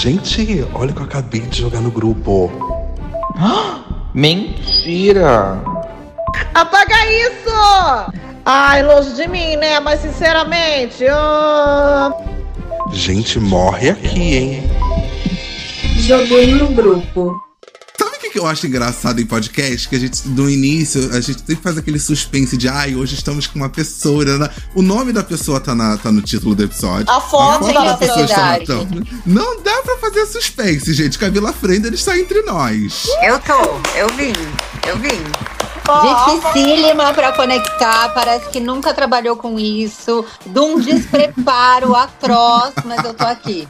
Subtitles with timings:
[0.00, 2.50] Gente, olha o que eu acabei de jogar no grupo.
[4.14, 5.62] Mentira!
[6.54, 8.14] Apaga isso!
[8.46, 9.78] Ai, longe de mim, né?
[9.78, 11.14] Mas sinceramente, eu...
[12.94, 14.70] Gente, morre aqui, hein?
[15.98, 17.38] Joguei no grupo.
[18.30, 19.88] Sabe o que eu acho engraçado em podcast?
[19.88, 23.46] Que a gente, no início, a gente sempre faz aquele suspense de ai, hoje estamos
[23.48, 24.24] com uma pessoa.
[24.24, 24.48] né?
[24.74, 27.10] O nome da pessoa tá, na- tá no título do episódio.
[27.10, 28.66] A foto a da pessoa está na necessidade.
[28.66, 29.22] thumb.
[29.26, 31.18] Não dá pra fazer suspense, gente.
[31.18, 33.04] Camila Frender está entre nós.
[33.24, 34.32] Eu tô, eu vim,
[34.86, 35.20] eu vim.
[35.90, 40.24] Dificílima pra conectar, parece que nunca trabalhou com isso.
[40.46, 43.66] De um despreparo atroz, mas eu tô aqui.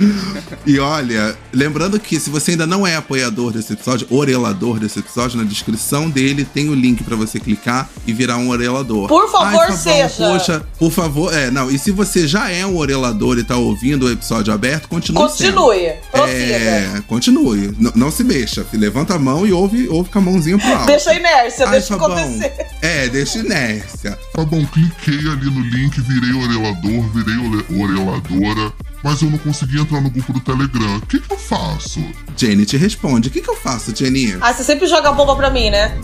[0.66, 5.36] E olha, lembrando que se você ainda não é apoiador desse episódio, orelador desse episódio,
[5.36, 9.08] na descrição dele tem o link pra você clicar e virar um orelador.
[9.08, 10.08] Por favor, Ai, tá bom, seja.
[10.26, 11.70] Poxa, por favor, é, não.
[11.70, 15.54] E se você já é um orelador e tá ouvindo o episódio aberto, continue sendo.
[15.60, 16.32] Continue, prossiga.
[16.54, 17.66] É, continue.
[17.78, 18.64] N- não se mexa.
[18.72, 20.86] Levanta a mão e ouve, ouve com a mãozinha pro alto.
[20.86, 22.14] Deixa a inércia, Ai, deixa tá bom.
[22.14, 22.66] acontecer.
[22.80, 24.18] É, deixa inércia.
[24.32, 28.72] Tá bom, cliquei ali no link, virei orelador, virei ore- oreladora,
[29.04, 30.96] mas eu não consegui entrar no grupo do Telegram.
[30.96, 32.00] O que, que eu faço?
[32.36, 33.28] Jenny te responde.
[33.28, 34.36] O que, que eu faço, Jenny?
[34.40, 35.96] Ah, você sempre joga bomba pra mim, né?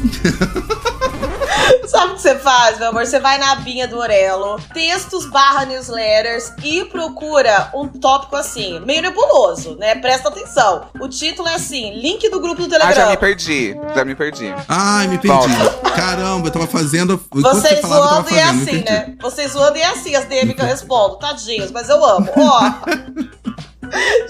[1.87, 3.05] Sabe o que você faz, meu amor?
[3.05, 9.03] Você vai na abinha do Orelo, textos barra newsletters e procura um tópico assim, meio
[9.03, 9.97] nebuloso, né?
[9.97, 10.85] Presta atenção.
[11.01, 12.95] O título é assim, link do grupo do Ah, Telegram.
[13.05, 13.77] já me perdi.
[13.95, 14.55] Já me perdi.
[14.69, 15.49] Ai, me perdi.
[15.49, 15.91] Volta.
[15.91, 17.21] Caramba, eu tava fazendo.
[17.33, 19.15] Vocês zoando e é assim, né?
[19.21, 21.17] Vocês zoando e é assim as DM que eu respondo.
[21.17, 22.31] Tadinhos, mas eu amo.
[22.37, 22.73] Ó.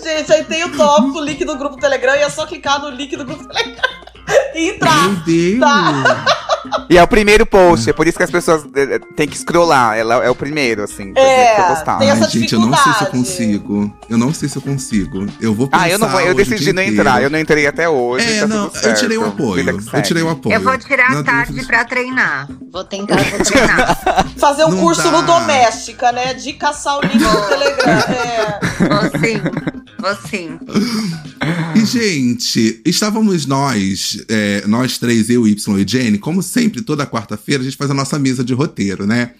[0.02, 2.90] Gente, aí tem o tópico, o link do grupo Telegram, e é só clicar no
[2.90, 3.90] link do grupo Telegram
[4.54, 5.08] e entrar.
[5.08, 5.60] Meu Deus!
[5.60, 6.46] Tá.
[6.88, 9.38] E é o primeiro post, é por isso que as pessoas eh, eh, têm que
[9.38, 9.96] scrollar.
[9.96, 11.98] Ela é o primeiro, assim, pra É, pra postar.
[11.98, 13.96] tem essa Ai, gente, eu não sei se eu consigo.
[14.08, 15.26] Eu não sei se eu consigo.
[15.40, 17.00] Eu vou pensar Ah, eu não vou, eu decidi não inteiro.
[17.00, 17.22] entrar.
[17.22, 18.30] Eu não entrei até hoje.
[18.38, 19.64] É, tá não, tudo eu tirei o apoio.
[19.80, 20.54] Que Eu tirei o apoio.
[20.54, 22.48] Eu vou tirar a tarde dúvida- pra treinar.
[22.72, 23.16] Vou tentar.
[23.16, 23.98] Vou treinar.
[24.36, 25.10] Fazer um Não curso dá.
[25.10, 26.34] no Doméstica, né?
[26.34, 27.92] De caçar o link do Telegram.
[27.92, 28.58] É.
[28.88, 29.40] Vou sim,
[29.98, 30.58] vou sim.
[31.74, 37.62] E, gente, estávamos nós, é, nós três, eu, Y e Jenny, como sempre, toda quarta-feira,
[37.62, 39.32] a gente faz a nossa mesa de roteiro, né?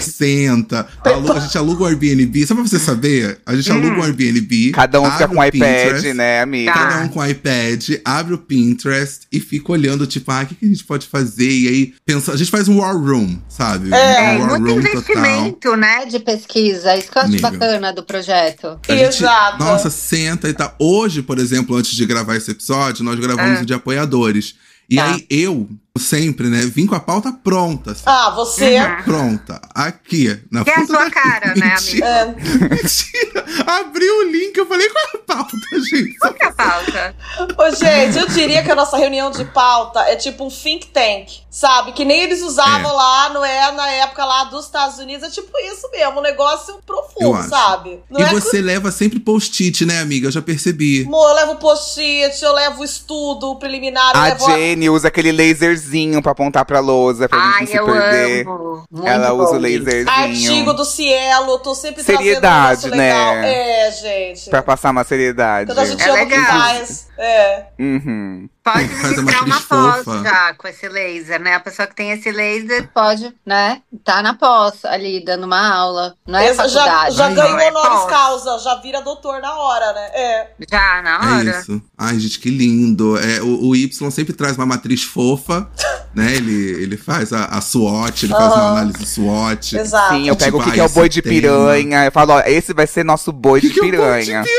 [0.00, 2.46] Senta, aluga- a gente aluga o Airbnb.
[2.46, 4.70] Só pra você saber, a gente aluga o Airbnb.
[4.72, 6.72] Cada um fica com o iPad, né, amiga?
[6.72, 10.54] Cada um com o iPad, abre o Pinterest e fica olhando, tipo, ah, o que,
[10.54, 11.50] que a gente pode fazer?
[11.50, 13.92] E aí, pensa, a gente faz um war room, sabe?
[13.92, 14.92] É, um war muito room total.
[14.92, 16.06] investimento, né?
[16.06, 17.50] De pesquisa, isso que eu acho Amiga.
[17.50, 18.78] bacana do projeto.
[18.88, 19.58] A gente, Exato.
[19.58, 20.74] Nossa, senta e tá.
[20.78, 23.62] Hoje, por exemplo, antes de gravar esse episódio, nós gravamos Ah.
[23.62, 24.54] o de apoiadores.
[24.88, 25.06] E Tá.
[25.14, 25.68] aí eu,
[26.04, 27.92] sempre, né, vim com a pauta pronta.
[27.92, 28.80] assim, Ah, você.
[28.80, 29.02] Uhum.
[29.04, 29.60] Pronta.
[29.72, 32.26] Aqui, na Que é a sua cara, né, Mentira, É.
[32.68, 33.44] Mentira.
[33.64, 35.56] Abri o link, eu falei, qual é a pauta,
[35.88, 36.18] gente?
[36.18, 37.14] Qual que é a pauta?
[37.56, 41.28] Ô, gente, eu diria que a nossa reunião de pauta é tipo um think tank,
[41.48, 41.92] sabe?
[41.92, 42.92] Que nem eles usavam É.
[42.92, 43.70] lá, não é?
[43.72, 45.28] Na época lá dos Estados Unidos.
[45.28, 48.00] É tipo isso mesmo, um negócio profundo, sabe?
[48.10, 50.26] Não e é você leva sempre post-it, né, amiga?
[50.26, 51.04] Eu já percebi.
[51.04, 54.46] Amor, eu levo post-it, eu levo estudo preliminar, eu A levo.
[54.46, 55.83] Jenny usa aquele laserzinho
[56.22, 58.46] pra apontar pra lousa, pra gente Ai, não se eu perder.
[58.46, 58.84] amo.
[58.90, 59.42] Muito Ela bom.
[59.42, 60.08] usa o laserzinho.
[60.10, 63.34] Artigo do Cielo, eu tô sempre Seriedade, trazendo um negócio legal.
[63.42, 63.88] né?
[63.88, 64.50] É, gente.
[64.50, 65.66] Pra passar uma seriedade.
[65.66, 66.46] Quando a gente É ama o que legal.
[66.60, 67.06] faz.
[67.18, 67.66] É.
[67.78, 68.48] Uhum.
[68.62, 70.22] Pode Faz uma pós fofa.
[70.22, 71.54] já com esse laser, né?
[71.54, 73.82] A pessoa que tem esse laser Pode, né?
[74.02, 76.14] Tá na pós ali, dando uma aula.
[76.26, 77.16] Não é Essa já faculdade.
[77.16, 80.10] já Ai, ganhou é honoris causa, já vira doutor na hora, né?
[80.14, 80.48] É.
[80.70, 81.50] já na hora.
[81.50, 81.82] É isso.
[81.98, 83.18] Ai, gente, que lindo.
[83.18, 85.68] É, o, o Y sempre traz uma matriz fofa,
[86.14, 86.32] né?
[86.34, 89.76] Ele, ele faz a, a SWOT, ele faz uma análise SWOT.
[89.76, 90.14] Exato.
[90.14, 91.34] Sim, eu pego o que, é o boi de tema.
[91.34, 92.04] piranha.
[92.06, 94.26] Eu falo, ó, esse vai ser nosso boi Que de que é o boi de
[94.26, 94.44] piranha.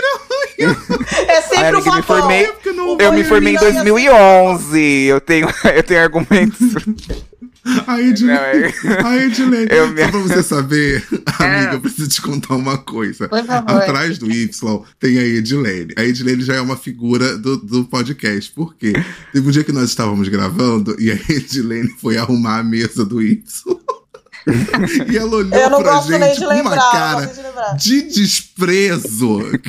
[1.27, 4.79] É sempre Ai, o amiga, me formei- Porque não- Eu me formei em piranha 2011.
[5.05, 6.59] Eu tenho, eu tenho argumentos.
[7.87, 8.65] A Edilene.
[8.83, 9.67] É- A Edilene.
[9.71, 11.33] Eu me- Só pra você saber, É.
[11.43, 13.27] amiga, eu preciso te contar uma coisa.
[13.27, 13.71] Por favor.
[13.81, 15.91] Atrás do Y tem a Edilene.
[15.97, 18.51] A Edilene já é uma figura do, do podcast.
[18.51, 18.93] Por quê?
[19.33, 23.19] Teve um dia que nós estávamos gravando e a Edilene foi arrumar a mesa do
[23.19, 23.41] Y.
[25.11, 26.75] e ela olhou Eu não pra gosto gente nem de com uma lembrar.
[26.75, 27.75] não cara de lembrar.
[27.77, 29.39] de desprezo.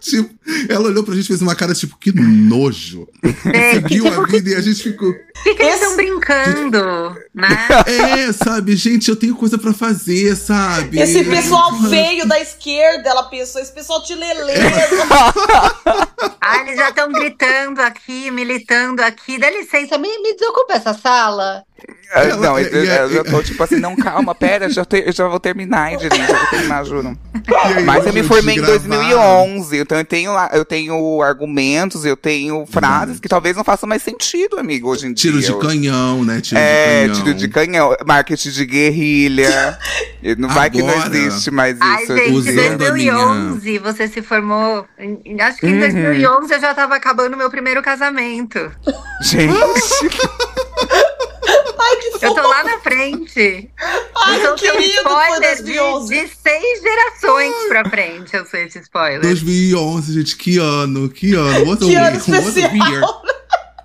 [0.00, 0.34] Que tipo,
[0.70, 3.06] ela olhou pra gente e fez uma cara tipo, que nojo.
[3.52, 5.10] É, Seguiu a vida e a gente ficou.
[5.10, 7.68] O que, que eles estão brincando, né?
[7.86, 10.98] É, sabe, gente, eu tenho coisa pra fazer, sabe?
[10.98, 14.60] Esse pessoal feio da esquerda, ela pensou, esse pessoal de leleza.
[16.42, 19.38] Ah, eles já estão gritando aqui, militando aqui.
[19.38, 21.62] Dá licença, me, me desocupa essa sala?
[22.12, 24.84] Ah, Ela- não, eu, e- e- eu, eu tô tipo assim, não, calma, pera, já
[24.84, 27.16] te- eu já vou terminar, gente, já vou terminar, juro.
[27.62, 32.04] Aí, Mas eu me formei em gravar- 2011, então eu tenho, lá- eu tenho argumentos,
[32.04, 35.52] eu tenho frases que talvez não façam mais sentido, amigo, hoje em Tiro dia.
[35.52, 36.40] de canhão, né?
[36.40, 37.24] Tiro É, de canhão.
[37.24, 39.78] tiro de canhão, marketing de guerrilha.
[40.36, 41.84] não vai que não existe mais isso.
[42.12, 44.84] Ai, em gente, a 2011 você se formou.
[44.98, 45.78] em- em- Acho que em Uhum.
[45.80, 48.58] 2011 eu já tava acabando meu primeiro casamento.
[49.22, 49.54] Gente,
[51.82, 52.48] Ai, que Eu tô fofo.
[52.48, 53.70] lá na frente.
[54.16, 56.08] Ai, então querido, foi spoiler de, 2011.
[56.14, 59.20] de seis gerações pra frente, eu sei esse spoiler.
[59.20, 61.68] 2011, gente, que ano, que ano.
[61.70, 63.22] What Que ano a especial.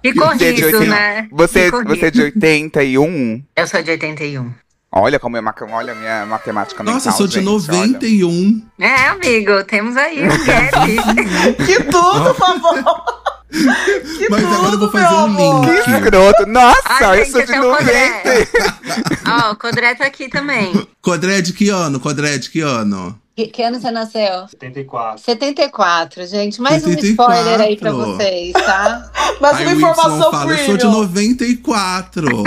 [0.03, 1.27] Que você é de corrido, 80, né?
[1.31, 1.87] você, corrido.
[1.95, 3.43] você é de 81?
[3.55, 4.53] Eu sou de 81.
[4.97, 8.65] Olha como é ma- olha a minha matemática Nossa, eu mental, sou de gente, 91.
[8.79, 11.55] É, amigo, temos aí um gap.
[11.65, 13.24] Que tudo, por favor.
[14.17, 15.65] Que Mas agora eu vou tudo, fazer meu um amor.
[15.65, 15.83] link.
[15.83, 16.45] Que escroto.
[16.47, 18.23] Nossa, Ai, eu gente, sou de é o Codré.
[18.25, 19.47] 90.
[19.47, 20.87] Ó, o Codré tá aqui também.
[21.01, 21.99] Codred, que ano?
[21.99, 23.19] Codred, que ano?
[23.35, 24.47] Que, que ano você nasceu?
[24.49, 25.21] 74.
[25.21, 26.61] 74, gente.
[26.61, 27.35] Mais um 74.
[27.35, 29.11] spoiler aí pra vocês, tá?
[29.43, 31.01] Aí uma informação fala, eu sou de premium.
[31.01, 32.43] 94.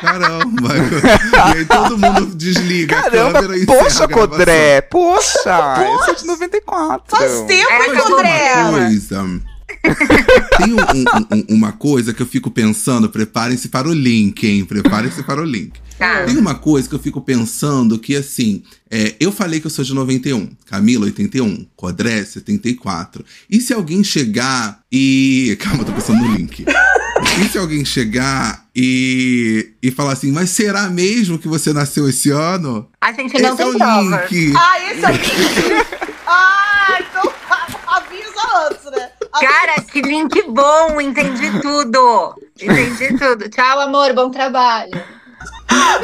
[0.00, 0.68] Caramba.
[1.54, 4.08] e aí todo mundo desliga a Caramba, e encerra poxa, a gravação.
[4.08, 7.04] Codré, poxa, eu sou de 94.
[7.16, 9.42] Faz tempo, hein, coisa.
[10.58, 14.64] Tem um- um- um- uma coisa que eu fico pensando, preparem-se para o link, hein?
[14.64, 15.72] Preparem-se para o link.
[16.26, 19.84] Tem uma coisa que eu fico pensando que, assim, é, eu falei que eu sou
[19.84, 23.24] de 91, Camila, 81, Codré, 74.
[23.48, 25.56] E se alguém chegar e.
[25.60, 26.64] Calma, eu tô pensando no link.
[27.40, 32.30] E se alguém chegar e, e falar assim, mas será mesmo que você nasceu esse
[32.30, 32.88] ano?
[33.00, 34.26] A gente não esse é tem o prova.
[34.28, 34.52] link.
[34.56, 36.02] Ah, esse é o link.
[36.26, 37.32] Ah, então
[37.86, 39.08] avisa antes, né?
[39.20, 39.21] Avisa.
[39.40, 42.34] Cara, que link bom, entendi tudo.
[42.60, 43.48] Entendi tudo.
[43.48, 44.12] Tchau, amor.
[44.12, 44.92] Bom trabalho.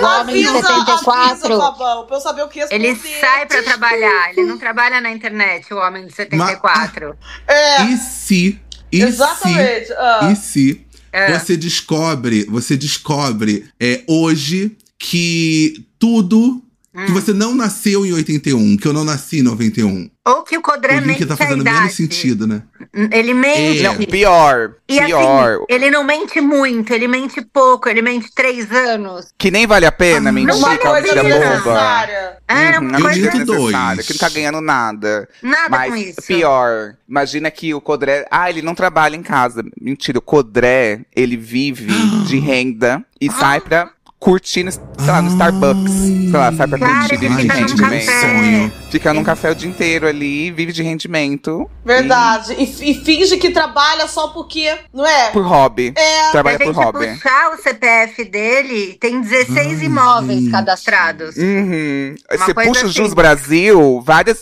[0.01, 1.55] O homem de avisa, 74.
[1.63, 2.85] avisa, pra eu saber o que responder.
[2.89, 7.15] Ele sai pra trabalhar, ele não trabalha na internet, o homem de 74.
[7.47, 8.59] É, E se.
[8.91, 9.93] E exatamente.
[9.93, 10.21] Ah.
[10.23, 10.33] se.
[10.33, 11.39] E se É.
[11.39, 16.63] você descobre, você descobre é, hoje que tudo.
[16.95, 17.07] Hum.
[17.07, 20.11] Que você não nasceu em 81, que eu não nasci em 91.
[20.29, 21.79] Ou que o Codré o mente tá fazendo idade.
[21.79, 22.63] menos sentido, né?
[23.11, 23.81] Ele mente.
[23.81, 23.83] É.
[23.85, 25.55] Não, pior, E pior.
[25.55, 29.27] assim, ele não mente muito, ele mente pouco, ele mente três anos.
[29.39, 32.39] Que nem vale a pena mentir não vale com a vida necessária.
[32.47, 34.07] É, Uhum, uma Eu coisa desnecessária, dois.
[34.07, 35.29] que não tá ganhando nada.
[35.43, 36.23] nada Mas com isso.
[36.27, 38.27] pior, imagina que o Codré.
[38.31, 39.63] Ah, ele não trabalha em casa.
[39.81, 41.87] Mentira, o Codré, ele vive
[42.27, 45.93] de renda e sai pra curtir, no, sei lá, no Starbucks.
[45.93, 48.07] Sei lá, sai pra Cara, curtir, vive de fica num rendimento.
[48.07, 48.21] café.
[48.21, 48.73] sonho.
[48.91, 51.71] Fica num café o dia inteiro ali, vive de rendimento.
[51.85, 52.55] Verdade.
[52.59, 55.31] E, e finge que trabalha só porque, não é?
[55.31, 55.93] Por hobby.
[55.97, 56.25] É.
[56.27, 57.07] Se Trabalha por hobby.
[57.07, 60.51] puxar o CPF dele, tem 16 Ai, imóveis gente.
[60.51, 61.37] cadastrados.
[61.37, 62.15] Uhum.
[62.31, 62.97] Uma Você coisa puxa o assim.
[63.03, 64.41] Jus Brasil, vários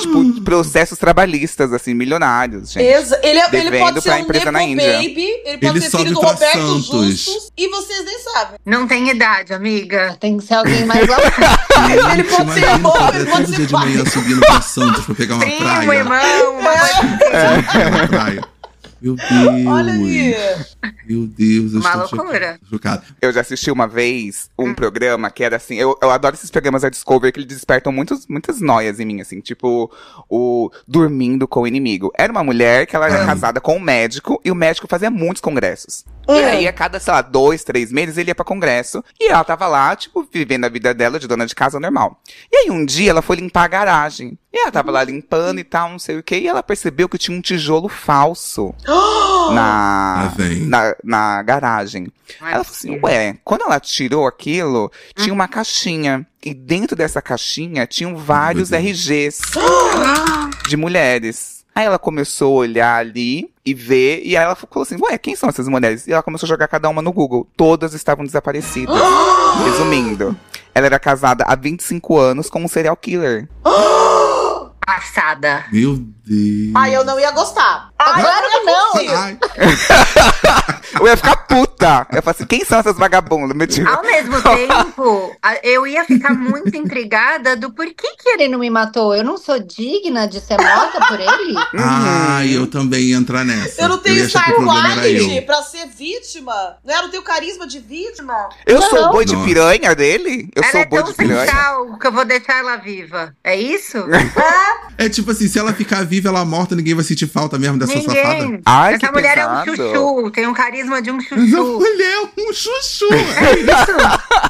[0.00, 2.84] tipo, processos trabalhistas, assim, milionários, gente.
[2.86, 4.92] Exa- ele, é- ele pode ser um empresa na Nepo Índia.
[4.94, 6.86] Baby, ele pode Ele ser filho do Roberto Santos.
[6.86, 8.58] Justus e vocês nem sabem.
[8.64, 10.16] Não tem idade, amiga.
[10.18, 11.16] Tem que ser alguém mais lá.
[12.12, 15.34] Ele pode ser irmão, ele pode ser dia de manhã subindo pra Santos pra pegar
[15.36, 15.98] uma Primo, praia.
[15.98, 17.88] irmão, uma coisa assim.
[17.88, 18.44] Uma praia.
[19.00, 19.66] Meu Deus.
[19.68, 20.36] Olha aí.
[21.08, 22.58] Meu Deus, eu Uma loucura.
[22.68, 23.02] chocado.
[23.22, 24.70] Eu já assisti uma vez Hum.
[24.70, 25.76] um programa que era assim.
[25.76, 29.20] Eu, eu adoro esses programas da Discovery que eles despertam muitos, muitas noias em mim,
[29.20, 29.38] assim.
[29.40, 29.88] Tipo,
[30.28, 32.10] o Dormindo com o Inimigo.
[32.18, 33.26] Era uma mulher que ela era Ai.
[33.26, 36.04] casada com um médico e o médico fazia muitos congressos.
[36.28, 36.36] Hum.
[36.36, 39.02] E aí, a cada, sei lá, dois, três meses, ele ia pra congresso.
[39.18, 42.20] E ela tava lá, tipo, vivendo a vida dela de dona de casa normal.
[42.52, 44.38] E aí, um dia, ela foi limpar a garagem.
[44.52, 46.38] E ela tava lá limpando e tal, não sei o quê.
[46.38, 48.74] E ela percebeu que tinha um tijolo falso
[49.54, 50.32] na,
[50.66, 52.08] na, na garagem.
[52.42, 56.26] É Ela falou assim, ué, quando ela tirou aquilo, tinha uma caixinha.
[56.44, 58.70] E dentro dessa caixinha tinham vários.
[58.70, 59.40] RGs
[60.68, 61.57] de mulheres.
[61.78, 65.36] Aí ela começou a olhar ali e ver, e aí ela falou assim, ué, quem
[65.36, 66.08] são essas mulheres?
[66.08, 67.46] E ela começou a jogar cada uma no Google.
[67.56, 68.96] Todas estavam desaparecidas.
[69.64, 70.36] Resumindo,
[70.74, 73.48] ela era casada há 25 anos com um serial killer.
[74.88, 75.66] Passada.
[75.70, 76.72] Meu Deus.
[76.74, 77.90] Ai, eu não ia gostar.
[77.98, 79.18] Ai, Claro que não.
[79.18, 79.38] Ai,
[80.98, 82.06] Eu ia ficar puta.
[82.10, 83.54] Eu falei assim, quem são essas vagabundas?
[83.54, 83.88] Mentira.
[83.90, 89.14] Ao mesmo tempo, eu ia ficar muito intrigada do porquê que Ele não me matou.
[89.14, 91.54] Eu não sou digna de ser morta por ele?
[91.78, 93.82] ai, eu também ia entrar nessa.
[93.82, 95.42] Eu não tenho ia achar que Star o problema era Quality eu.
[95.42, 96.76] pra ser vítima.
[96.82, 96.96] Né?
[96.96, 98.48] Eu não tenho carisma de vítima.
[98.66, 100.48] Eu sou o boi de piranha dele?
[100.56, 101.44] Eu ela sou é o boi tão de piranha?
[101.46, 103.34] central que eu vou deixar ela viva.
[103.44, 103.98] É isso?
[104.96, 107.92] É tipo assim, se ela ficar viva, ela morta, ninguém vai sentir falta mesmo dessa
[108.00, 108.34] safada.
[108.34, 108.60] Ninguém.
[108.66, 109.76] Ai, Essa que mulher é um pesado.
[109.94, 111.78] chuchu, tem um carisma de um Mas a chuchu.
[111.78, 113.06] mulher é um chuchu.
[113.38, 114.48] É isso.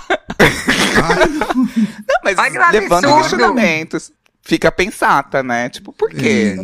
[1.02, 1.48] Ai, não.
[2.08, 2.36] Não, mas
[2.72, 3.20] levando absurdo.
[3.20, 4.12] questionamentos.
[4.48, 5.68] Fica pensata, né?
[5.68, 6.56] Tipo, por quê?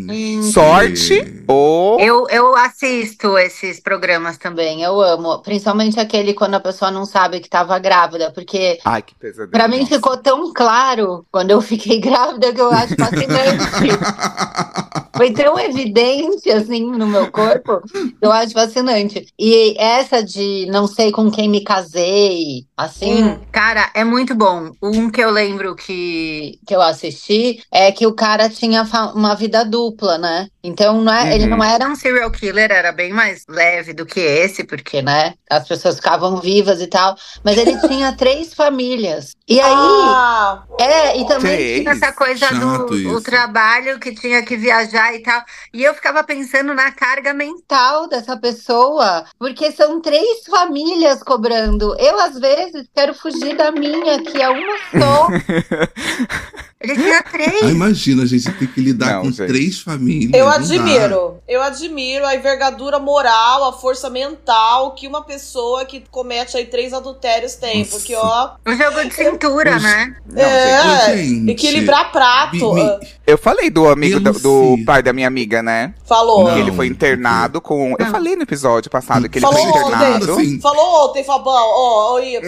[0.54, 2.00] Sorte ou.
[2.00, 5.42] Eu, eu assisto esses programas também, eu amo.
[5.42, 9.50] Principalmente aquele quando a pessoa não sabe que tava grávida, porque Ai, que pesadelo.
[9.50, 9.96] pra mim nossa.
[9.96, 13.88] ficou tão claro quando eu fiquei grávida que eu acho fascinante.
[15.16, 19.24] Foi tão evidente assim no meu corpo, que eu acho fascinante.
[19.38, 23.38] E essa de não sei com quem me casei, assim, Hum.
[23.52, 24.72] cara, é muito bom.
[24.82, 29.64] Um que eu lembro que, que eu assisti é que o cara tinha uma vida
[29.64, 30.46] dupla, né?
[30.62, 31.50] Então não é, ele Uhum.
[31.58, 35.66] não era um serial killer, era bem mais leve do que esse, porque, né, as
[35.68, 37.16] pessoas ficavam vivas e tal.
[37.44, 39.32] Mas ele tinha três famílias.
[39.48, 39.76] E aí.
[40.16, 41.80] Ah, É, e também Três?
[41.82, 45.42] tinha essa coisa Chato do trabalho que tinha que viajar e tal.
[45.72, 51.94] E eu ficava pensando na carga mental dessa pessoa, porque são três famílias cobrando.
[51.98, 55.28] Eu, às vezes, quero fugir da minha, que é uma só.
[56.80, 57.22] Ele tinha
[57.60, 57.74] Ah, três.
[57.74, 59.46] imagina, a gente ter que lidar Não, com gente.
[59.46, 60.32] três famílias.
[60.34, 61.34] eu não admiro.
[61.46, 66.92] Eu admiro a envergadura moral, a força mental que uma pessoa que comete aí três
[66.92, 67.80] adultérios tem.
[67.80, 67.90] Nossa.
[67.96, 70.16] Porque, ó, O jogo de cintura, Os- né?
[70.26, 72.56] Não, é, gente, equilibrar prato.
[72.74, 75.94] me- me- ah, Eu falei do amigo do, do pai da minha amiga, né?
[76.06, 76.44] Falou.
[76.44, 76.54] Não.
[76.54, 77.90] Que ele foi internado com.
[77.98, 78.10] Eu Ah.
[78.10, 80.32] falei no episódio passado que ele Falou foi internado.
[80.32, 80.44] ontem.
[80.46, 80.60] Sim.
[80.60, 81.52] Falou ontem, Fabão.
[81.54, 81.94] Ó.
[81.94, 82.46] Ó, Falou ele-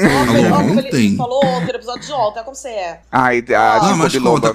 [0.79, 1.17] ontem?
[1.17, 2.41] Falou ontem, no episódio de ontem.
[2.41, 3.01] É como você é.
[3.11, 4.53] Ai, a Ah, Não, mas de conta,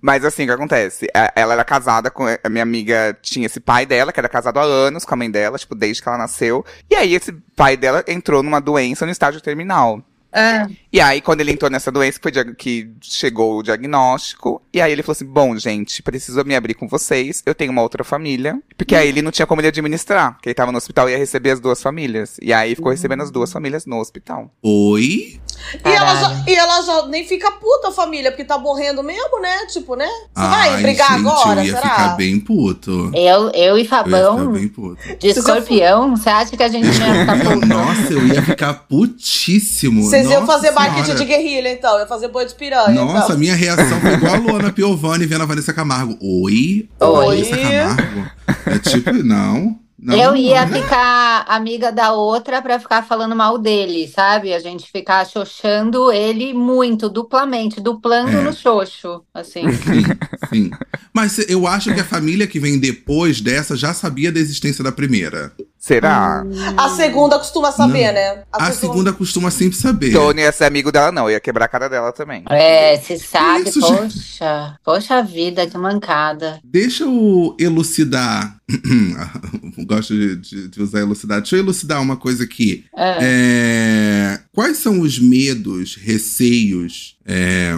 [0.00, 1.06] Mas assim, o que acontece?
[1.14, 2.24] A- Ela era casada com.
[2.42, 5.30] A minha amiga tinha esse pai dela, que era casado há anos com a mãe
[5.30, 6.64] dela, tipo, desde que ela nasceu.
[6.90, 10.02] E aí esse pai dela entrou numa doença no estágio terminal.
[10.32, 10.66] É.
[10.92, 14.62] E aí, quando ele entrou nessa doença, foi que chegou o diagnóstico.
[14.72, 17.42] E aí ele falou assim: Bom, gente, preciso me abrir com vocês.
[17.46, 18.58] Eu tenho uma outra família.
[18.76, 20.34] Porque aí ele não tinha como ele administrar.
[20.34, 22.36] Porque ele tava no hospital e ia receber as duas famílias.
[22.42, 24.50] E aí ficou recebendo as duas famílias no hospital.
[24.62, 25.40] Oi?
[25.84, 29.66] E ela, já, e ela já nem fica puta, família, porque tá morrendo mesmo, né?
[29.66, 30.08] Tipo, né?
[30.34, 31.90] Você vai Ai, brigar gente, agora, eu ia será?
[31.90, 33.10] ficar bem puto.
[33.14, 35.00] Eu, eu e Eu ia ficar Fabão, bem puto.
[35.18, 37.66] de escorpião, você acha que a gente ia ficar puto?
[37.66, 40.02] Nossa, eu ia ficar putíssimo.
[40.22, 41.18] Vocês iam fazer marketing Senhora.
[41.20, 41.98] de guerrilha, então.
[41.98, 42.90] Ia fazer boi de piranha.
[42.92, 43.38] Nossa, então.
[43.38, 46.16] minha reação foi igual a Luana Piovani vendo a Vanessa Camargo.
[46.20, 46.88] Oi?
[47.00, 47.42] Oi.
[47.42, 48.30] Vanessa Camargo?
[48.66, 49.78] É tipo, não.
[49.98, 50.80] não eu ia não.
[50.80, 54.52] ficar amiga da outra pra ficar falando mal dele, sabe?
[54.52, 58.42] A gente ficar xoxando ele muito, duplamente, duplando É.
[58.42, 59.62] no xoxo, assim.
[59.72, 60.04] Sim,
[60.48, 60.70] sim.
[61.14, 64.92] Mas eu acho que a família que vem depois dessa já sabia da existência da
[64.92, 65.52] primeira.
[65.84, 66.44] Será?
[66.76, 68.14] A segunda costuma saber, Não.
[68.14, 68.44] né?
[68.52, 70.12] A costuma- segunda costuma sempre saber.
[70.12, 71.28] Não ia ser amigo dela, não.
[71.28, 72.44] Ia quebrar a cara dela também.
[72.50, 76.60] É, se sabe, Isso, poxa, poxa vida, que mancada.
[76.62, 78.58] Deixa eu elucidar.
[79.84, 81.40] Gosto de, de- de usar elucidar.
[81.40, 82.84] Deixa eu elucidar uma coisa aqui.
[82.96, 83.18] É.
[83.20, 87.16] É, Quais são os medos, receios?
[87.26, 87.72] é,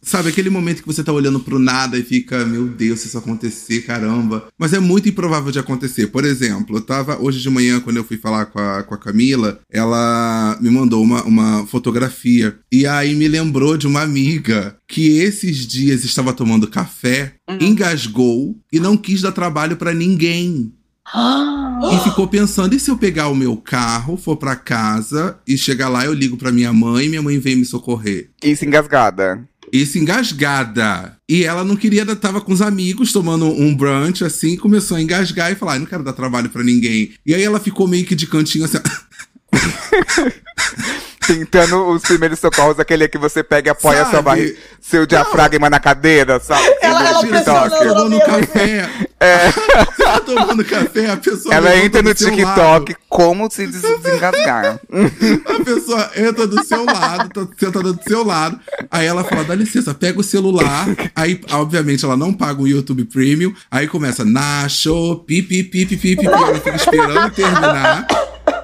[0.00, 3.18] Sabe, aquele momento que você tá olhando pro nada e fica, meu Deus, se isso
[3.18, 4.46] acontecer, caramba.
[4.56, 6.06] Mas é muito improvável de acontecer.
[6.06, 8.98] Por exemplo, eu tava hoje de manhã, quando eu fui falar com a, com a
[8.98, 12.58] Camila, ela me mandou uma, uma fotografia.
[12.70, 18.78] E aí me lembrou de uma amiga que esses dias estava tomando café, engasgou e
[18.78, 20.72] não quis dar trabalho pra ninguém.
[21.12, 25.56] Ah, E ficou pensando, e se eu pegar o meu carro, for pra casa e
[25.56, 28.30] chegar lá, eu ligo pra minha mãe e minha mãe vem me socorrer.
[28.42, 29.47] Isso engasgada.
[29.72, 31.16] Isso engasgada.
[31.28, 35.52] E ela não queria, tava com os amigos tomando um brunch assim, começou a engasgar
[35.52, 37.12] e falar: "Ai, não quero dar trabalho pra ninguém.
[37.24, 38.78] E aí ela ficou meio que de cantinho assim.
[41.28, 44.10] Tentando os primeiros socorros, aquele que você pega e apoia Sabe?
[44.10, 46.62] sua barriga, seu diafragma na cadeira, sabe?
[46.80, 47.20] Ela- ela.
[47.20, 47.70] TikTok.
[47.78, 48.88] tomando Ela café.
[49.20, 49.50] É.
[49.50, 51.52] Você tá tomando café, a pessoa.
[51.52, 52.96] Ela entra no TikTok lado.
[53.08, 54.78] como se des- desengasgar.
[55.58, 58.60] A pessoa entra do seu lado, tá sentada do seu lado.
[58.88, 60.86] Aí ela fala: dá licença, pega o celular.
[61.16, 63.52] Aí, obviamente, ela não paga o YouTube Premium.
[63.68, 66.26] Aí começa, Nacho, pipi, pipi, pipi, pipi.
[66.26, 68.06] Ela fica esperando terminar.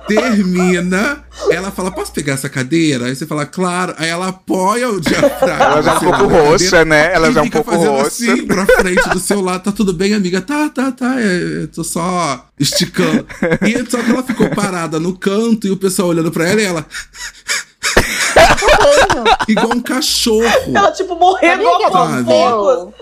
[0.07, 3.07] Termina, ela fala: Posso pegar essa cadeira?
[3.07, 3.95] Aí você fala, claro.
[3.99, 5.65] Aí ela apoia o diafragma.
[5.65, 7.15] Ela já é um pouco na cadeira roxa, né?
[7.15, 8.07] Ela já é um fica pouco roxa.
[8.07, 9.63] assim pra frente do seu lado.
[9.65, 10.41] Tá tudo bem, amiga?
[10.41, 11.21] Tá, tá, tá.
[11.21, 13.27] é, eu tô só esticando.
[13.63, 16.65] E só que ela ficou parada no canto e o pessoal olhando pra ela e
[16.65, 16.87] ela.
[19.49, 20.45] igual um cachorro.
[20.75, 21.65] Ela, tipo, morrendo
[22.25, 22.95] poucos.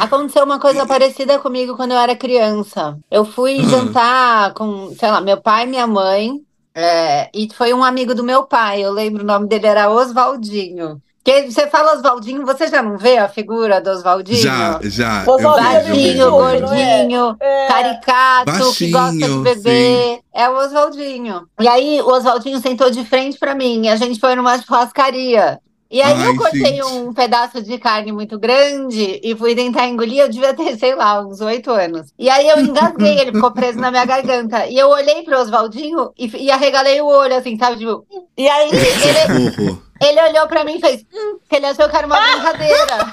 [0.00, 0.44] Aconteceu?
[0.44, 2.98] Uma coisa parecida comigo quando eu era criança.
[3.10, 3.68] Eu fui Ah.
[3.68, 6.40] jantar com, sei lá, meu pai e minha mãe.
[6.80, 8.80] é, e foi um amigo do meu pai.
[8.84, 11.02] Eu lembro o nome dele era Oswaldinho.
[11.24, 14.38] Que você fala Oswaldinho, você já não vê a figura do Oswaldinho?
[14.38, 15.24] Já, já.
[15.26, 17.66] Oswaldinho é Baixinho, gordinho, É.
[17.66, 20.20] caricato, que gosta de Baixinho, beber.
[20.32, 21.48] É o Oswaldinho.
[21.60, 23.86] E aí, o Oswaldinho sentou de frente pra mim.
[23.86, 25.58] E a gente foi numa churrascaria.
[25.90, 26.82] E aí, eu Ai, cortei gente.
[26.82, 30.20] um pedaço de carne muito grande e fui tentar engolir.
[30.20, 32.12] Eu devia ter, sei lá, uns oito anos.
[32.18, 34.66] E aí, eu engasguei, ele ficou preso na minha garganta.
[34.66, 37.78] E eu olhei pro Oswaldinho e, e arregalei o olho, assim, sabe?
[37.78, 41.96] Tipo, e aí, ele, ele olhou pra mim e fez, hum, que ele achou que
[41.96, 43.10] era uma brincadeira.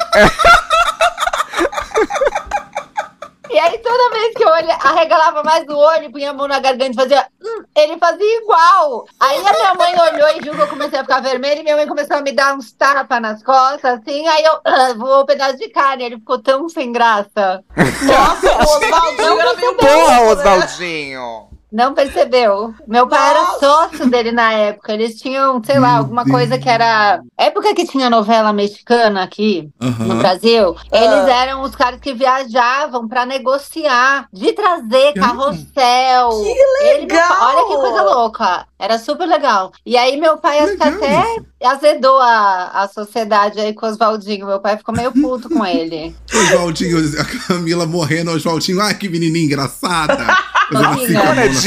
[3.55, 6.59] E aí, toda vez que eu olha- arregalava mais o olho, punha a mão na
[6.59, 9.05] garganta e fazia, hum, ele fazia igual.
[9.17, 11.77] Aí a minha mãe olhou e viu que eu comecei a ficar vermelha e minha
[11.77, 14.27] mãe começou a me dar uns tapas nas costas, assim.
[14.27, 17.63] Aí eu ah, voou um pedaço de carne, ele ficou tão sem graça.
[18.03, 20.31] Nossa, o Oswaldinho era meio Porra, né?
[20.33, 21.44] Oswaldinho!
[21.75, 22.74] Não percebeu.
[22.88, 23.60] Meu pai era Nossa.
[23.60, 24.94] sócio dele na época.
[24.94, 26.34] Eles tinham, sei lá, alguma Deus.
[26.34, 27.20] coisa que era.
[27.38, 29.67] Época que tinha novela mexicana aqui.
[29.82, 30.17] no Aham.
[30.20, 31.36] Brasil, eles Ah.
[31.44, 36.29] eram os caras que viajavam pra negociar, de trazer carrossel.
[36.41, 37.27] Que Ele, legal!
[37.27, 38.65] pai- olha que coisa louca.
[38.79, 39.72] Era super legal.
[39.86, 41.24] E aí meu pai acho que até
[41.63, 44.46] azedou a, a sociedade aí com o Oswaldinho.
[44.48, 46.15] Meu pai ficou meio puto com ele.
[46.34, 50.25] Oswaldinho, a Camila morrendo, Oswaldinho, ai que menininha engraçada.
[50.65, 51.20] Fazendo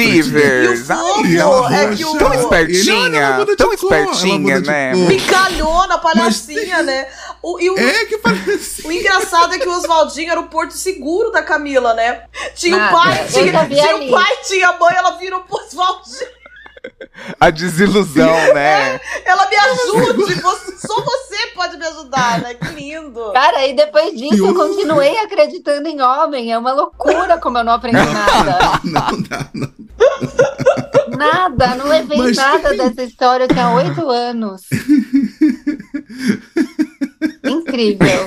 [0.04, 0.88] Divers.
[0.88, 2.16] E o E ela é que o.
[2.16, 4.92] Tão Ele, espertinha, tão ela espertinha, né?
[5.08, 7.06] Picalhona, palhacinha, né?
[7.42, 8.86] O, e o, É que parece.
[8.86, 12.22] o engraçado é que o Oswaldinho era o porto seguro da Camila, né?
[12.54, 16.37] Tinha o Nada, pai, tinha, o pai, tinha a mãe, ela virou pro Oswaldinho.
[17.40, 19.00] A desilusão, né?
[19.24, 22.54] Ela me ajude, você- só você pode me ajudar, né?
[22.54, 23.32] Que lindo.
[23.32, 26.52] Cara, e depois disso eu continuei acreditando em homem.
[26.52, 28.80] É uma loucura como eu não aprendi nada.
[28.84, 29.72] Não dá, não.
[31.16, 33.44] Nada, não levei Mas nada tem- dessa história.
[33.44, 34.62] Eu tinha oito anos.
[37.44, 38.26] Incrível.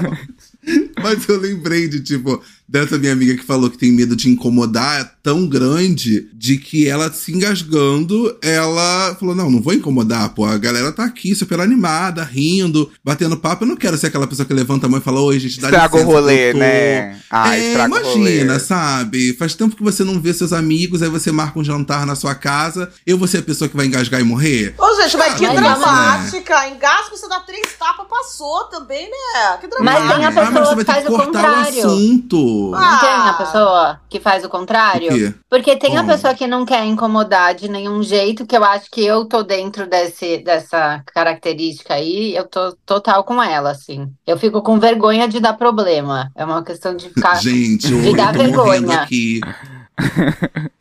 [1.02, 2.42] Mas eu lembrei de, tipo,
[2.72, 6.88] dessa minha amiga que falou que tem medo de incomodar, é tão grande, de que
[6.88, 10.46] ela se engasgando, ela falou: Não, não vou incomodar, pô.
[10.46, 13.64] A galera tá aqui super animada, rindo, batendo papo.
[13.64, 15.68] Eu não quero ser aquela pessoa que levanta a mão e fala: Oi, gente, dá
[15.68, 17.20] Estraga o licença, rolê, eu tô- né?
[17.30, 18.60] Ah, é, estraga o imagina, rolê.
[18.60, 19.34] sabe?
[19.34, 22.34] Faz tempo que você não vê seus amigos, aí você marca um jantar na sua
[22.36, 22.90] casa.
[23.06, 24.74] Eu vou ser a pessoa que vai engasgar e morrer?
[24.78, 26.68] Ô, gente, mas que Mas, dramática.
[26.70, 29.58] Engasgo, você dá três tapas, passou também, né?
[29.60, 30.16] Que Mas dramática.
[30.16, 31.80] tem a Ah, mas pessoa você vai que ter faz que o cortar o contrário.
[31.86, 32.61] assunto.
[32.74, 32.92] Ah.
[32.92, 35.10] Não tem a pessoa que faz o O contrário?
[35.10, 35.34] quê?
[35.50, 36.12] Porque tem a Como?
[36.12, 39.88] pessoa que não quer incomodar de nenhum jeito, que eu acho que eu tô dentro
[39.88, 44.08] desse, dessa característica aí, eu tô total com ela, assim.
[44.26, 46.30] Eu fico com vergonha de dar problema.
[46.36, 47.36] É uma questão de ficar.
[47.36, 49.02] Gente, De eu dar tô morrendo vergonha.
[49.02, 49.40] aqui.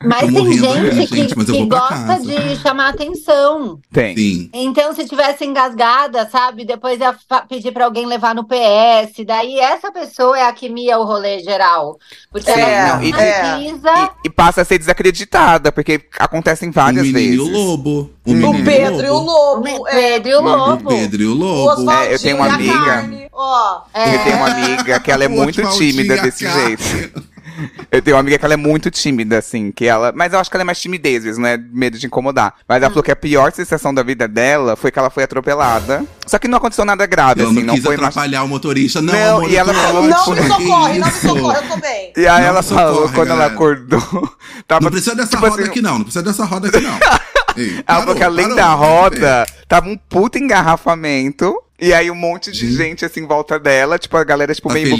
[0.02, 2.18] Mas tem gente, aqui, que, gente, mas eu que gosta casa.
[2.24, 3.78] de chamar atenção.
[3.92, 4.16] Tem.
[4.16, 4.50] Sim.
[4.54, 6.64] Então, se tivesse engasgada, sabe?
[6.64, 7.14] Depois ia
[7.48, 9.24] pedir pra alguém levar no PS.
[9.26, 11.98] Daí essa pessoa é a que mia o rolê geral.
[12.32, 14.10] Porque Sim, ela não, e- precisa.
[14.24, 17.56] E, e passa a ser desacreditada, porque acontecem várias o menino vezes.
[17.56, 18.10] e o lobo.
[18.24, 19.88] O, O menino Pedro e o O Lobo.
[19.88, 19.92] é.
[19.94, 20.88] Pedro e o O Lobo.
[20.88, 21.90] Pedro e o O lobo.
[21.90, 23.28] É, eu tenho uma amiga-.
[23.32, 24.14] Ó, É.
[24.14, 27.29] Eu tenho uma amiga que ela é O muito tímida desse jeito.
[27.90, 30.12] Eu tenho uma amiga que ela é muito tímida, assim, que ela.
[30.14, 32.54] Mas eu acho que ela é mais timidez, às vezes, não é medo de incomodar.
[32.68, 36.04] Mas ela falou que a pior sensação da vida dela foi que ela foi atropelada.
[36.26, 37.94] Só que não aconteceu nada grave, Ela assim, não não quis foi.
[37.96, 39.02] atrapalhar o motorista.
[39.02, 42.12] Não, Não, amor, e ela falou, não me socorre, não me socorre, eu tô bem.
[42.16, 44.84] E aí Não ela socorre, falou, quando ela acordou, tava.
[44.84, 45.94] Não precisa dessa tipo roda assim, aqui, não.
[45.98, 46.98] Não precisa dessa roda aqui, não.
[47.56, 51.52] Ei, Ela parou, falou que além parou, da roda, tava um puto engarrafamento.
[51.80, 52.72] E aí um monte de Gente.
[52.76, 54.90] gente, assim, em volta dela, tipo, a galera, tipo, A meio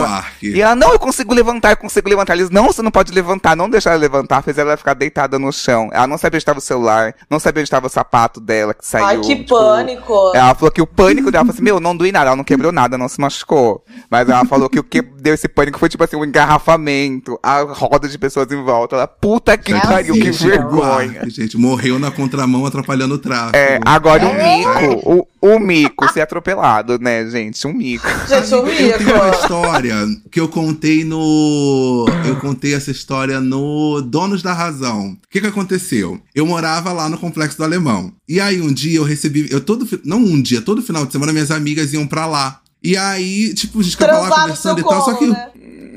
[0.00, 0.48] Buarque.
[0.50, 2.34] E ela, não, eu consigo levantar, eu consigo levantar.
[2.34, 4.42] Eles, não, você não pode levantar, não deixar ela levantar.
[4.42, 5.90] Fez ela ficar deitada no chão.
[5.92, 8.86] Ela não sabia onde estava o celular, não sabia onde estava o sapato dela que
[8.86, 9.04] saiu.
[9.06, 10.32] Ai, que tipo, pânico.
[10.34, 12.72] Ela falou que o pânico dela, falou assim, meu, não doí nada, ela não quebrou
[12.72, 13.84] nada, não se machucou.
[14.10, 17.60] Mas ela falou que o que deu esse pânico foi, tipo assim, um engarrafamento, a
[17.62, 18.96] roda de pessoas em volta.
[18.96, 21.22] Ela, puta que pariu, que vergonha.
[21.28, 23.56] Gente, morreu na contramão atrapalhando o tráfego.
[23.56, 24.56] É, agora o É.
[24.58, 27.66] mico, o, o mico ser atropelado, né, gente?
[27.66, 28.06] Um mico.
[28.28, 29.96] Gente, o Eu tenho uma história
[30.30, 32.06] que eu contei no.
[32.26, 35.10] Eu contei essa história no Donos da Razão.
[35.10, 36.20] O que que aconteceu?
[36.34, 38.12] Eu morava lá no Complexo do Alemão.
[38.28, 39.48] E aí um dia eu recebi.
[39.50, 39.86] Eu todo.
[40.04, 42.60] Não um dia, todo final de semana minhas amigas iam pra lá.
[42.82, 45.26] E aí, tipo, a gente ficava lá conversando e tal, só colo, que.
[45.26, 45.48] né?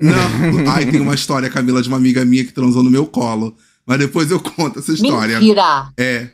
[0.02, 0.72] Não.
[0.72, 3.56] Ai, tem uma história, Camila, de uma amiga minha que transou no meu colo.
[3.88, 5.40] Mas depois eu conto essa história.
[5.40, 5.88] Mentira.
[5.96, 6.28] É.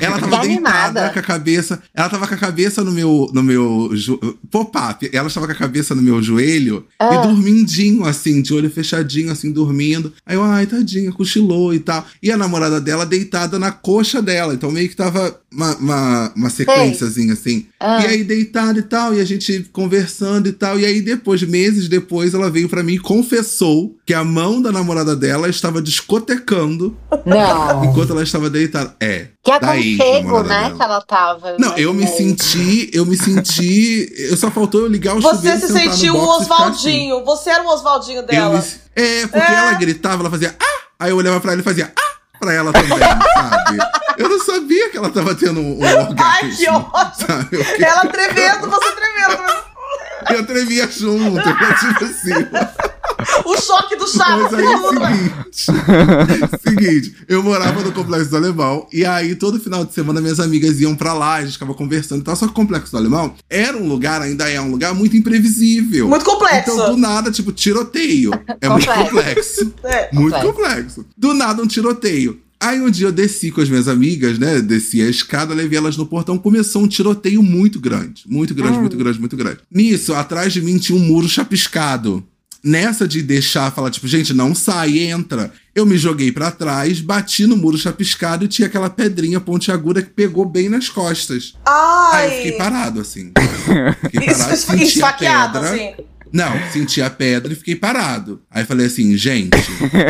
[0.00, 1.80] Ela tava deitada com a cabeça.
[1.94, 3.30] Ela tava com a cabeça no meu.
[3.32, 4.18] no meu jo-
[4.50, 5.08] Pop-up.
[5.12, 7.14] Ela estava com a cabeça no meu joelho Ah.
[7.14, 10.12] e dormindinho, assim, de olho fechadinho, assim, dormindo.
[10.26, 12.04] Aí eu, ai, tadinha, cochilou e tal.
[12.22, 14.52] E a namorada dela deitada na coxa dela.
[14.54, 17.66] Então meio que tava uma, uma, uma sequenciazinha, assim.
[17.78, 18.02] Ah.
[18.02, 20.78] E aí deitada e tal, e a gente conversando e tal.
[20.78, 24.72] E aí depois, meses depois, ela veio pra mim e confessou que a mão da
[24.72, 27.84] namorada dela estava discotecando Não.
[27.84, 28.94] enquanto ela estava deitada.
[29.00, 29.28] É.
[29.42, 30.76] Que aconchego, ex-namorada né, dela.
[30.76, 31.56] que ela tava.
[31.58, 34.12] Não, eu me senti, eu me senti.
[34.18, 36.42] Eu só faltou eu ligar o Você se sentiu o ficar assim.
[36.52, 37.24] Oswaldinho.
[37.24, 38.58] Você era o Oswaldinho dela.
[38.58, 38.64] me-
[39.02, 39.54] é, porque É.
[39.54, 40.76] ela gritava, ela fazia ah!
[40.98, 42.16] Aí eu olhava pra ela e fazia ah!
[42.40, 43.78] Pra ela também, sabe?
[44.18, 46.16] Eu não sabia que ela tava tendo um, um orgasmo.
[46.18, 47.26] Ai, que ódio.
[47.26, 47.48] sabe?
[47.56, 49.42] Eu, fiquei- Ela tremendo, você tremendo.
[50.30, 52.46] eu tremia junto, eu, tipo assim.
[53.44, 54.54] O choque do Mas Chaves.
[54.54, 56.60] aí é o seguinte.
[56.68, 58.86] seguinte, eu morava no Complexo do Alemão.
[58.92, 62.20] E aí, todo final de semana, minhas amigas iam pra lá, a gente ficava conversando
[62.20, 62.36] e tal.
[62.36, 66.08] Só que o Complexo do Alemão era um lugar, ainda é um lugar muito imprevisível.
[66.08, 66.72] Muito complexo.
[66.72, 68.30] Então, do nada, tipo, tiroteio.
[68.60, 69.74] É muito complexo.
[69.86, 70.08] É.
[70.12, 70.52] Muito Complexo.
[70.52, 71.06] complexo.
[71.16, 72.40] Do nada, um tiroteio.
[72.58, 74.60] Aí um dia eu desci com as minhas amigas, né?
[74.60, 76.38] Desci a escada, levei elas no portão.
[76.38, 78.22] Começou um tiroteio muito grande.
[78.26, 79.58] Muito grande, muito grande, muito grande.
[79.70, 82.24] Nisso, atrás de mim tinha um muro chapiscado.
[82.66, 85.52] Nessa de deixar, falar, tipo, gente, não sai, entra.
[85.72, 90.10] Eu me joguei pra trás, bati no muro chapiscado e tinha aquela pedrinha pontiaguda que
[90.10, 91.54] pegou bem nas costas.
[92.12, 92.58] Aí eu fiquei Ai.
[92.58, 93.30] parado, assim.
[94.02, 95.74] Fiquei parado, isso, senti a esfaqueado, pedra.
[95.74, 96.04] assim.
[96.32, 98.42] Não, senti a pedra e fiquei parado.
[98.50, 99.56] Aí falei assim, gente.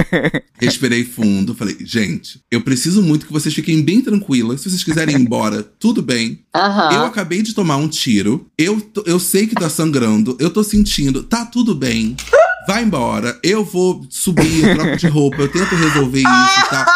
[0.58, 1.54] respirei fundo.
[1.54, 4.62] Falei, gente, eu preciso muito que vocês fiquem bem tranquilas.
[4.62, 6.40] Se vocês quiserem ir embora, tudo bem.
[6.54, 6.94] Aham.
[6.94, 8.46] Eu acabei de tomar um tiro.
[8.56, 10.36] Eu, tô- eu sei que tá sangrando.
[10.40, 11.22] Eu tô sentindo.
[11.22, 12.16] Tá tudo bem.
[12.66, 13.38] Vai embora.
[13.42, 15.36] Eu vou subir, eu troco de roupa.
[15.42, 16.86] Eu tento resolver isso e tal.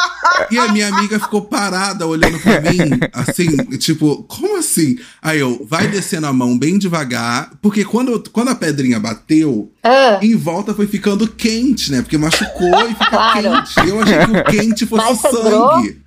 [0.51, 2.79] E a minha amiga ficou parada olhando pra mim,
[3.13, 4.97] assim, tipo, como assim?
[5.23, 7.51] Aí eu, vai descendo a mão bem devagar.
[7.61, 12.01] Porque quando, quando a pedrinha bateu, Ah, em volta foi ficando quente, né?
[12.03, 13.43] Porque machucou e fica Claro.
[13.43, 13.89] quente.
[13.89, 16.01] Eu achei que o quente fosse Mas sangue.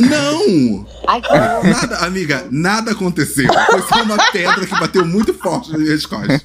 [0.00, 0.86] Não!
[1.06, 1.68] ai, que.
[1.68, 3.46] Nada, amiga, nada aconteceu.
[3.70, 6.40] Foi só uma pedra que bateu muito forte nas minhas costas.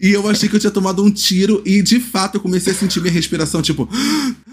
[0.00, 2.76] E eu achei que eu tinha tomado um tiro e, de fato, eu comecei a
[2.76, 3.88] sentir minha respiração, tipo.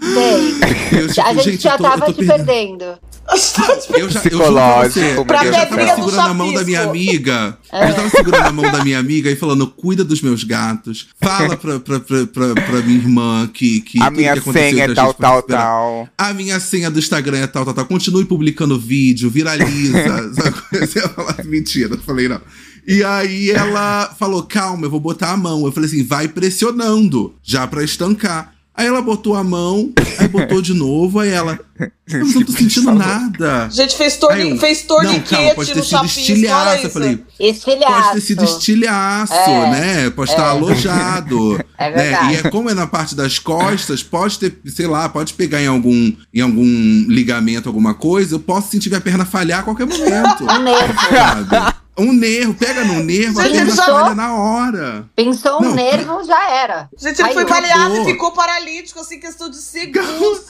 [0.00, 0.58] Sei.
[0.90, 2.46] Eu, tipo, A gente já eu tô, tava eu tô te perdendo.
[2.46, 2.98] perdendo.
[3.30, 6.64] Eu já, eu juro pra Psicológico, você, Pra eu já tava segurando a mão da
[6.64, 7.58] minha amiga.
[7.70, 11.08] Eu tava segurando a mão da minha amiga e falando: cuida dos meus gatos.
[11.20, 14.84] Fala pra, pra, pra, pra, pra minha irmã que, que A minha que aconteceu senha
[14.84, 16.08] é tal, tal, tal.
[16.16, 17.86] A minha senha do Instagram é tal, tal, tal.
[17.86, 20.30] Continue publicando vídeo, viraliza.
[20.72, 22.40] Você ia falar mentira, eu falei não.
[22.86, 25.66] E aí ela falou, calma, eu vou botar a mão.
[25.66, 28.54] Eu falei assim, vai pressionando, já pra estancar.
[28.78, 31.58] Aí ela botou a mão, aí botou de novo, aí ela,
[32.08, 33.64] eu não tô sentindo nada.
[33.64, 36.84] A gente fez, torni, eu, fez não, calma, torniquete pode ter no sido chapisco, estilhaço.
[36.86, 37.92] Eu falei, Estilhaço.
[37.92, 39.70] Pode ter sido estilhaço, É.
[39.70, 40.10] né?
[40.10, 40.50] Pode estar É.
[40.50, 41.58] alojado.
[41.76, 41.96] É né?
[42.02, 42.32] verdade.
[42.34, 45.66] E é como é na parte das costas, pode ter, sei lá, pode pegar em
[45.66, 48.34] algum, em algum ligamento, alguma coisa.
[48.36, 50.44] Eu posso sentir minha perna falhar a qualquer momento.
[50.62, 50.94] Nervo.
[51.10, 51.74] sabe?
[51.98, 55.08] Um nervo, pega no nervo, a Gente, ele já- falha na hora.
[55.16, 55.74] Pensou um Não.
[55.74, 56.88] nervo, já era.
[56.98, 60.42] Gente, ele Aí foi baleado e ficou paralítico, assim, questão de segundos.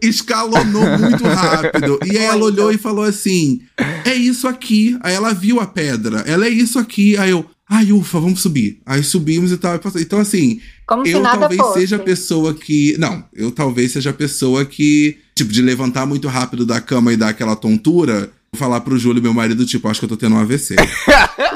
[0.00, 1.98] Escalonou muito rápido.
[2.04, 3.60] E aí ela olhou e falou assim:
[4.04, 4.96] É isso aqui.
[5.00, 6.20] Aí ela viu a pedra.
[6.26, 7.16] Ela é isso aqui.
[7.16, 8.80] Aí eu, ai, ufa, vamos subir.
[8.84, 9.78] Aí subimos e tal.
[9.96, 11.80] Então, assim, Como se eu nada talvez fosse.
[11.80, 12.96] seja a pessoa que.
[12.98, 17.16] Não, eu talvez seja a pessoa que, tipo, de levantar muito rápido da cama e
[17.16, 20.38] dar aquela tontura, falar pro Júlio, meu marido, tipo, acho que eu tô tendo um
[20.38, 20.76] AVC.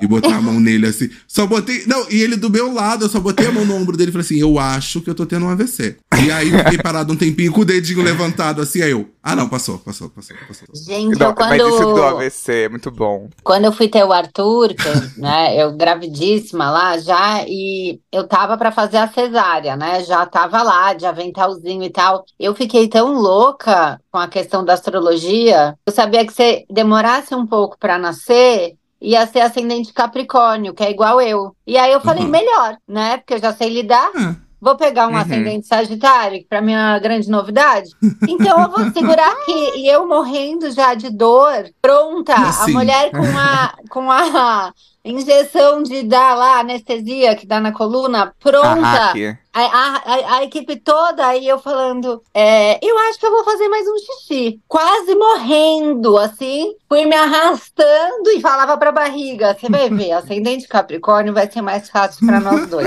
[0.00, 1.08] e botar a mão nele assim.
[1.26, 1.84] Só botei.
[1.86, 4.12] Não, e ele do meu lado, eu só botei a mão no ombro dele e
[4.12, 5.96] falei assim: eu acho que eu tô tendo um AVC.
[6.24, 9.08] E aí fiquei parado um tempinho com o dedinho levantado assim, aí eu.
[9.22, 10.68] Ah, não, passou, passou, passou, passou.
[10.72, 13.28] Gente, Não, eu Mas isso do quando, AVC é muito bom.
[13.42, 18.56] quando eu fui ter o Arthur, que, né, eu gravidíssima lá já, e eu tava
[18.56, 20.04] pra fazer a cesárea, né?
[20.04, 22.24] Já tava lá, de aventalzinho e tal.
[22.38, 27.46] Eu fiquei tão louca com a questão da astrologia, eu sabia que se demorasse um
[27.46, 31.54] pouco pra nascer, ia ser ascendente Capricórnio, que é igual eu.
[31.66, 32.30] E aí eu falei, Uhum.
[32.30, 33.18] melhor, né?
[33.18, 34.10] Porque eu já sei lidar.
[34.14, 35.16] Ah, Vou pegar um Uhum.
[35.18, 37.90] ascendente Sagitário, que pra mim é uma grande novidade.
[38.26, 39.52] Então eu vou segurar aqui.
[39.76, 42.34] E eu morrendo já de dor, pronta.
[42.34, 42.70] Assim.
[42.72, 44.72] A mulher com a, com a
[45.04, 49.12] injeção de dar lá anestesia que dá na coluna, pronta.
[49.58, 53.68] A, a- a- equipe toda, aí eu falando, é, eu acho que eu vou fazer
[53.68, 54.60] mais um xixi.
[54.68, 56.74] Quase morrendo, assim.
[56.88, 61.88] Fui me arrastando e falava pra barriga: você vai ver, ascendente Capricórnio vai ser mais
[61.88, 62.86] fácil pra nós dois.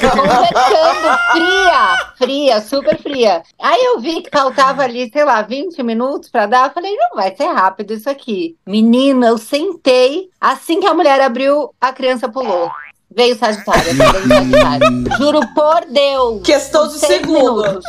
[0.00, 3.42] Conversando, fria, fria, super fria.
[3.60, 6.68] Aí eu vi que faltava ali, sei lá, 20 minutos pra dar.
[6.68, 8.56] Eu falei: não vai ser rápido isso aqui.
[8.66, 10.28] Menina, eu sentei.
[10.40, 12.70] Assim que a mulher abriu, a criança pulou.
[13.14, 15.04] Veio Sagitário, veio Sagitário.
[15.18, 16.42] Juro por Deus.
[16.42, 17.62] Questão de Seis segundo.
[17.62, 17.84] minutos.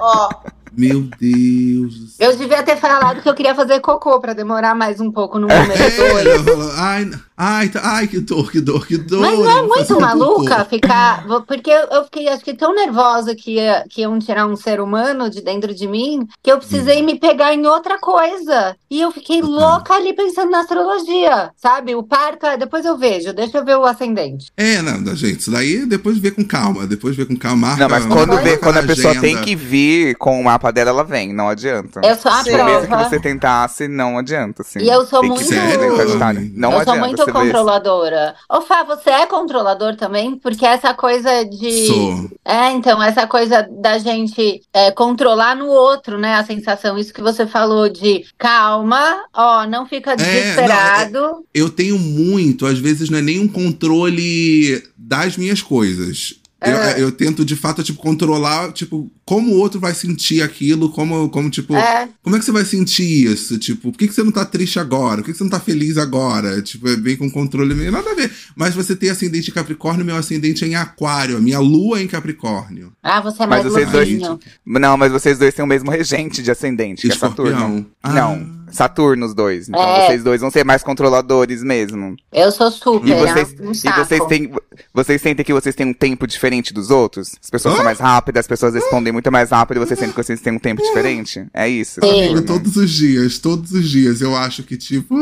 [0.00, 0.28] Ó,
[0.76, 2.30] Meu Deus do céu.
[2.30, 5.50] Eu devia ter falado que eu queria fazer cocô pra demorar mais um pouco no
[5.50, 6.26] É, 2.
[6.26, 9.20] ela falou, ai, ai, tá- ai, que dor, que dor, que dor.
[9.20, 10.70] Mas não é muito maluca cocô.
[10.70, 11.26] ficar.
[11.46, 15.28] Porque eu fiquei, acho que, tão nervosa que, ia, que iam tirar um ser humano
[15.28, 18.74] de dentro de mim que eu precisei me pegar em outra coisa.
[18.90, 21.94] E eu fiquei louca ali pensando na astrologia, sabe?
[21.94, 24.46] O parto, ah, depois eu vejo, deixa eu ver o ascendente.
[24.56, 27.82] É, não, da gente, isso daí depois vê com calma, depois vê com calma, marca.
[27.82, 29.26] Não, mas quando, marca vê, quando a pessoa agenda.
[29.26, 32.00] tem que vir com o mapa dela, ela vem, não adianta.
[32.04, 32.52] Eu sou a Sim.
[32.52, 33.08] Por mesmo que prova.
[33.08, 34.78] você tentasse, não adianta, assim.
[34.80, 35.50] E eu sou Tem muito-.
[35.52, 36.84] Não eu adianta.
[36.84, 38.34] sou muito controladora.
[38.48, 40.36] Ô, Fá, você é controlador também?
[40.38, 41.86] Porque essa coisa de.
[41.88, 42.30] Sou.
[42.44, 46.34] É, então, essa coisa da gente é, controlar no outro, né?
[46.36, 51.44] A sensação, isso que você falou de calma, ó, não fica desesperado.
[51.52, 56.34] Eu tenho muito, às vezes não é nem um controle das minhas coisas.
[56.64, 57.02] Eu, É.
[57.02, 61.48] eu tento, de fato, tipo, controlar, tipo, como o outro vai sentir aquilo, como, como
[61.48, 63.56] tipo, É, como é que você vai sentir isso?
[63.58, 65.16] Tipo, por que, que você não tá triste agora?
[65.18, 66.60] Por que, que você não tá feliz agora?
[66.60, 68.30] Tipo, é bem com controle meio nada a ver.
[68.56, 72.02] Mas você tem ascendente em Capricórnio, meu ascendente é em Aquário, a minha lua é
[72.02, 72.92] em Capricórnio.
[73.02, 74.38] Ah, você é Mas mais vocês dois-.
[74.66, 77.52] Não, mas vocês dois têm o mesmo regente de ascendente, que é Saturno.
[77.52, 77.86] Escorpião.
[78.02, 78.12] Ah.
[78.12, 79.68] Não, Saturno os dois.
[79.68, 80.06] Então É.
[80.06, 82.16] vocês dois vão ser mais controladores mesmo.
[82.32, 84.52] Eu sou super, E vocês, é um e vocês têm.
[84.92, 87.32] Vocês sentem que vocês têm um tempo diferente dos outros?
[87.42, 90.22] As pessoas são mais rápidas, as pessoas respondem muito mais rápido e vocês sentem que
[90.22, 91.46] vocês têm um tempo diferente?
[91.52, 92.00] É isso.
[92.02, 92.26] Sim.
[92.26, 95.14] Amigo, todos os dias, todos os dias eu acho que, tipo.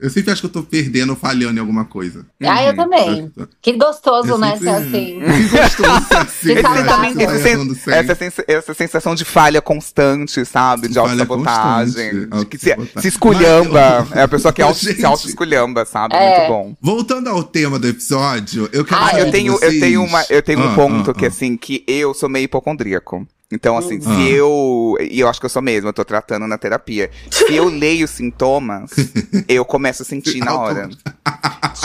[0.00, 2.26] Eu sempre acho que eu tô perdendo, falhando em alguma coisa.
[2.42, 2.76] Ah, eu Uhum.
[2.76, 3.32] também.
[3.62, 5.20] Que gostoso, Eu né, sempre- ser assim.
[5.44, 6.52] Que gostoso ser assim.
[6.52, 7.92] Esse também esse sen- sempre.
[7.94, 10.88] essa, sens- essa sensação de falha constante, sabe?
[10.88, 12.28] De autossabotagem.
[12.28, 14.06] De que se, se esculhamba.
[14.08, 14.96] Mas- É a pessoa que auto, Gente.
[15.00, 16.14] se auto-esculhamba, sabe?
[16.14, 16.38] É.
[16.38, 16.76] Muito bom.
[16.80, 20.24] Voltando ao tema do episódio, eu quero Ah, Ah, eu tenho, eu vocês- tenho, uma,
[20.30, 21.28] eu tenho um Ah, ponto ah, que, ah.
[21.28, 23.26] assim, que eu sou meio hipocondríaco.
[23.54, 24.14] Então, assim, Ah.
[24.16, 24.96] se eu.
[25.00, 27.10] E eu acho que eu sou mesmo, eu tô tratando na terapia.
[27.30, 28.90] Se eu leio sintomas,
[29.48, 30.88] eu começo a sentir na hora.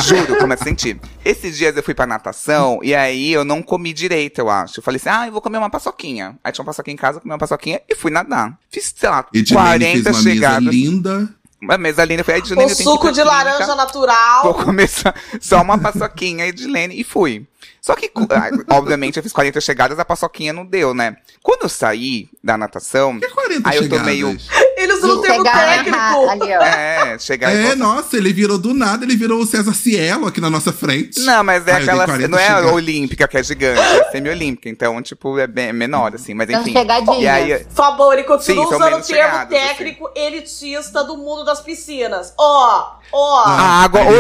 [0.06, 1.00] Juro, eu começo a sentir.
[1.24, 4.80] Esses dias eu fui pra natação e aí eu não comi direito, eu acho.
[4.80, 6.38] Eu falei assim, ah, eu vou comer uma paçoquinha.
[6.44, 8.58] Aí tinha uma paçoquinha em casa, comi uma paçoquinha e fui nadar.
[8.72, 10.64] Fiz, sei lá, Edilene fez 40 uma chegadas.
[10.64, 11.30] mesa linda.
[11.62, 12.22] Uma mesa linda.
[12.22, 14.54] Eu falei, "Ai, com Edilene, ir suco de clínica." laranja Vou natural.
[14.54, 17.46] começar só uma paçoquinha e de Lene e fui.
[17.82, 21.16] Só que, ah, obviamente, eu fiz 40 chegadas, a paçoquinha não deu, né?
[21.42, 24.38] Quando eu saí da natação, Que 40 Aí eu tô meio-
[24.78, 25.98] Ele usou o termo técnico.
[26.30, 26.62] ali, ó.
[26.62, 30.50] é, chegar É, nossa, ele virou do nada, ele virou o César Cielo aqui na
[30.50, 31.20] nossa frente.
[31.22, 32.06] Não, mas é Ah, aquela.
[32.06, 32.72] 40 Não é a chegadas.
[32.74, 34.70] olímpica que é gigante, é semi-olímpica.
[34.70, 36.34] Então, tipo, é bem é menor, assim.
[36.34, 36.74] Mas enfim.
[37.20, 39.68] E aí, Favor, ele continua Sim, usando o termo chegadas, assim.
[39.68, 42.34] técnico elitista do mundo das piscinas.
[42.38, 43.44] Ó, ó.
[43.46, 44.08] A água Aí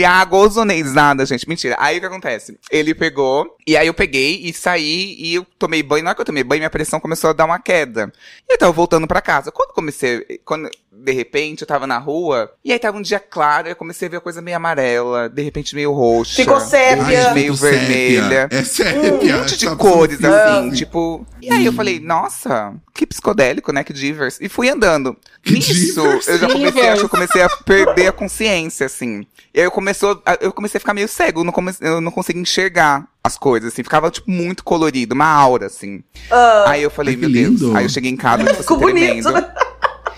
[0.00, 1.76] E a água ozonizada, gente, mentira.
[1.78, 2.58] Aí o que acontece?
[2.70, 6.02] Ele pegou, e aí eu peguei e saí, e eu tomei banho.
[6.02, 8.10] Na hora que eu tomei banho, minha pressão começou a dar uma queda.
[8.48, 9.52] E eu tava voltando pra casa.
[9.52, 10.70] Quando comecei, quando,
[11.02, 14.10] de repente, eu tava na rua, e aí tava um dia claro, eu comecei a
[14.10, 16.36] ver a coisa meio amarela, de repente meio roxa.
[16.36, 16.96] Ficou sépia.
[17.04, 18.48] de repente Ai, meio vermelha.
[18.50, 19.36] É sépia.
[19.36, 20.58] Um monte de cores, absorção.
[20.60, 21.26] assim, tipo.
[21.40, 23.82] E aí eu falei, nossa, que psicodélico, né?
[23.82, 24.38] Que divers.
[24.40, 25.16] E fui andando.
[25.42, 26.28] Que Nisso, divers.
[26.28, 29.26] eu já comecei, acho que eu comecei a perder a consciência, assim.
[29.54, 32.12] E aí eu, começou, eu comecei a ficar meio cego, eu não, come, eu não
[32.12, 33.82] conseguia enxergar as coisas, assim.
[33.82, 36.02] Ficava, tipo, muito colorido, uma aura, assim.
[36.30, 37.60] Ah, Aí eu falei, meu Deus.
[37.60, 37.76] lindo.
[37.76, 39.28] Aí eu cheguei em casa, tipo, Ficou assim, bonito.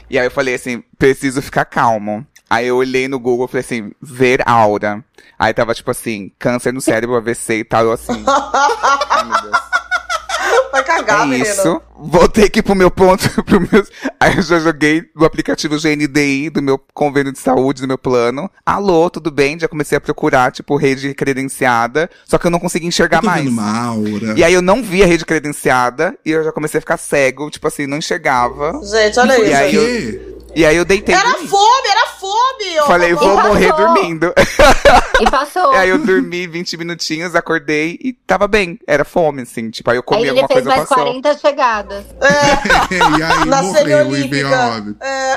[0.09, 2.27] E aí eu falei assim, preciso ficar calmo.
[2.49, 5.03] Aí eu olhei no Google e falei assim, ver aura.
[5.38, 8.23] Aí tava tipo assim, câncer no cérebro, AVC e tal, eu assim.
[8.29, 9.71] Ai, meu Deus.
[10.72, 11.44] Vai cagar, é menino.
[11.44, 11.80] isso.
[11.96, 13.88] Voltei aqui pro meu ponto, pro meus.
[14.18, 18.50] Aí eu já joguei no aplicativo GNDI do meu convênio de saúde, do meu plano.
[18.66, 19.58] Alô, tudo bem?
[19.58, 22.11] Já comecei a procurar, tipo, rede credenciada.
[22.26, 23.46] Só que eu não consegui enxergar Eu tô mais.
[23.46, 24.35] uma aura.
[24.37, 27.50] E aí eu não vi a rede credenciada e eu já comecei a ficar cego,
[27.50, 28.72] tipo assim, não enxergava.
[28.85, 29.56] Gente, olha E isso.
[29.56, 30.42] aí eu-?
[30.54, 31.14] E aí eu deitei.
[31.14, 32.21] Era fome, era fome.
[32.33, 32.81] Fome!
[32.81, 34.33] ô, Falei, vou morrer dormindo.
[35.21, 35.73] E passou.
[35.75, 38.79] E aí eu dormi 20 minutinhos, acordei e tava bem.
[38.87, 39.71] Era fome, assim.
[39.71, 41.05] Tipo, aí eu comi Aí ele alguma fez coisa mais passou.
[41.05, 42.05] 40 chegadas.
[42.90, 44.97] e aí Na morreu e veio a óbito.
[45.05, 45.37] É.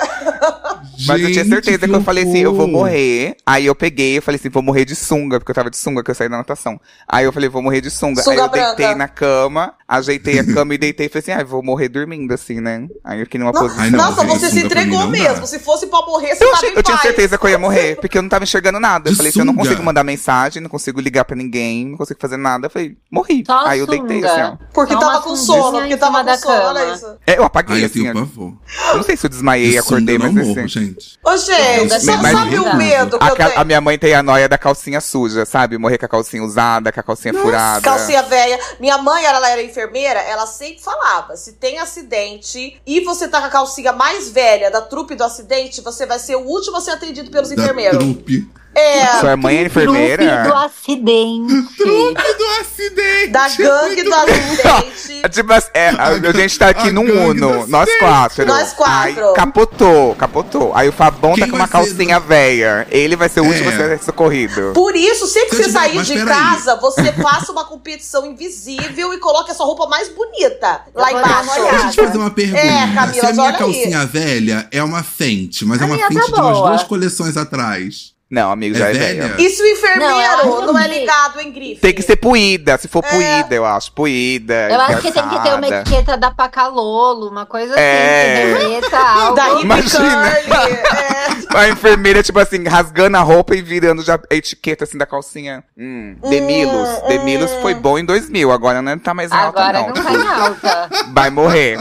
[1.07, 3.35] Mas eu tinha certeza que eu falei assim, eu vou morrer.
[3.45, 6.03] Aí eu peguei, eu falei assim, vou morrer de sunga, porque eu tava de sunga,
[6.03, 6.79] que eu saí da natação.
[7.07, 8.21] Aí eu falei, vou morrer de sunga.
[8.21, 8.75] Sunga aí eu branca.
[8.75, 11.89] deitei na cama, ajeitei a cama e deitei e falei assim, ah, eu vou morrer
[11.89, 12.87] dormindo, assim, né?
[13.03, 13.83] Aí eu fiquei numa posição.
[13.83, 15.45] Ai, não, Nossa, você se entregou não mesmo.
[15.45, 18.17] Se fosse pra morrer, você Eu, achei- eu tinha certeza que eu ia morrer, porque
[18.17, 19.09] eu não tava enxergando nada.
[19.09, 22.19] Eu falei assim, eu não consigo mandar mensagem, não consigo ligar pra ninguém, não consigo
[22.19, 22.67] fazer nada.
[22.67, 23.43] Eu falei, morri.
[23.45, 24.31] Só Aí eu deitei sunga.
[24.31, 24.57] assim, ó.
[24.73, 27.15] Porque Só tava com sono, porque tava com sono, olha isso.
[27.27, 28.13] É, eu apaguei, Ai, eu assim.
[28.13, 28.53] pavor.
[28.89, 30.55] Eu não sei se eu desmaiei, De acordei, mas não assim.
[30.55, 31.19] morro, gente.
[31.23, 33.59] Ô, gente, Mas- só mas- sabe o medo que A, eu tenho?
[33.59, 35.77] a minha mãe tem a noia da calcinha suja, sabe?
[35.77, 37.81] Morrer com a calcinha usada, com a calcinha furada.
[37.81, 38.59] Calcinha velha.
[38.79, 43.47] Minha mãe, ela era enfermeira, ela sempre falava: se tem acidente e você tá com
[43.47, 46.91] a calcinha mais velha da trupe do acidente, você vai ser o último a ser
[46.91, 47.97] atendido pelos Da enfermeiros.
[47.97, 48.47] trupe.
[48.75, 50.53] É, Sua mãe é Trupe do enfermeira?
[50.65, 51.63] acidente.
[51.77, 53.27] Trupe do acidente.
[53.31, 55.15] da gangue do acidente.
[55.31, 58.45] Tipo, assim, é, a, a gente tá aqui A num Uno, nós quatro.
[58.45, 59.27] Nós quatro.
[59.29, 60.71] Aí capotou, capotou.
[60.75, 62.87] Aí o Fabão tá Quem com uma vai ser calcinha velha.
[62.91, 63.73] Ele vai ser o último É.
[63.73, 64.71] a ser socorrido.
[64.73, 68.25] Por isso, sempre que Se eu você tiver- sair de casa, você faça uma competição
[68.27, 71.61] invisível e coloque a sua roupa mais bonita lá Eu uma embaixo.
[71.61, 72.59] Deixa eu te fazer uma pergunta.
[72.61, 73.57] É, Camila, Se a minha olha aí.
[73.57, 77.35] calcinha velha é uma Fenty, mas é A uma minha tá de umas duas coleções
[77.35, 78.13] atrás.
[78.29, 79.27] Não, amigo, É já é velha?
[79.27, 79.35] velha.
[79.41, 81.79] E se o enfermeiro Não, não, é ligado em grife?
[81.79, 83.09] Tem que ser puída, se for É.
[83.09, 83.91] puída, eu acho.
[83.91, 84.67] Puída.
[84.71, 88.55] Eu acho que tem que ter uma etiqueta da Pacalolo, uma coisa assim, É.
[88.57, 89.35] que remeta a algo.
[89.35, 90.31] Da Hip Imagina.
[90.31, 90.73] Curly.
[90.73, 91.25] É.
[91.55, 95.63] A enfermeira, tipo assim, rasgando a roupa e virando já a etiqueta assim da calcinha.
[95.77, 96.89] Hum, Demilos.
[97.03, 97.61] Hum, Demilos hum.
[97.61, 99.87] foi bom em 2000, agora não tá mais alta, Agora não.
[99.87, 100.89] não tá em alta.
[101.13, 101.79] Vai morrer.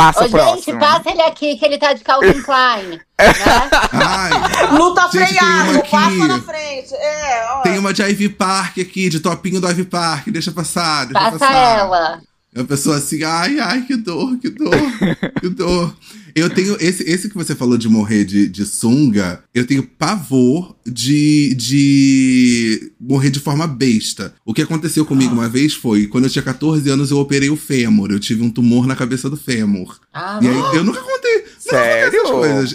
[0.00, 0.56] Passa Ô, o próximo.
[0.56, 2.88] gente, passa ele aqui, que ele tá de Calvin Klein.
[2.88, 3.00] né?
[3.92, 4.30] Ai,
[5.12, 5.90] Gente, freado, uma aqui.
[5.90, 6.94] passa na frente.
[6.94, 7.60] É, ó.
[7.62, 10.28] tem uma de Ivy Park aqui, de topinho do Ivy Park.
[10.28, 11.78] Deixa passar, deixa Passa passar.
[11.78, 12.20] ela.
[12.52, 14.72] É uma pessoa assim, ai, ai, que dor, que dor,
[15.40, 15.94] que dor.
[16.34, 20.76] Eu tenho, esse, esse que você falou de morrer de, de sunga, eu tenho pavor
[20.84, 24.34] de, de morrer de forma besta.
[24.44, 27.56] O que aconteceu comigo uma vez foi, quando eu tinha 14 anos, eu operei o
[27.56, 28.10] fêmur.
[28.10, 29.98] Eu tive um tumor na cabeça do fêmur.
[30.12, 31.44] Ah, E aí, eu nunca contei.
[31.70, 32.20] Sério?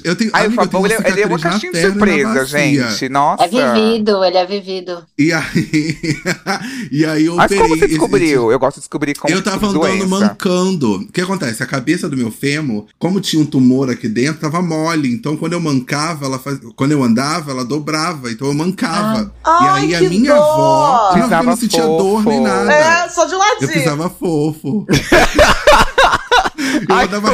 [0.03, 3.09] Eu tenho, Aí o eu tenho Fabão, ele, ele é uma caixinha de surpresa, gente.
[3.09, 3.43] Nossa.
[3.43, 5.03] é vivido, ele é vivido.
[5.17, 6.07] E aí,
[6.91, 7.63] e aí eu Mas operei.
[7.63, 8.51] como você esse- descobriu?
[8.51, 10.07] Eu gosto de descobrir como eu tava andando doença.
[10.07, 10.95] mancando.
[10.95, 11.61] O que acontece?
[11.61, 15.13] A cabeça do meu fêmur, como tinha um tumor aqui dentro, tava mole.
[15.13, 16.59] Então, quando eu mancava, ela faz...
[16.75, 18.31] quando eu andava, ela dobrava.
[18.31, 19.31] Então eu mancava.
[19.43, 20.41] Ai, e aí a que minha dor!
[20.41, 21.09] avó.
[21.11, 22.71] Não, eu Pisava não sentia dor nem nada.
[22.73, 23.71] É, só de Eu ladinho.
[23.71, 24.85] pisava fofo.
[26.89, 27.25] eu Ai, dava.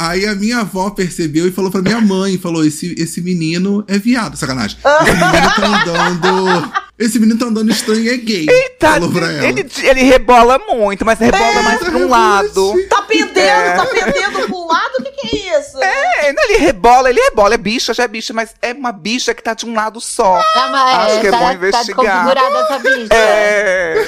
[0.00, 3.98] Aí a minha avó percebeu e falou pra minha mãe, falou, esse, esse menino é
[3.98, 4.78] viado, sacanagem.
[5.02, 6.72] Esse menino tá andando...
[7.00, 8.46] Esse menino tá andando estranho e é gay.
[8.78, 9.46] Tá, falou pra ela.
[9.46, 12.74] ele, ele rebola muito, mas rebola É, mais pra um lado.
[12.90, 13.72] Tá pendendo, É.
[13.74, 14.92] tá pendendo um lado?
[14.98, 15.82] O que, que é isso?
[15.82, 19.32] É, não, ele rebola, ele rebola, é bicha, já é bicha, mas é uma bicha
[19.34, 20.42] que tá de um lado só.
[20.52, 21.86] Tá, mas, Acho que é tá, bom tá investigar.
[21.86, 23.14] desconfigurada essa bicha.
[23.14, 24.06] É.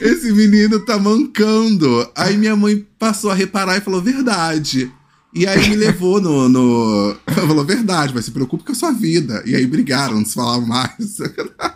[0.04, 2.10] Esse menino tá mancando.
[2.14, 4.92] Aí minha mãe passou a reparar e falou, verdade.
[5.34, 6.48] E aí me levou no.
[6.48, 7.16] no...
[7.34, 9.42] Falou, verdade, mas se preocupe com a sua vida.
[9.44, 10.92] E aí brigaram, não se falavam mais.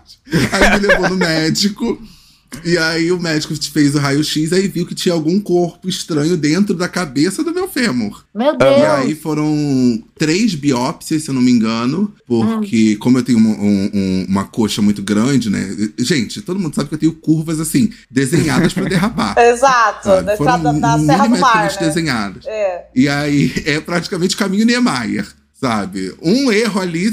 [0.53, 2.01] Aí me levou no médico.
[2.65, 6.75] E aí o médico fez o raio-x e viu que tinha algum corpo estranho dentro
[6.75, 8.25] da cabeça do meu fêmur.
[8.35, 8.83] Meu E Deus.
[8.97, 13.91] aí foram três biópsias, se eu não me engano, porque como eu tenho uma, um-
[13.93, 15.77] um- uma coxa muito grande, né?
[15.99, 19.37] Gente, todo mundo sabe que eu tenho curvas assim, desenhadas pra derrapar.
[19.39, 20.35] Exato, sabe?
[20.39, 21.77] Foram da, da Serra do Mar, né?
[21.87, 22.47] desenhadas.
[22.47, 22.87] É.
[22.97, 25.27] E aí é praticamente o caminho Niemeyer,
[25.61, 26.15] sabe?
[26.23, 27.11] Um erro ali,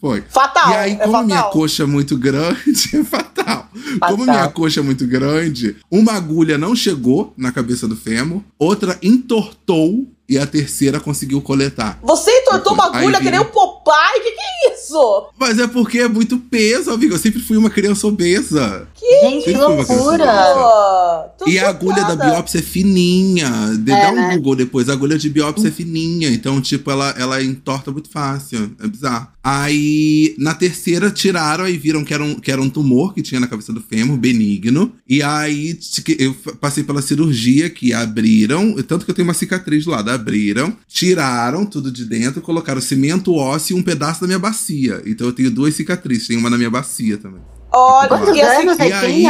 [0.00, 0.22] foi.
[0.28, 3.68] Fatal, E aí, é como a minha coxa é muito grande, é fatal.
[3.72, 4.24] Como a Fatal.
[4.26, 10.06] minha coxa é muito grande, uma agulha não chegou na cabeça do fêmur, outra entortou
[10.28, 11.98] e a terceira conseguiu coletar.
[12.02, 13.44] Você entortou uma agulha que nem um
[13.86, 14.20] Popeye?
[14.20, 15.28] Que que é isso?
[15.38, 17.14] Mas é porque é muito peso, amigo.
[17.14, 18.88] Eu sempre fui uma criança obesa.
[18.98, 21.32] Gente, que uma criança loucura.
[21.46, 23.48] E a agulha da biópsia é fininha.
[23.78, 24.36] De, É, dá um né?
[24.36, 24.88] Google depois.
[24.88, 26.30] A agulha de biópsia é fininha.
[26.30, 28.72] Então, tipo, ela, ela entorta muito fácil.
[28.82, 29.28] É bizarro.
[29.44, 33.40] Aí, na terceira, tiraram e viram que era, um, que era um tumor que tinha
[33.40, 34.92] na cabeça do fêmur, benigno.
[35.08, 38.74] E aí, que eu passei pela cirurgia que abriram.
[38.82, 40.10] Tanto que eu tenho uma cicatriz do lado.
[40.10, 45.02] Abriram, tiraram tudo de dentro, colocaram cimento ósseo um pedaço da minha bacia.
[45.06, 46.26] Então, eu tenho duas cicatrizes.
[46.28, 47.40] Tem uma na minha bacia também.
[47.72, 49.24] Olha, Quantos e anos você E aí?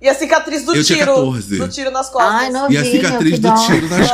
[0.00, 1.14] E a cicatriz do Eu tinha tiro.
[1.14, 1.56] 14.
[1.58, 2.32] Do tiro nas costas.
[2.32, 4.12] Ai, E a novinho, cicatriz do tiro nas Essa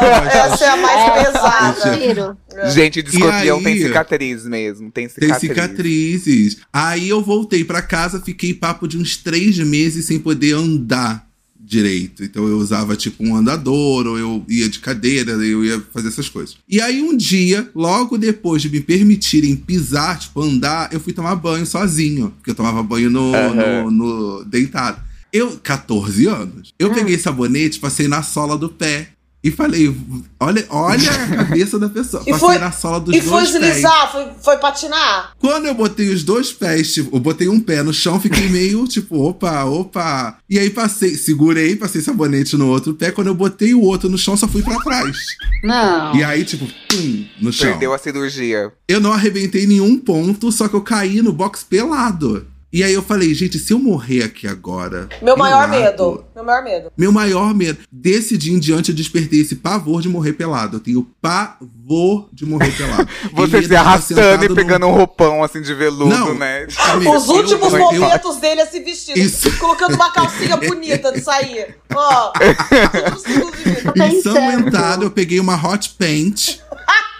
[0.48, 0.60] costas.
[0.62, 1.98] é a mais É, pesada.
[1.98, 2.36] tiro.
[2.72, 3.82] Gente, de escorpião E tem aí?
[3.82, 4.90] cicatriz mesmo.
[4.90, 5.40] Tem Tem cicatriz.
[5.40, 6.56] cicatrizes.
[6.72, 11.26] Aí eu voltei pra casa, fiquei papo de uns três meses sem poder andar
[11.64, 12.22] direito.
[12.22, 16.28] Então eu usava tipo um andador, ou eu ia de cadeira, eu ia fazer essas
[16.28, 16.56] coisas.
[16.68, 21.34] E aí um dia, logo depois de me permitirem pisar, tipo andar, eu fui tomar
[21.36, 22.30] banho sozinho.
[22.36, 23.54] Porque eu tomava banho no, Aham.
[23.54, 25.02] no, no- deitado.
[25.32, 26.94] Eu, 14 anos, eu Hum.
[26.94, 29.08] peguei sabonete, passei na sola do pé.
[29.44, 29.94] E falei,
[30.40, 32.22] olha, olha a cabeça da pessoa.
[32.26, 33.62] E Passei foi- na sola dos E foi dois pés.
[33.62, 34.10] deslizar?
[34.10, 35.32] Foi, foi patinar?
[35.38, 38.86] Quando eu botei os dois pés, tipo, eu botei um pé no chão, fiquei meio
[38.88, 40.38] tipo, opa, opa.
[40.48, 43.10] E aí passei, segurei, passei sabonete no outro pé.
[43.10, 45.14] Quando eu botei o outro no chão, só fui pra trás.
[45.62, 46.16] Não.
[46.16, 47.68] E aí, tipo, pum, no chão.
[47.70, 48.72] Perdeu a cirurgia.
[48.88, 52.46] Eu não arrebentei nenhum ponto, só que eu caí no box pelado.
[52.74, 55.08] E aí eu falei, gente, se eu morrer aqui agora.
[55.22, 56.24] Meu maior medo.
[56.34, 56.92] Meu maior medo.
[56.98, 57.78] Meu maior medo.
[57.92, 60.78] Desse dia em diante eu despertei esse pavor de morrer pelado.
[60.78, 63.08] Eu tenho pavor de morrer pelado.
[63.32, 66.34] Você se arrastando e no- pegando um roupão assim de veludo, Não.
[66.34, 66.66] né?
[66.90, 69.18] Amiga, Os últimos eu- eu- momentos dele é se vestindo.
[69.18, 69.56] Isso.
[69.58, 71.76] Colocando uma calcinha bonita de sair.
[71.94, 72.32] Ó.
[73.94, 76.58] Ensanguentado, eu peguei uma hot paint,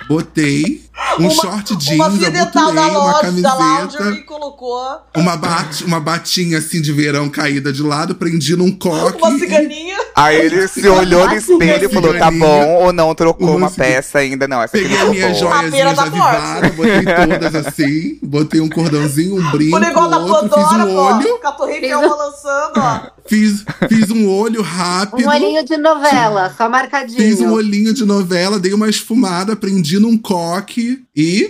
[0.08, 0.82] botei
[1.18, 5.84] um Uma- short jeans, Uma abotoei da uma loja, da camiseta, Laundry, colocou uma, bat,
[5.84, 9.18] uma batinha assim de verão caída de lado, prendi num coque.
[9.18, 9.96] uma ciganinha.
[10.16, 14.18] Aí ele se olhou no espelho e falou: tá bom, ou não trocou Uma peça
[14.18, 14.46] ainda.
[14.46, 16.36] Não, essa aqui Peguei não as minhas da morte.
[16.36, 20.84] avivadas, botei todas assim, botei um cordãozinho, um brinco, O negócio da outro, fiz Pandora,
[20.84, 21.02] um pô.
[21.02, 23.00] olho, Com a torre Fiz fiel um- balançando, ó.
[23.26, 25.26] fiz, fiz um olho rápido.
[25.26, 27.18] Um olhinho de novela, só marcadinho.
[27.18, 31.48] Fiz um olhinho de novela, dei uma esfumada, prendi num coque e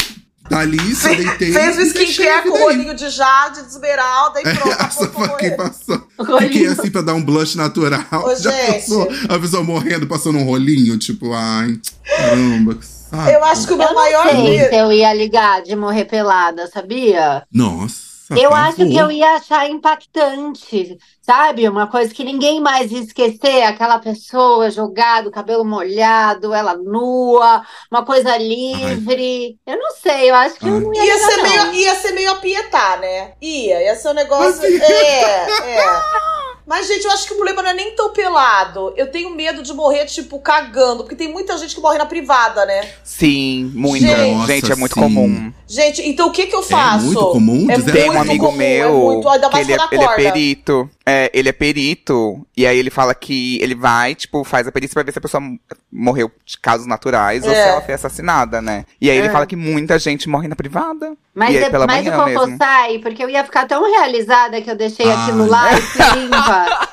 [0.48, 1.52] dali só deitei.
[1.52, 2.62] Fez o skincare a com aí.
[2.64, 4.68] olhinho de jade, de esmeralda e pronto.
[4.68, 5.56] É, apontou foi quem morrer.
[5.56, 6.08] passou.
[6.40, 8.04] Fiquei assim pra dar um blush natural.
[8.12, 8.72] Ô, Já gente.
[8.80, 11.78] passou a pessoa morrendo, passando um rolinho, tipo, ai,
[12.16, 13.30] caramba, que saco.
[13.30, 17.42] Eu acho que o meu Eu maior se eu ia ligar de morrer pelada, sabia?
[17.52, 18.03] Nossa.
[18.30, 18.66] Eu pavor.
[18.68, 21.68] acho que eu ia achar impactante, sabe?
[21.68, 27.62] Uma coisa que ninguém mais ia esquecer, aquela pessoa jogada, o cabelo molhado, ela nua,
[27.90, 29.58] uma coisa livre.
[29.66, 30.80] Eu não sei, eu acho que eu Ai.
[30.80, 31.48] não ia Ia ligar, ser, não.
[31.50, 33.32] meio, ia ser meio apietar, né?
[33.42, 34.60] Ia, ia ser um negócio.
[34.62, 35.84] Mas- É, é.
[36.66, 38.94] Mas, gente, eu acho que o problema não é nem tão pelado.
[38.96, 41.02] Eu tenho medo de morrer, tipo, cagando.
[41.02, 42.90] Porque tem muita gente que morre na privada, né?
[43.04, 44.06] Sim, muita.
[44.06, 44.46] Gente.
[44.46, 45.52] Gente, é muito Nossa, comum.
[45.74, 47.06] Gente, então o que que eu faço?
[47.06, 47.66] muito comum?
[47.70, 49.86] É Dizer- Tem um muito amigo comum, meu É muito, ainda que mais ele é,
[49.92, 50.90] ele é perito.
[51.04, 52.46] É, ele é perito.
[52.56, 55.22] E aí ele fala que ele vai, tipo, faz a perícia pra ver se a
[55.22, 55.42] pessoa
[55.92, 57.68] morreu de causas naturais ou se É.
[57.70, 58.84] ela foi assassinada, né?
[59.00, 59.30] E aí ele É.
[59.30, 61.14] fala que muita gente morre na privada.
[61.34, 62.56] Mas, e aí é- pela mas o mesmo.
[62.56, 65.22] sai, porque eu ia ficar tão realizada que eu deixei Ai.
[65.22, 66.88] aquilo lá e se limpa.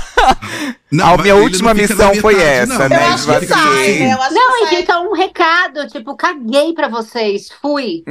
[0.92, 2.88] Não, A mas minha última missão foi metade, essa, não.
[2.88, 2.96] né?
[3.06, 4.12] Eu acho que sai, né?
[4.12, 8.02] Eu acho Não, que e fica um recado, tipo, caguei pra vocês, fui.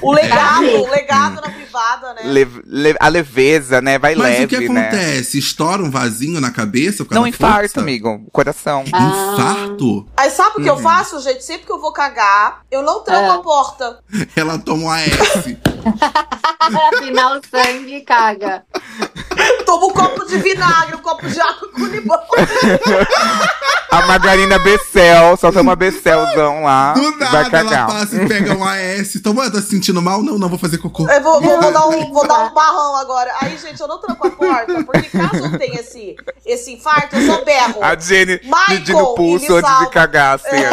[0.00, 0.66] O legado, Sabe?
[0.76, 2.20] o legado na privada, né?
[2.24, 3.98] Le- le- a leveza, né?
[3.98, 4.80] Vai Mas leve, o que né?
[4.80, 5.38] acontece?
[5.38, 7.04] Estoura um vasinho na cabeça?
[7.04, 7.80] por Não infarto, força?
[7.80, 8.26] amigo.
[8.32, 8.82] Coração.
[8.94, 9.34] Ah.
[9.34, 10.06] Infarto?
[10.16, 10.80] Aí sabe o que eu Uhum.
[10.82, 11.44] faço, gente?
[11.44, 13.34] Sempre que eu vou cagar, eu não tranco É.
[13.34, 13.98] a porta.
[14.34, 15.04] Ela toma um AS.
[16.96, 18.64] Afinal, sangue caga.
[19.66, 22.20] Tomo um copo de vinagre, um copo de água com limão.
[23.90, 26.92] A Margarina Becel, só toma Becelzão lá.
[26.94, 27.86] Do vai nada ela cagar.
[27.86, 29.20] passa e pega um AS.
[29.22, 30.22] Toma, tá se sentindo mal?
[30.22, 31.08] Não, não, vou fazer cocô.
[31.10, 33.30] Eu vou, vou- vou dar um, vou dar um barrão agora.
[33.42, 36.16] Aí, gente, eu não tranco a porta, porque caso eu tenha esse,
[36.46, 37.82] esse infarto, eu só berro.
[37.82, 40.70] A Jenny Michael, medindo o pulso antes de cagar, assim, né?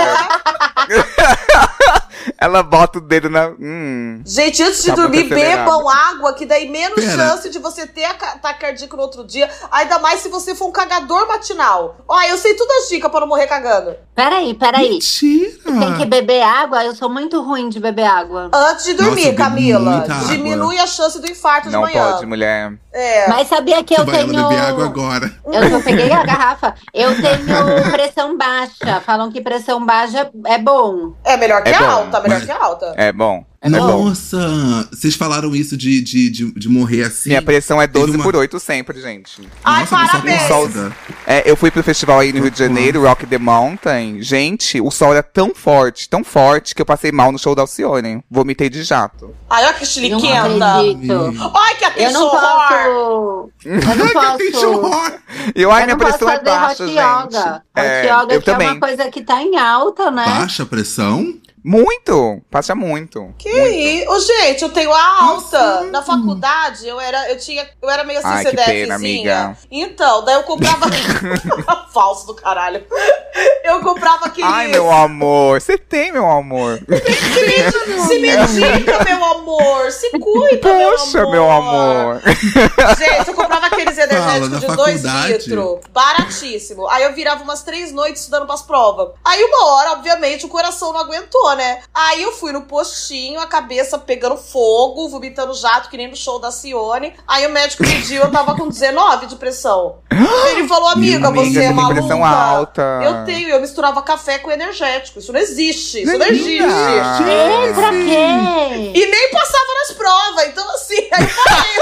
[2.37, 3.49] Ela bota o dedo na.
[3.59, 4.21] Hum.
[4.25, 7.11] Gente, antes de Tá dormir, bebam água, que daí menos Pera.
[7.17, 9.49] chance de você ter ataque cardíaco no outro dia.
[9.71, 11.97] Ainda mais se você for um cagador matinal.
[12.07, 13.95] Ó, eu sei todas as dicas pra não morrer cagando.
[14.15, 14.89] Peraí, peraí.
[14.89, 15.51] Mentira!
[15.79, 16.83] Tem que beber água?
[16.83, 18.49] Eu sou muito ruim de beber água.
[18.53, 19.91] Antes de Nossa, dormir, eu bebo Camila.
[19.91, 20.27] muita água.
[20.27, 22.11] Diminui a chance do infarto Não de manhã.
[22.13, 22.73] pode, mulher.
[22.91, 23.27] É.
[23.29, 24.27] Mas sabia que eu vai tenho.
[24.49, 25.31] beber água agora.
[25.45, 26.75] Eu, eu peguei a garrafa.
[26.93, 28.99] Eu tenho pressão baixa.
[29.05, 31.13] Falam que pressão baixa é bom.
[31.23, 32.93] É melhor que É a bom, alta, melhor mas- que a alta.
[32.97, 33.45] É bom.
[33.61, 34.05] É bom.
[34.05, 34.87] Nossa!
[34.89, 37.27] Vocês falaram isso de, de, de, de morrer assim?
[37.27, 39.41] Minha pressão é 12 Teve uma- por 8 sempre, gente.
[39.65, 40.43] Ai, Nossa, parabéns.
[40.43, 40.95] acorda.
[41.27, 44.21] É, eu fui pro festival aí no Rio de Janeiro, Rock the Mountain.
[44.21, 47.63] Gente, o sol era tão forte, tão forte, que eu passei mal no show da
[47.63, 48.23] Alcione.
[48.31, 49.35] Vomitei de jato.
[49.49, 50.65] Ai, olha que Não chiliquenta.
[50.75, 52.29] Ai, que Eu não atenção.
[52.29, 53.49] posso.
[53.65, 55.19] Eu não posso.
[55.53, 56.97] Eu, ai, eu minha não pressão é baixa, hot gente.
[56.97, 57.55] yoga.
[57.55, 58.67] Hot É, yoga eu que é também.
[58.69, 60.23] uma coisa que tá em alta, né?
[60.25, 61.33] Baixa pressão?
[61.69, 63.31] Muito, passa muito.
[63.37, 64.09] Que isso?
[64.09, 65.83] Ô, gente, eu tenho a alta.
[65.83, 68.65] Na faculdade, eu era, eu tinha, eu era meio assim, Ai, CDFzinha.
[68.65, 69.57] pena, amiga.
[69.69, 70.87] Então, daí eu comprava.
[71.93, 72.83] Falso do caralho.
[73.63, 74.47] Eu comprava aquele.
[74.47, 76.79] Ai, meu amor, você tem, meu amor.
[78.07, 79.28] Se medica, meu amor.
[79.91, 82.21] Se cuida, Poxa, meu amor.
[82.97, 85.31] Gente, eu comprava aqueles energéticos na de 2 faculdade.
[85.33, 85.79] litros.
[85.91, 86.87] Baratíssimo.
[86.89, 89.09] Aí eu virava umas três noites estudando pras provas.
[89.23, 91.79] Aí uma hora, obviamente, o coração não aguentou, né?
[91.93, 96.39] Aí eu fui no postinho, a cabeça pegando fogo, vomitando jato, que nem no show
[96.39, 97.13] da Cione.
[97.27, 99.97] Aí o médico mediu, eu tava com 19 de pressão.
[100.51, 101.95] Ele falou, amiga, Amiga, você é maluca.
[102.01, 102.81] pressão alta.
[103.03, 105.19] Eu tenho, eu misturava café com energético.
[105.19, 106.01] Isso não existe.
[106.01, 106.59] Isso não existe.
[107.73, 108.91] Pra quê?
[108.93, 110.45] E nem passava nas provas.
[110.47, 111.77] Então, assim, aí eu falei,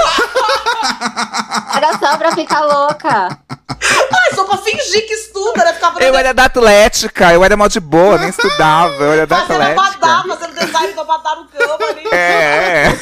[1.76, 3.38] Era só pra ficar louca.
[3.68, 5.72] ai, só pra fingir que estuda, né?
[5.74, 9.36] Ficava Eu era da Atlética, eu era mal de boa, nem estudava, eu era da
[9.38, 10.36] fazendo abadá, Atlética.
[10.36, 12.08] fazendo design do abadá no campo ali.
[12.12, 12.88] É.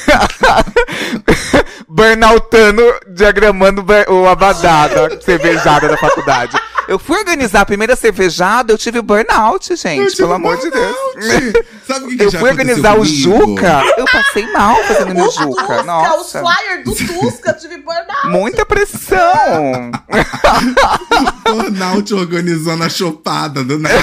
[1.88, 6.57] Burnoutando, diagramando o abadá da cervejada da faculdade.
[6.89, 10.70] Eu fui organizar a primeira cervejada, eu tive burnout, Eu gente, tive pelo amor de
[10.70, 10.97] Deus.
[11.14, 11.66] burnout.
[11.87, 13.14] Sabe o que, que Eu fui organizar o comigo?
[13.14, 15.47] Juca, eu passei mal fazendo meu O Juca.
[15.47, 16.43] Tusca, os Nossa.
[16.43, 18.28] flyers do Tusca, tive burnout.
[18.28, 19.91] Muita pressão.
[21.47, 23.95] Burnout organizando a chopada do nada.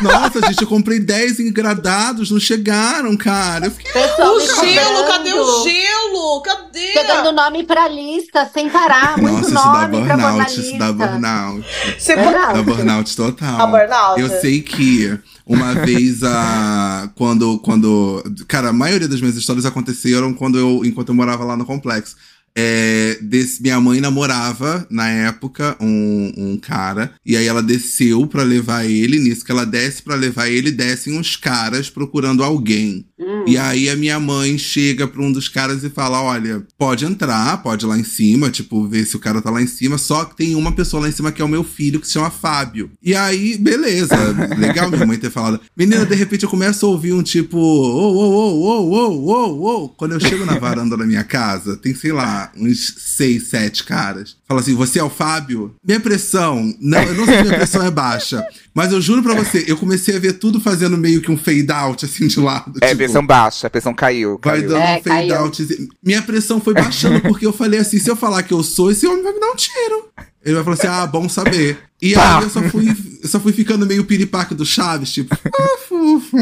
[0.00, 3.66] Nossa, gente, eu comprei 10 engradados, não chegaram, cara.
[3.66, 3.92] Eu fiquei.
[3.92, 6.42] Pessoal O gelo, cadê o gelo?
[6.42, 6.92] Cadê?
[6.94, 9.18] Pegando nome pra lista, sem parar.
[9.18, 10.60] Muito Nossa, isso dá nome pra burnout, lista.
[10.60, 11.66] isso dá burnout.
[12.08, 12.54] Você Burnout.
[12.54, 13.60] Dá burnout total.
[13.60, 14.20] A burnout?
[14.20, 20.32] Eu sei que uma vez a quando quando cara, a maioria das minhas histórias aconteceram
[20.32, 22.16] quando eu enquanto eu morava lá no complexo.
[22.60, 27.12] É, desse, minha mãe namorava, na época, um, um cara.
[27.24, 29.20] E aí ela desceu pra levar ele.
[29.20, 33.06] Nisso que ela desce pra levar ele, descem uns caras procurando alguém.
[33.20, 33.44] Hum.
[33.46, 37.62] E aí a minha mãe chega pra um dos caras e fala: Olha, pode entrar,
[37.62, 39.98] pode ir lá em cima, tipo, ver se o cara tá lá em cima.
[39.98, 42.14] Só que tem uma pessoa lá em cima que é o meu filho, que se
[42.14, 42.90] chama Fábio.
[43.02, 44.14] E aí, beleza.
[44.56, 45.60] Legal minha mãe ter falado.
[45.76, 47.58] Menina, de repente eu começo a ouvir um tipo.
[47.58, 49.88] Ô, ô, ô, ô, ô, ô, ô.
[49.90, 54.36] Quando eu chego na varanda da minha casa, tem, sei lá, uns seis, sete caras.
[54.46, 55.74] Fala assim: Você é o Fábio?
[55.84, 56.74] Minha pressão.
[56.80, 58.44] Não, eu não sei se minha pressão é baixa.
[58.78, 61.66] Mas eu juro pra você, eu comecei a ver tudo fazendo meio que um fade
[61.72, 62.78] out, assim, de lado.
[62.80, 64.38] É, tipo, pressão baixa, a pressão caiu.
[64.40, 64.68] Vai caiu.
[64.68, 65.34] dando É, um fade caiu.
[65.34, 65.88] out.
[66.00, 69.04] Minha pressão foi baixando, porque eu falei assim: se eu falar que eu sou, esse
[69.04, 70.08] homem vai me dar um tiro.
[70.44, 71.76] Ele vai falar assim: ah, bom saber.
[72.00, 72.38] E Pá.
[72.38, 76.36] aí eu só fui, eu só fui ficando meio piripaque do Chaves, tipo, ah, fofo.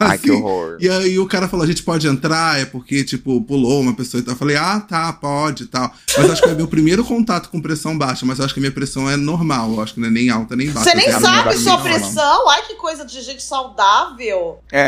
[0.02, 0.40] Ai, que Assim.
[0.40, 0.78] horror.
[0.80, 4.20] E aí o cara falou: a gente pode entrar, é porque, tipo, pulou uma pessoa
[4.20, 4.32] e tal.
[4.32, 5.92] Eu falei, ah, tá, pode e tal.
[6.16, 8.62] Mas acho que é meu primeiro contato com pressão baixa, mas eu acho que a
[8.62, 9.72] minha pressão é normal.
[9.72, 10.90] Eu acho que não é nem alta nem baixa.
[10.90, 11.82] Você nem sabe sua normal.
[11.82, 12.48] pressão?
[12.48, 14.60] Ai, que coisa de gente saudável.
[14.72, 14.78] É,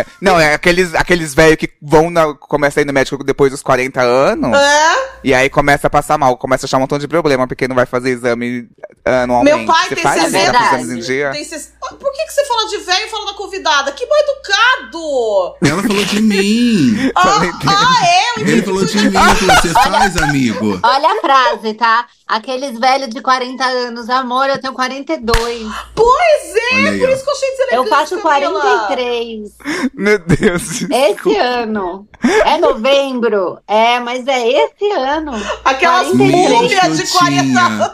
[0.00, 0.06] é.
[0.20, 3.62] Não, é aqueles, aqueles velhos que vão na, começa a ir no médico depois dos
[3.62, 4.58] 40 anos.
[4.58, 5.18] É?
[5.24, 7.76] E aí começa a passar mal, começa a achar um montão de problema, porque não
[7.76, 8.68] vai fazer exame
[9.04, 9.56] anualmente.
[9.56, 13.06] Meu pai você tem faz 60 né, Ah, Por que, que você fala de velho
[13.06, 13.92] e fala da convidada?
[13.92, 15.56] Que mal educado!
[15.62, 16.98] Ela falou de mim.
[17.14, 18.40] Ah, ah, é?
[18.40, 20.78] Eu Ele falou de mim, o que você faz, amigo?
[20.82, 22.06] Olha a frase, tá?
[22.26, 24.08] Aqueles velhos de 40 anos.
[24.08, 25.66] Amor, eu tenho 42.
[25.94, 28.60] Pois é, aí, por isso que eu achei deselegante, Eu faço Camila.
[28.60, 29.50] 43
[29.94, 30.82] Meu Deus.
[30.82, 32.08] esse ano.
[32.44, 33.58] É novembro.
[33.66, 35.32] É, mas é esse ano.
[35.64, 37.66] Aquelas 43 múmias de 40 tinha.
[37.66, 37.90] anos.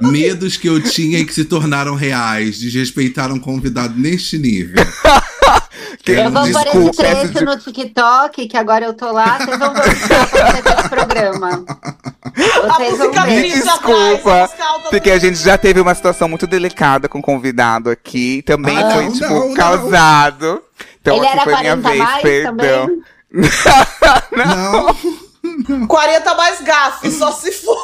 [0.00, 2.58] Medos que eu tinha e que se tornaram reais.
[2.58, 4.84] Desrespeitaram um convidado neste nível.
[6.04, 9.38] Que- Eu vou pôr esse trecho de- no TikTok, que agora eu tô lá.
[9.38, 11.64] Vocês vão ver esse programa.
[12.22, 13.40] A Vocês vão música ver.
[13.40, 14.50] triste Desculpa, atrás,
[14.88, 18.40] Porque a gente já teve uma situação muito delicada com o convidado aqui.
[18.42, 19.54] Também Ah, foi, não, tipo, não, não.
[19.54, 20.62] causado.
[21.02, 22.56] Então Ele aqui era foi minha 40 vez, mais perdão.
[22.86, 23.02] também?
[24.36, 24.96] Não.
[25.86, 27.82] 40 mais gafe, só se for.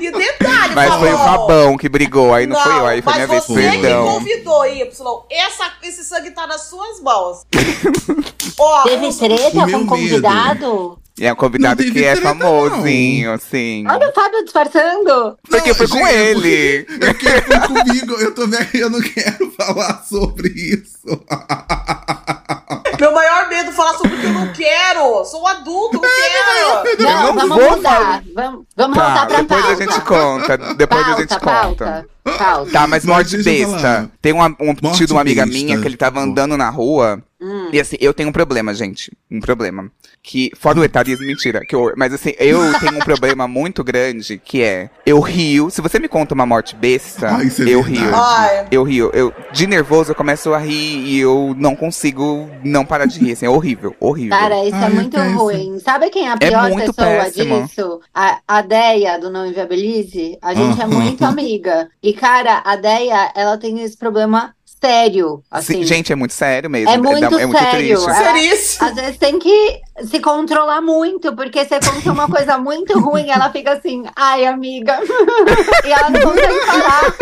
[0.00, 1.34] e detalhe, Mas foi o Fabão.
[1.34, 4.06] Fabão que brigou, aí não, foi eu, aí foi mas minha vez, você perdão.
[4.06, 5.24] que convidou, Y.
[5.30, 7.42] Essa, esse sangue tá nas suas mãos.
[8.58, 10.98] Ó, Teve treta com convidado?
[11.16, 13.84] E é um convidado Não que é treta, famosinho, assim.
[13.88, 15.38] Olha o Fábio disfarçando.
[15.48, 16.86] Porque Não, foi com gente, ele.
[17.00, 18.14] É porque foi comigo.
[18.14, 21.06] Eu tô vendo, eu não quero falar sobre isso.
[23.00, 25.24] Meu maior medo é falar sobre o que eu não quero.
[25.24, 27.02] Sou um adulto, não quero.
[27.02, 28.22] Não, não vamos vou mudar.
[28.34, 29.72] Vamos, vamos Tá, voltar pra depois pauta.
[29.82, 30.74] a gente conta.
[30.74, 31.84] Depois a gente pauta, conta.
[32.24, 32.70] pauta, pauta.
[32.72, 34.10] Tá, mas morte besta.
[34.22, 35.58] Tem uma, um Morte tio de uma amiga besta.
[35.58, 37.22] minha que ele tava andando na rua.
[37.44, 37.68] Hum.
[37.72, 39.12] E assim, eu tenho um problema, gente.
[39.30, 39.90] Um problema.
[40.22, 41.92] Que, fora o etarismo, mentira, que horror.
[41.96, 45.68] Mas assim, eu tenho um problema muito grande, que é, eu rio.
[45.68, 48.14] Se você me conta uma morte besta, Ah, isso é eu rio.
[48.14, 48.66] Ai.
[48.70, 49.10] Eu rio.
[49.12, 53.32] Eu, de nervoso, eu começo a rir e eu não consigo não parar de rir.
[53.32, 54.30] Assim, é horrível, horrível.
[54.38, 55.38] Cara, isso Ai, é é muito péssimo.
[55.40, 55.78] ruim.
[55.80, 57.62] Sabe quem é a pior muito pessoa péssimo.
[57.64, 58.00] disso?
[58.14, 60.38] A, a Deia, do Não Inviabilize.
[60.40, 61.88] A gente é muito amiga.
[62.02, 64.54] E, cara, a Deia, ela tem esse problema
[64.84, 65.42] sério.
[65.50, 66.90] Assim, Sim, gente, é muito sério mesmo.
[66.90, 67.98] É muito é muito sério.
[67.98, 68.10] triste.
[68.10, 68.14] É.
[68.14, 68.88] Seríssimo.
[68.88, 69.80] Às vezes tem que
[70.10, 74.98] se controlar muito, porque você conta uma coisa muito ruim, ela fica assim, ai, amiga.
[75.84, 77.14] e ela não consegue parar.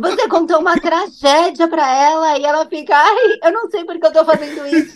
[0.00, 4.12] Você contou uma tragédia pra ela e ela fica, ai, eu não sei porque eu
[4.12, 4.92] tô fazendo isso.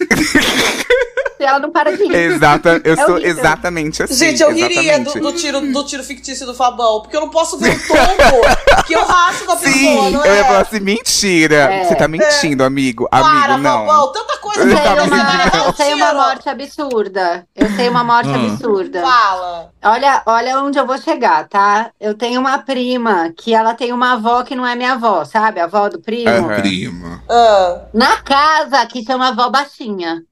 [1.39, 2.15] e ela não para de rir.
[2.15, 3.31] Exata, eu É sou horrível.
[3.31, 4.15] exatamente assim.
[4.15, 5.21] Gente, eu riria do, exatamente.
[5.21, 8.95] do tiro, do tiro fictício do Fabão, porque eu não posso ver o tombo que
[8.95, 10.37] eu raço com a pessoa, Sim, não eu é?
[10.39, 11.55] ia falar assim, mentira.
[11.57, 11.85] É.
[11.85, 13.09] Você tá mentindo, amigo.
[13.09, 14.13] Para, Amigo, não.
[14.13, 17.47] Tanta coisa Eu que sei, Tá você uma, eu sei uma morte absurda.
[17.55, 18.35] Eu sei uma morte Ah.
[18.35, 19.03] absurda.
[19.03, 19.71] Fala.
[19.83, 21.91] Olha, olha onde eu vou chegar, tá?
[22.01, 25.61] Eu tenho uma prima que ela tem uma avó que não é minha avó, sabe?
[25.61, 26.29] A avó do primo.
[26.31, 26.61] Aham.
[26.61, 27.23] Prima.
[27.29, 30.23] Ah, Na casa que chama avó baixinha.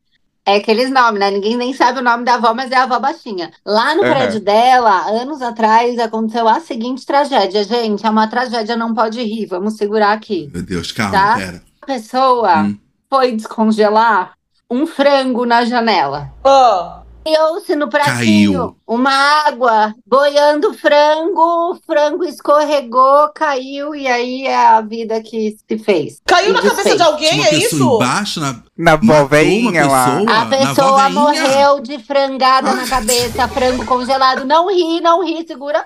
[0.49, 1.31] É aqueles nomes, né?
[1.31, 3.51] Ninguém nem sabe o nome da avó, mas é a avó baixinha.
[3.67, 4.15] Lá no Aham.
[4.15, 7.63] prédio dela, anos atrás, aconteceu a seguinte tragédia.
[7.65, 9.45] Gente, é uma tragédia, não pode rir.
[9.45, 10.51] Vamos segurar aqui.
[10.53, 11.35] Meu Deus, calma, Tá.
[11.37, 11.63] pera.
[11.83, 12.79] A pessoa Hum.
[13.11, 14.33] foi descongelar
[14.71, 16.33] um frango na janela.
[16.45, 16.95] ah.
[17.25, 18.77] Criou-se no pratinho Caiu.
[18.87, 19.11] uma
[19.47, 26.23] água boiando frango, o frango escorregou, caiu, e aí é a vida que se fez.
[26.25, 26.97] Caiu na cabeça desfez.
[26.97, 27.95] de alguém, Tinha uma é pessoa isso?
[27.97, 28.63] embaixo na.
[28.79, 30.21] Na matou vó uma veinha lá.
[30.29, 34.45] A pessoa morreu de frangada na cabeça, frango congelado.
[34.45, 35.85] Não ri, não ri, segura.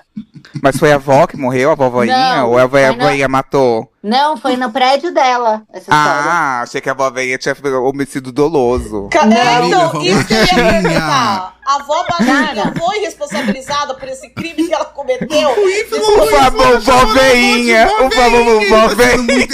[0.61, 2.15] Mas foi a avó que morreu, a vovoinha?
[2.15, 3.89] Não, ou a vovoinha matou?
[4.03, 6.01] Não, foi no prédio dela, essa história.
[6.31, 9.07] Ah, achei que a vovoinha tinha homicídio doloso.
[9.11, 9.37] Ca- Não.
[9.89, 10.47] Amiga, isso que eu ia
[10.81, 11.55] perguntar.
[11.65, 12.73] A avó baixinha Cara.
[12.77, 15.49] foi responsabilizada por esse crime que ela cometeu?
[15.49, 17.87] O Y, Por favor, vó veinha!
[17.87, 19.47] Por favor, vó veinha!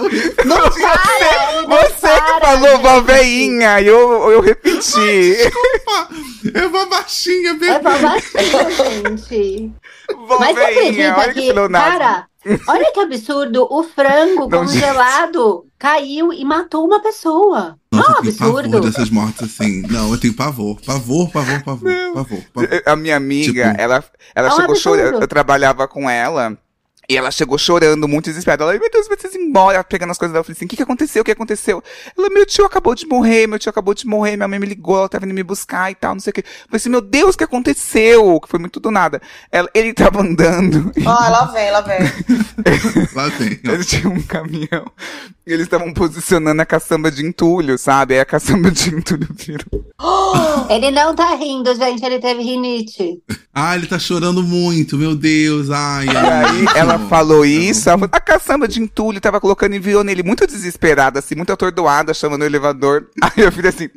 [0.00, 3.82] O Não para, ele não Você que falou vó veinha!
[3.82, 5.34] Eu, eu repeti.
[5.34, 6.08] Desculpa.
[6.54, 7.78] É uma baixinha, É bebê.
[7.80, 9.72] babacinha, gente.
[10.26, 12.27] Vó Mas você veinha, acredita que cara,
[12.68, 17.76] olha que absurdo, o frango Não, congelado caiu e matou uma pessoa.
[17.92, 18.86] Nossa, Não, eu tenho pavor absurdo.
[18.86, 19.82] dessas mortes assim.
[19.82, 20.78] Não, eu tenho pavor.
[20.84, 22.82] Pavor, pavor, pavor, pavor, pavor.
[22.86, 24.98] A minha amiga, Tipo- ela, ela É um chegou absurdo.
[25.02, 25.22] chorando.
[25.22, 26.56] Eu trabalhava com ela.
[27.10, 28.64] E ela chegou chorando, muito desesperada.
[28.64, 29.82] Ela, meu Deus, vocês embora.
[29.82, 30.40] Pegando as coisas dela.
[30.40, 31.22] Eu falei assim: o que, que aconteceu?
[31.22, 31.82] O que aconteceu?
[32.16, 34.36] Ela, meu tio acabou de morrer, meu tio acabou de morrer.
[34.36, 36.40] Minha mãe me ligou, ela tá vindo me buscar e tal, não sei o que.
[36.40, 38.38] Eu falei assim: meu Deus, o que aconteceu?
[38.40, 39.22] Que foi muito do nada.
[39.50, 40.92] Ela, ele tava andando.
[41.06, 41.98] Ah, lá vem, lá vem.
[43.14, 43.58] Lá tem.
[43.66, 43.72] ó.
[43.72, 44.84] Eles tinham um caminhão.
[45.46, 48.14] E eles estavam posicionando a caçamba de entulho, sabe?
[48.14, 49.86] Aí a caçamba de entulho virou.
[50.68, 53.22] Ele não tá rindo, gente, ele teve rinite.
[53.54, 55.70] Ah, ele tá chorando muito, meu Deus.
[55.70, 56.44] Ai, E ai.
[56.44, 60.22] aí ela falou isso, ela falou, a caçamba de entulho tava colocando e virou nele
[60.22, 63.06] muito desesperada, assim, muito atordoada, chamando o elevador.
[63.22, 63.88] Aí eu fiz assim.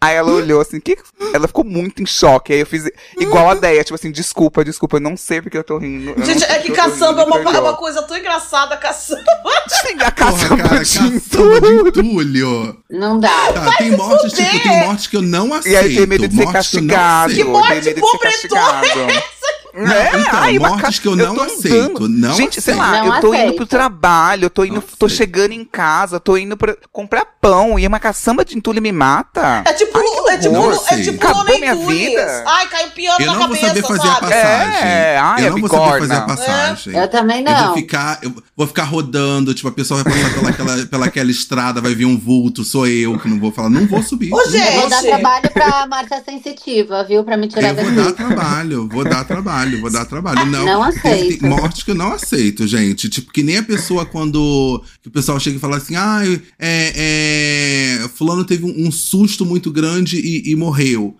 [0.00, 2.52] Aí ela olhou assim, que que- ela ficou muito em choque.
[2.52, 2.90] Aí eu fiz
[3.20, 6.10] igual a Deia, tipo assim, desculpa, desculpa, eu não sei porque eu tô rindo.
[6.16, 8.76] eu Gente, é que tô rindo, caçamba é uma, é perdoa." uma coisa tão engraçada,
[8.76, 9.22] caçamba.
[9.68, 11.92] Sim, a Porra, caçamba cara, de caçamba entulho.
[11.92, 12.82] de entulho.
[12.90, 13.52] Não dá.
[13.52, 14.50] Tá, tem mortes, fuder.
[14.50, 15.72] tipo, tem mortes que eu não aceito.
[15.72, 17.32] E aí tem medo de ser não castigado.
[17.34, 18.86] Que morte ser pobretona castigado.
[19.74, 22.74] Não, É, então, ai, uma mortes ca- que eu não tô aceito, não Gente, sei
[22.74, 22.78] aceito.
[22.92, 23.56] lá, Não eu tô indo aceito.
[23.56, 25.16] pro trabalho, eu tô indo, Não tô aceito.
[25.18, 29.62] chegando em casa, tô indo pra comprar pão e uma caçamba de entulho me mata.
[29.66, 32.44] É tipo, Ai, é tipo, é tipo Acabou Homem minha vida.
[32.46, 34.20] Ai, caiu piano Eu na não vou cabeça, saber fazer a sabe?
[34.20, 34.88] passagem.
[34.88, 36.96] É, ai, eu não vou saber fazer a passagem.
[36.96, 37.74] Eu também Eu vou não.
[37.74, 41.80] ficar, eu vou ficar rodando, tipo, a pessoa vai passar pela aquela, pela aquela estrada,
[41.80, 44.32] vai vir um vulto, sou eu que não vou falar, não vou subir.
[44.32, 47.24] Ô, não gente, Eu vou dar trabalho pra Marcia Sensitiva, viu?
[47.24, 50.46] Pra me tirar Eu vou dar trabalho, vou dar trabalho, vou dar trabalho.
[50.46, 51.46] Não, Não tem aceito.
[51.46, 53.08] mortes que eu não aceito, gente.
[53.08, 56.22] Tipo, que nem a pessoa quando que o pessoal chega e fala assim: ah,
[56.58, 61.16] é, é, Fulano teve um, um susto muito grande e, e morreu.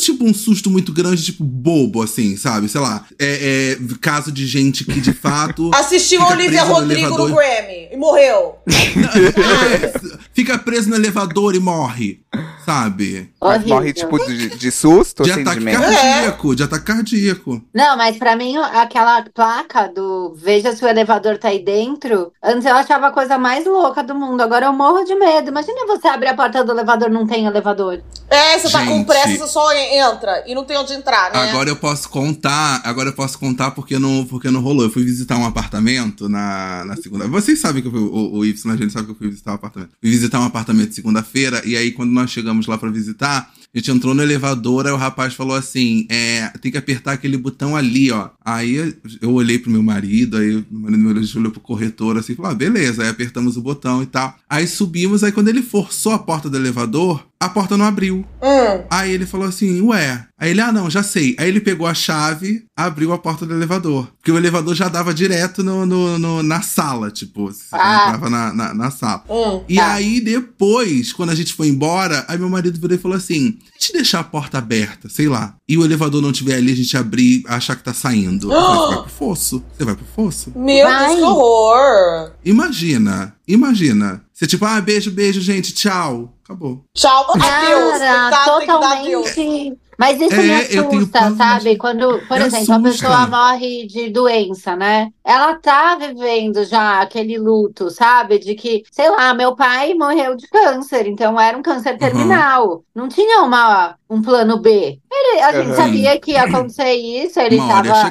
[0.00, 2.68] Tipo, um susto muito grande, tipo, bobo, assim, sabe?
[2.68, 3.04] Sei lá.
[3.18, 5.70] É, é caso de gente que de fato.
[5.74, 7.36] Assistiu a Olivia no Rodrigo no elevador.
[7.36, 8.56] Grammy e morreu.
[10.32, 12.20] fica preso no elevador e morre.
[12.64, 13.30] Sabe?
[13.40, 15.82] Mas morre, tipo, de, de susto, De assim, de ataque medo.
[15.82, 17.62] cardíaco, de ataque cardíaco.
[17.74, 22.64] Não, mas pra mim, aquela placa do veja se o elevador tá aí dentro, antes
[22.64, 24.40] eu achava a coisa mais louca do mundo.
[24.40, 25.48] Agora eu morro de medo.
[25.48, 28.00] Imagina você abrir a porta do elevador e não tem elevador.
[28.30, 29.06] É, você tá com Gente.
[29.06, 31.50] pressa, você só entra e não tem onde entrar, né?
[31.50, 34.84] Agora eu posso contar, agora eu posso contar porque não, porque não rolou.
[34.84, 37.28] Eu fui visitar um apartamento na, na segunda.
[37.28, 39.52] Vocês sabem que eu fui, o, o Y, a gente sabe que eu fui visitar
[39.52, 39.90] um apartamento.
[40.00, 43.90] Fui visitar um apartamento segunda-feira, e aí quando nós chegamos lá pra visitar, a gente
[43.90, 48.10] entrou no elevador, aí o rapaz falou assim: é, tem que apertar aquele botão ali,
[48.12, 48.30] ó.
[48.44, 52.52] Aí eu olhei pro meu marido, aí o marido meu olhou pro corretor assim, falou:
[52.52, 54.36] ah, beleza, aí apertamos o botão e tal.
[54.48, 58.24] Aí subimos, aí quando ele forçou a porta do elevador, a porta não abriu.
[58.42, 58.84] Hum.
[58.90, 60.24] Aí ele falou assim, ué.
[60.38, 61.34] Aí ele, ah, não, já sei.
[61.38, 64.08] Aí ele pegou a chave, abriu a porta do elevador.
[64.18, 68.04] Porque o elevador já dava direto no, no- no- na sala, tipo, Ah.
[68.06, 69.24] entrava na, na, na sala.
[69.28, 69.62] Hum.
[69.68, 69.92] E Tá.
[69.94, 73.58] aí, depois, quando a gente foi embora, aí meu marido virou e falou assim:
[73.92, 77.42] deixar a porta aberta, sei lá, e o elevador não estiver ali, a gente abrir,
[77.46, 78.48] achar que tá saindo.
[78.48, 79.64] Você vai pro fosso.
[79.76, 80.52] Você vai pro fosso.
[80.56, 81.06] Meu Vai.
[81.06, 82.32] Deus, que horror.
[82.44, 84.24] Imagina, imagina.
[84.32, 86.34] Você tipo, ah, beijo, beijo, gente, tchau.
[86.44, 86.84] Acabou.
[86.94, 87.98] Tchau, adeus.
[87.98, 88.66] Cara, adeus.
[88.66, 89.78] totalmente.
[89.98, 91.76] Mas isso É, me assusta, sabe?
[91.76, 93.06] Quando, por Me exemplo, a assusta.
[93.06, 95.08] pessoa morre de doença, né?
[95.24, 98.38] Ela tá vivendo já aquele luto, sabe?
[98.38, 102.82] De que, sei lá, meu pai morreu de câncer, então era um câncer terminal.
[102.94, 104.98] Não tinha uma, um plano B.
[105.10, 105.76] Ele- a gente Uhum.
[105.76, 108.10] sabia que ia acontecer isso, ele Uma tava.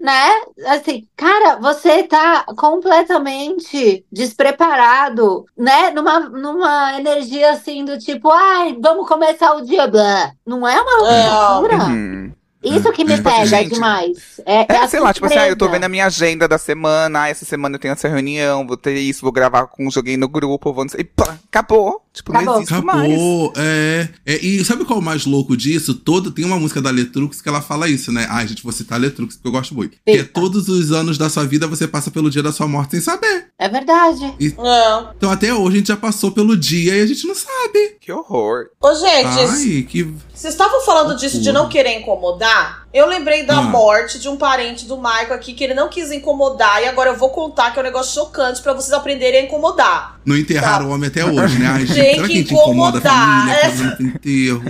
[0.00, 0.28] Né?
[0.66, 5.90] Assim, cara, você tá completamente despreparado, né?
[5.90, 10.32] Numa, numa energia assim do tipo, ai, vamos começar o dia, blá.
[10.46, 11.28] Não é uma É.
[11.28, 11.76] loucura?
[11.84, 12.32] Uhum.
[12.62, 13.20] Isso que me É.
[13.22, 14.18] pega Gente, demais.
[14.44, 16.58] É, É, é sei lá, tipo assim, ah, eu tô vendo a minha agenda da
[16.58, 19.90] semana, ah, essa semana eu tenho essa reunião, vou ter isso, vou gravar com um
[19.90, 22.02] joguinho no grupo, vou não sei, e pá, acabou.
[22.12, 22.60] Tipo, não Acabou.
[22.60, 23.12] existe mais.
[23.12, 24.44] Acabou, é, é.
[24.44, 25.94] E sabe qual é o mais louco disso?
[25.94, 28.26] Todo, tem uma música da Letrux que ela fala isso, né?
[28.28, 29.92] Ai, gente, vou citar a Letrux porque eu gosto muito.
[30.04, 30.30] Que é Eita.
[30.34, 33.46] todos os anos da sua vida você passa pelo dia da sua morte sem saber.
[33.56, 34.24] É verdade.
[34.24, 35.12] É.
[35.16, 37.96] Então até hoje a gente já passou pelo dia e a gente não sabe.
[38.00, 38.66] Que horror.
[38.80, 40.02] Ô, gente, Ai, que.
[40.34, 42.49] vocês estavam falando disso de não querer incomodar?
[42.92, 43.62] Eu lembrei da Ah.
[43.62, 47.16] morte de um parente do Michael aqui que ele não quis incomodar e agora eu
[47.16, 50.18] vou contar que é um negócio chocante pra vocês aprenderem a incomodar.
[50.24, 51.68] Não enterraram o homem até hoje, né?
[51.72, 53.00] Ai, gente, Tem que incomodar.
[53.00, 54.02] família É.
[54.02, 54.62] enterro?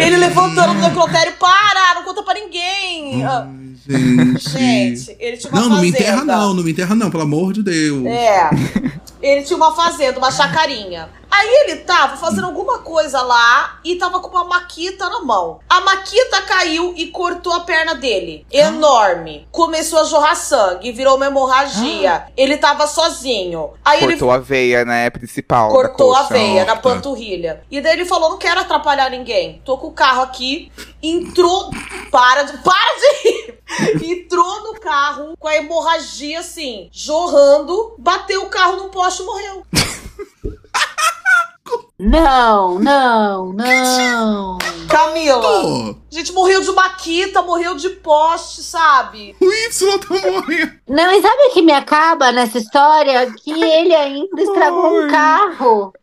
[0.00, 3.24] Ele levantando do necrotério, para, não conta pra ninguém.
[3.24, 4.50] Ah, Ai, gente.
[4.50, 5.98] Gente, ele tinha uma Não, não me fazenda.
[6.10, 8.06] enterra não, não me enterra não, pelo amor de Deus.
[8.06, 8.50] É.
[9.20, 11.08] Ele tinha uma fazenda, uma chacarinha.
[11.36, 15.58] Aí ele tava fazendo alguma coisa lá e tava com uma maquita na mão.
[15.68, 18.46] A maquita caiu e cortou a perna dele.
[18.52, 19.48] Enorme.
[19.50, 22.26] Começou a jorrar sangue, virou uma hemorragia.
[22.36, 23.72] Ele tava sozinho.
[23.84, 26.88] Aí Cortou a veia, né, principal ele cortou da a veia na Corta.
[26.88, 27.64] panturrilha.
[27.68, 29.60] E daí ele falou: não quero atrapalhar ninguém.
[29.64, 30.70] Tô com o carro aqui.
[31.02, 31.70] Entrou.
[32.12, 32.58] Para de.
[32.58, 33.58] Para de rir!
[34.22, 39.66] Entrou no carro com a hemorragia assim, jorrando, bateu o carro num poste e morreu.
[41.98, 44.58] Não, não, não.
[44.88, 49.34] Camila, a gente morreu de maquita, morreu de poste, sabe?
[49.40, 50.72] o Y tá morrendo.
[50.88, 53.32] Não, e sabe o que me acaba nessa história?
[53.32, 55.92] Que ele ainda estragou um carro.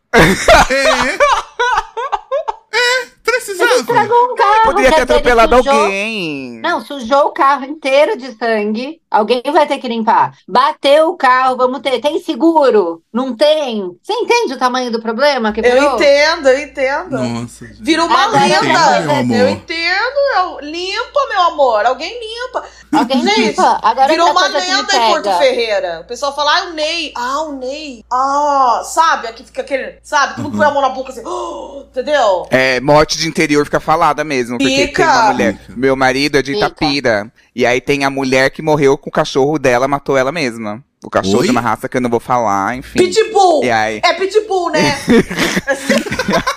[2.74, 2.74] É.
[2.74, 3.70] É, precisava.
[3.70, 4.62] Ele estragou um carro.
[4.64, 6.60] Poderia ter atropelado sujou- alguém.
[6.62, 9.00] Não, sujou o carro inteiro de sangue.
[9.10, 10.32] Alguém vai ter que limpar.
[10.48, 12.00] Bateu o carro, vamos ter.
[12.00, 13.02] Tem seguro?
[13.12, 13.90] Não tem?
[14.02, 15.94] Você entende o tamanho do problema que Eu virou?
[15.96, 17.18] entendo, eu entendo.
[17.18, 17.82] Nossa, gente.
[17.82, 18.54] Virou uma Agora lenda.
[18.54, 19.36] eu quero meu amor.
[19.36, 20.16] Eu entendo.
[20.36, 21.84] eu- Limpa, meu amor.
[21.86, 22.64] Alguém limpa.
[22.92, 23.78] Alguém Gente, limpa.
[23.82, 25.38] Agora Virou uma lenda em Porto.
[25.38, 26.00] Ferreira.
[26.00, 27.12] O pessoal fala, ah, o Ney.
[27.16, 28.04] Ah, o Ney.
[28.10, 29.26] Ah, sabe?
[29.28, 29.98] Aqui fica aquele.
[30.02, 30.36] Sabe?
[30.36, 31.22] Todo mundo põe a mão na boca assim.
[31.26, 32.46] "Oh", entendeu?
[32.50, 34.58] É, morte de interior fica falada mesmo.
[34.58, 35.04] Porque Fica.
[35.04, 35.58] tem uma mulher.
[35.76, 36.66] Meu marido é de Fica.
[36.66, 37.32] Itapira.
[37.54, 40.82] E aí tem a mulher que morreu com o cachorro dela, matou ela mesma.
[41.04, 41.46] O cachorro Oi?
[41.46, 42.98] de uma raça que eu não vou falar, enfim.
[42.98, 43.64] Pitbull.
[43.64, 44.00] E aí?
[44.04, 44.98] É pitbull, né?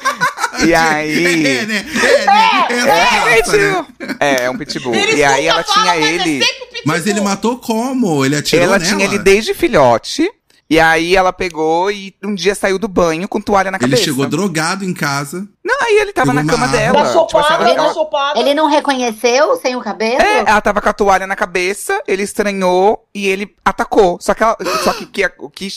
[0.65, 1.25] E aí.
[1.45, 1.85] É, né?
[1.85, 2.67] É, né?
[2.69, 3.85] É, É, raça, né?
[4.19, 4.95] É, é um pitbull.
[4.95, 6.41] Eles e aí nunca ela falam, tinha mas é ele.
[6.45, 6.81] sempre pitbull.
[6.85, 8.25] Mas ele matou como?
[8.25, 8.89] Ele atirou Ela nela?
[8.91, 10.29] tinha ele desde filhote.
[10.67, 14.03] E aí ela pegou e um dia saiu do banho com toalha na Ele cabeça.
[14.03, 15.47] chegou drogado em casa.
[15.63, 17.03] Não, aí ele tava na cama dela.
[17.03, 17.93] Da Tipo assim, ela- da ela-.
[18.39, 20.19] Ele não reconheceu sem o cabelo?
[20.21, 24.17] É, ela tava com a toalha na cabeça, ele estranhou e ele atacou.
[24.19, 25.67] Só que, ela- só que, que- o, que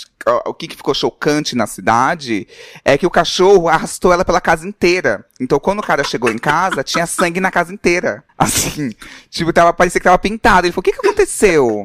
[0.47, 2.49] o que ficou chocante na cidade
[2.85, 5.25] é que o cachorro arrastou ela pela casa inteira.
[5.41, 8.25] Então, quando o cara chegou em casa, tinha sangue na casa inteira.
[8.37, 8.93] Assim,
[9.31, 10.67] tipo, tava, parecia que tava pintado.
[10.67, 11.85] Ele falou, o que que aconteceu?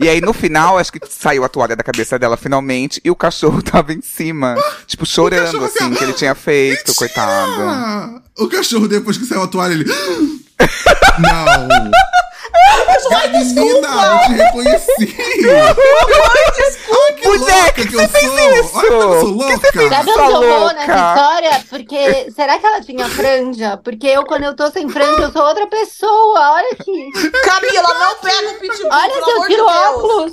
[0.00, 3.16] E aí, no final, acho que saiu a toalha da cabeça dela finalmente e o
[3.16, 4.54] cachorro tava em cima,
[4.86, 6.94] tipo, chorando, assim, que ele tinha feito, Mentira!
[6.96, 8.22] coitado.
[8.38, 9.84] O cachorro, depois que saiu a toalha, ele.
[11.18, 11.90] Não!
[13.12, 15.16] Ai, menina, eu te reconheci!
[16.90, 18.54] Ai, que Mulher, louca que que, que eu você fez sou!
[18.54, 18.76] isso?
[18.78, 19.58] Olha como eu sou Que louca!
[19.58, 20.74] você fez Sabe onde eu vou louca.
[20.74, 21.64] nessa história?
[21.70, 23.76] Porque será que ela tinha franja?
[23.82, 26.52] Porque eu, quando eu tô sem franja, eu sou outra pessoa.
[26.52, 27.10] Olha aqui.
[27.44, 29.76] Camila, não pega o pitbull, Olha pelo se eu amor de tiro Deus.
[29.86, 30.32] óculos.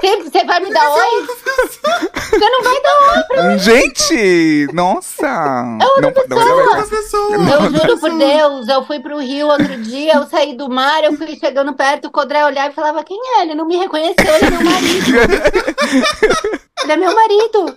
[0.00, 1.26] Você, você vai me dar oi?
[1.26, 3.58] Você não vai dar oi.
[3.58, 5.26] Gente, nossa.
[5.26, 6.44] É outra não, não, pessoa.
[6.44, 7.36] não, Outra pessoa!
[7.36, 11.14] Eu juro por Deus, eu fui pro Rio outro dia, eu saí do mar, eu
[11.16, 13.42] fui chegando perto, o Codré olhava e falava, quem é?
[13.42, 15.10] Ele não me reconheceu, ele é meu marido.
[16.82, 17.76] Ele é meu marido.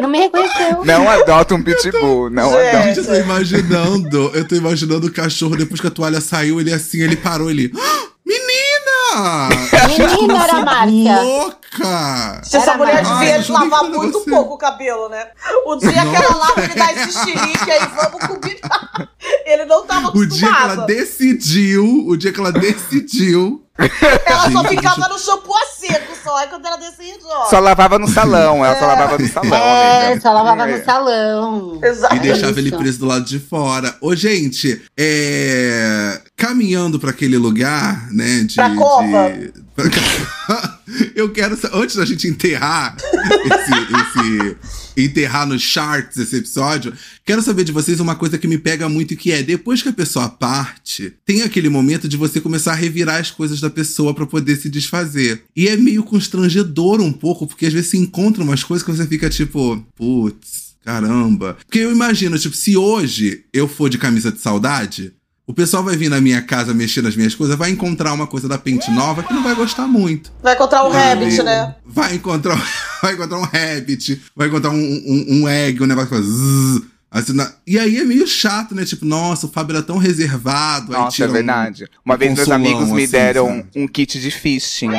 [0.00, 0.84] Não me reconheceu.
[0.84, 2.28] não adota um pitbull.
[2.30, 2.68] Não Gente.
[2.68, 2.82] adota.
[2.82, 6.72] Gente, eu tô imaginando, eu tô imaginando o cachorro, depois que a toalha saiu, ele
[6.72, 7.70] assim, ele parou, ele.
[7.76, 8.73] "Ah, Menina!
[9.88, 11.22] Menina era a Márcia.
[11.22, 12.40] Louca!
[12.44, 15.26] Se essa mulher devia lavar muito você- pouco o cabelo, né?
[15.66, 19.08] O dia que ela lava, me dá esse xerique aí, vamos combinar.
[19.46, 20.86] Ele não tava O dia que ela acostumado.
[20.86, 23.60] decidiu, o dia que ela decidiu.
[23.76, 26.36] Ela só ficava deixa- no shampoo a seco só.
[26.36, 27.46] Aí quando ela descia, ó.
[27.46, 29.54] Só lavava no salão, ela só lavava no salão.
[29.56, 30.20] É, amiga.
[30.20, 30.78] só lavava É.
[30.78, 31.78] no salão.
[31.82, 32.14] Exato.
[32.14, 32.78] E deixava ele isso.
[32.78, 33.96] preso do lado de fora.
[34.00, 36.20] Ô, gente, é...
[36.36, 38.44] caminhando pra aquele lugar, né?
[38.44, 39.30] De, Pra cova.
[39.30, 39.52] de-
[41.16, 42.96] Eu quero, antes da gente enterrar
[43.44, 44.56] esse, esse-
[44.96, 46.92] enterrar nos charts esse episódio,
[47.24, 49.92] quero saber de vocês uma coisa que me pega muito que é depois que a
[49.92, 54.26] pessoa parte, tem aquele momento de você começar a revirar as coisas da pessoa pra
[54.26, 55.42] poder se desfazer.
[55.56, 59.06] E é meio constrangedor um pouco, porque às vezes se encontra umas coisas que você
[59.06, 61.56] fica tipo, putz, caramba.
[61.66, 65.12] Porque eu imagino, tipo, se hoje eu for de camisa de saudade,
[65.46, 68.48] o pessoal vai vir na minha casa mexer nas minhas coisas, vai encontrar uma coisa
[68.48, 70.32] da Pente Nova que não vai gostar muito.
[70.42, 71.48] Vai encontrar um rabbit, Sabe?
[71.48, 71.74] né?
[71.84, 72.56] Vai encontrar,
[73.02, 76.82] vai encontrar um rabbit, vai encontrar um, um, um egg, um negócio que faz zzz,
[77.10, 78.84] assim, na- E aí é meio chato, né?
[78.84, 80.94] Tipo, nossa, o Fábio era tão reservado.
[80.94, 81.84] aí Nossa, tira é um- verdade.
[82.04, 83.68] Uma um vez meus amigos me assim, deram sabe?
[83.76, 84.90] um kit de fishing.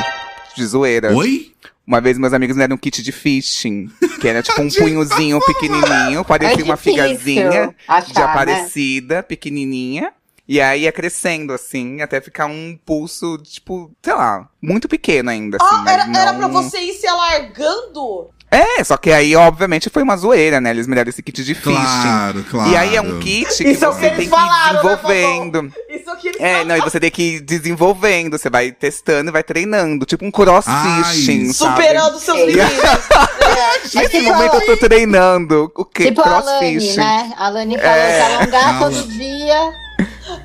[0.55, 1.13] De zoeira.
[1.15, 1.51] Oi?
[1.87, 3.89] Uma vez meus amigos me deram um kit de fishing.
[4.21, 6.23] Que era tipo um punhozinho pequenininho.
[6.23, 8.23] Parecia É uma figazinha achar, de né?
[8.23, 10.11] aparecida, pequenininha.
[10.47, 15.57] E aí ia crescendo, assim, até ficar um pulso, tipo, sei lá, muito pequeno ainda,
[15.59, 15.75] assim.
[15.75, 18.29] Ah, era, era não- pra você ir se alargando?
[18.51, 20.69] É, só que aí, obviamente, foi uma zoeira, né?
[20.69, 21.73] Eles me deram esse kit de fishing.
[21.73, 22.71] Claro, claro.
[22.71, 24.37] E aí é um kit que Isso é o que você eles tem que ir
[24.37, 25.73] falaram, né, desenvolvendo.
[25.89, 26.65] Isso aqui eles É, falam.
[26.67, 30.31] não, e você tem que ir desenvolvendo, você vai testando e vai treinando, tipo um
[30.31, 31.71] crossfishing, Ai, sabe?
[31.75, 32.65] Superando seus limites.
[33.45, 33.99] É.
[33.99, 36.05] Nesse tipo momento eu tô treinando o quê?
[36.05, 36.97] Tipo a Alane, crossfishing.
[36.97, 37.33] né?
[37.37, 38.17] A Alane falou É.
[38.17, 39.71] que alongar todo dia.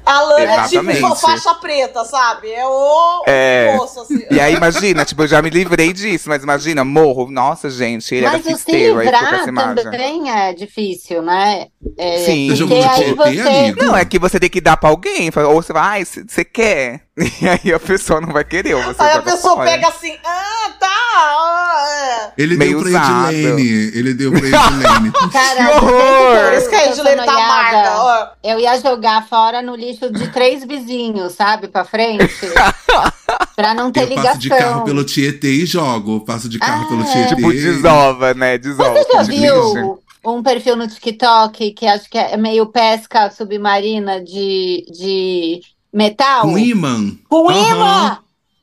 [0.04, 1.00] A Lana é Exatamente.
[1.00, 2.50] tipo faixa preta, sabe?
[2.52, 3.74] É o É.
[3.76, 4.24] moço, assim.
[4.30, 8.26] E aí, imagina, tipo, eu já me livrei disso, mas imagina, morro, nossa, gente, ele
[8.26, 11.66] Mas era o se fisteiro, aí foi pra livrar também é difícil, né?
[11.98, 12.48] É, Sim.
[12.56, 13.40] Porque aí você.
[13.40, 13.84] amigo?
[13.84, 17.02] Não, é que você tem que dar pra alguém, ou você vai, ai, você quer?
[17.42, 19.70] E aí a pessoa não vai querer, ou você Aí a pessoa fora.
[19.70, 23.32] pega assim, ah, tá, ah, Ele meio deu pra usado.
[23.32, 23.90] Edilene.
[23.98, 25.12] Ele deu pra Edilene.
[25.32, 26.36] Cara, Que horror!
[26.36, 26.48] é.
[26.50, 28.32] Por isso que a Edilene tá amarga.
[28.42, 31.68] Eu ia jogar fora no lixo de três vizinhos, sabe?
[31.68, 32.24] Pra frente.
[33.56, 34.26] pra não ter Eu ligação.
[34.32, 36.20] passo de carro pelo Tietê e jogo.
[36.20, 37.04] Passo de carro Ah, pelo é.
[37.12, 37.34] Tietê.
[37.36, 38.58] Tipo, desova, né?
[38.58, 38.92] Desova.
[38.94, 44.84] Você já viu um perfil no TikTok que acho que é meio pesca submarina de,
[44.90, 45.60] de
[45.92, 46.42] metal?
[46.42, 47.12] Com imã.
[47.28, 47.68] Com Aham.
[47.70, 48.18] imã!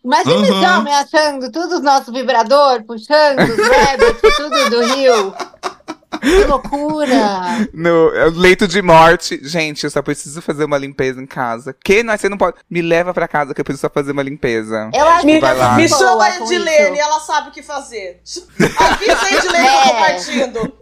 [0.05, 0.79] Imagina esse Aham.
[0.79, 5.33] homem achando tudo os nossos vibrador, puxando os rabbits, tudo do rio.
[6.27, 7.67] Que loucura!
[7.73, 9.39] No é leito de morte.
[9.43, 11.75] Gente, eu só preciso fazer uma limpeza em casa.
[11.83, 12.03] Que?
[12.03, 12.57] Não, você não pode.
[12.69, 14.89] Me leva pra casa que eu preciso só fazer uma limpeza.
[14.93, 15.75] Eu acho Me, que Vai lá.
[15.75, 18.21] me chama a Edilene, ela sabe o que fazer.
[18.25, 20.07] Avisa a Edilene que eu tô É.
[20.07, 20.73] partindo.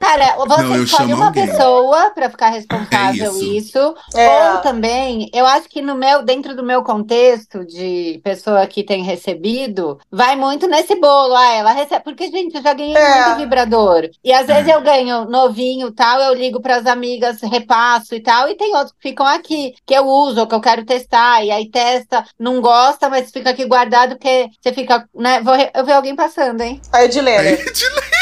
[0.00, 1.46] Cara, você Não, escolhe uma alguém.
[1.46, 3.44] pessoa pra ficar responsável É isso.
[3.76, 3.94] isso.
[4.14, 4.52] É.
[4.52, 9.02] Ou também, eu acho que no meu, dentro do meu contexto de pessoa que tem
[9.04, 11.36] recebido, vai muito nesse bolo.
[11.36, 12.02] Ah, ela recebe.
[12.02, 13.24] Porque, gente, eu já ganhei É.
[13.26, 14.08] muito vibrador.
[14.24, 18.48] E às vezes eu ganho novinho e tal, eu ligo pras amigas, repasso e tal.
[18.48, 21.44] E tem outros que ficam aqui, que eu uso, ou que eu quero testar.
[21.44, 25.42] E aí testa, não gosta, mas fica aqui guardado, porque você fica, né?
[25.42, 26.80] Vou re- eu vi alguém passando, hein?
[26.90, 27.48] A Edilene.
[27.48, 28.19] É Edilene.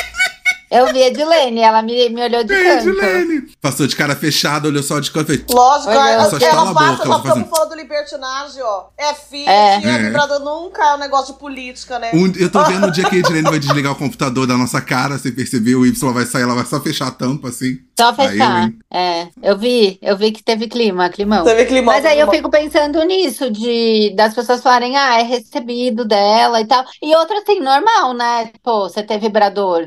[0.70, 2.88] Eu vi a Edilene, ela me, me olhou de É canto.
[2.88, 3.42] Edilene.
[3.60, 5.48] Passou de cara fechada, olhou só de canto e fez.
[5.50, 8.62] Lógico, Olha, ela, só ela estala a passa, boca, nós ela estamos falando do libertinagem,
[8.62, 8.84] ó.
[8.96, 9.74] É fit, É.
[9.76, 9.82] é.
[9.84, 9.98] É.
[9.98, 12.10] vibrador nunca é um negócio de política, né?
[12.14, 14.80] Um- eu tô vendo o dia que a Edilene vai desligar o computador da nossa
[14.80, 17.78] cara, você percebeu, o Y vai sair, ela vai só fechar a tampa, assim.
[17.98, 18.62] Só Aí, fechar.
[18.64, 18.78] hein?
[18.92, 21.42] é, eu vi, eu vi que teve clima, climão.
[21.44, 21.92] Teve climão.
[21.94, 22.34] Mas aí eu climão.
[22.36, 26.84] fico pensando nisso, de das pessoas falarem, ah, é recebido dela e tal.
[27.02, 28.50] E outra assim, normal, né?
[28.62, 29.84] Pô, você ter vibrador.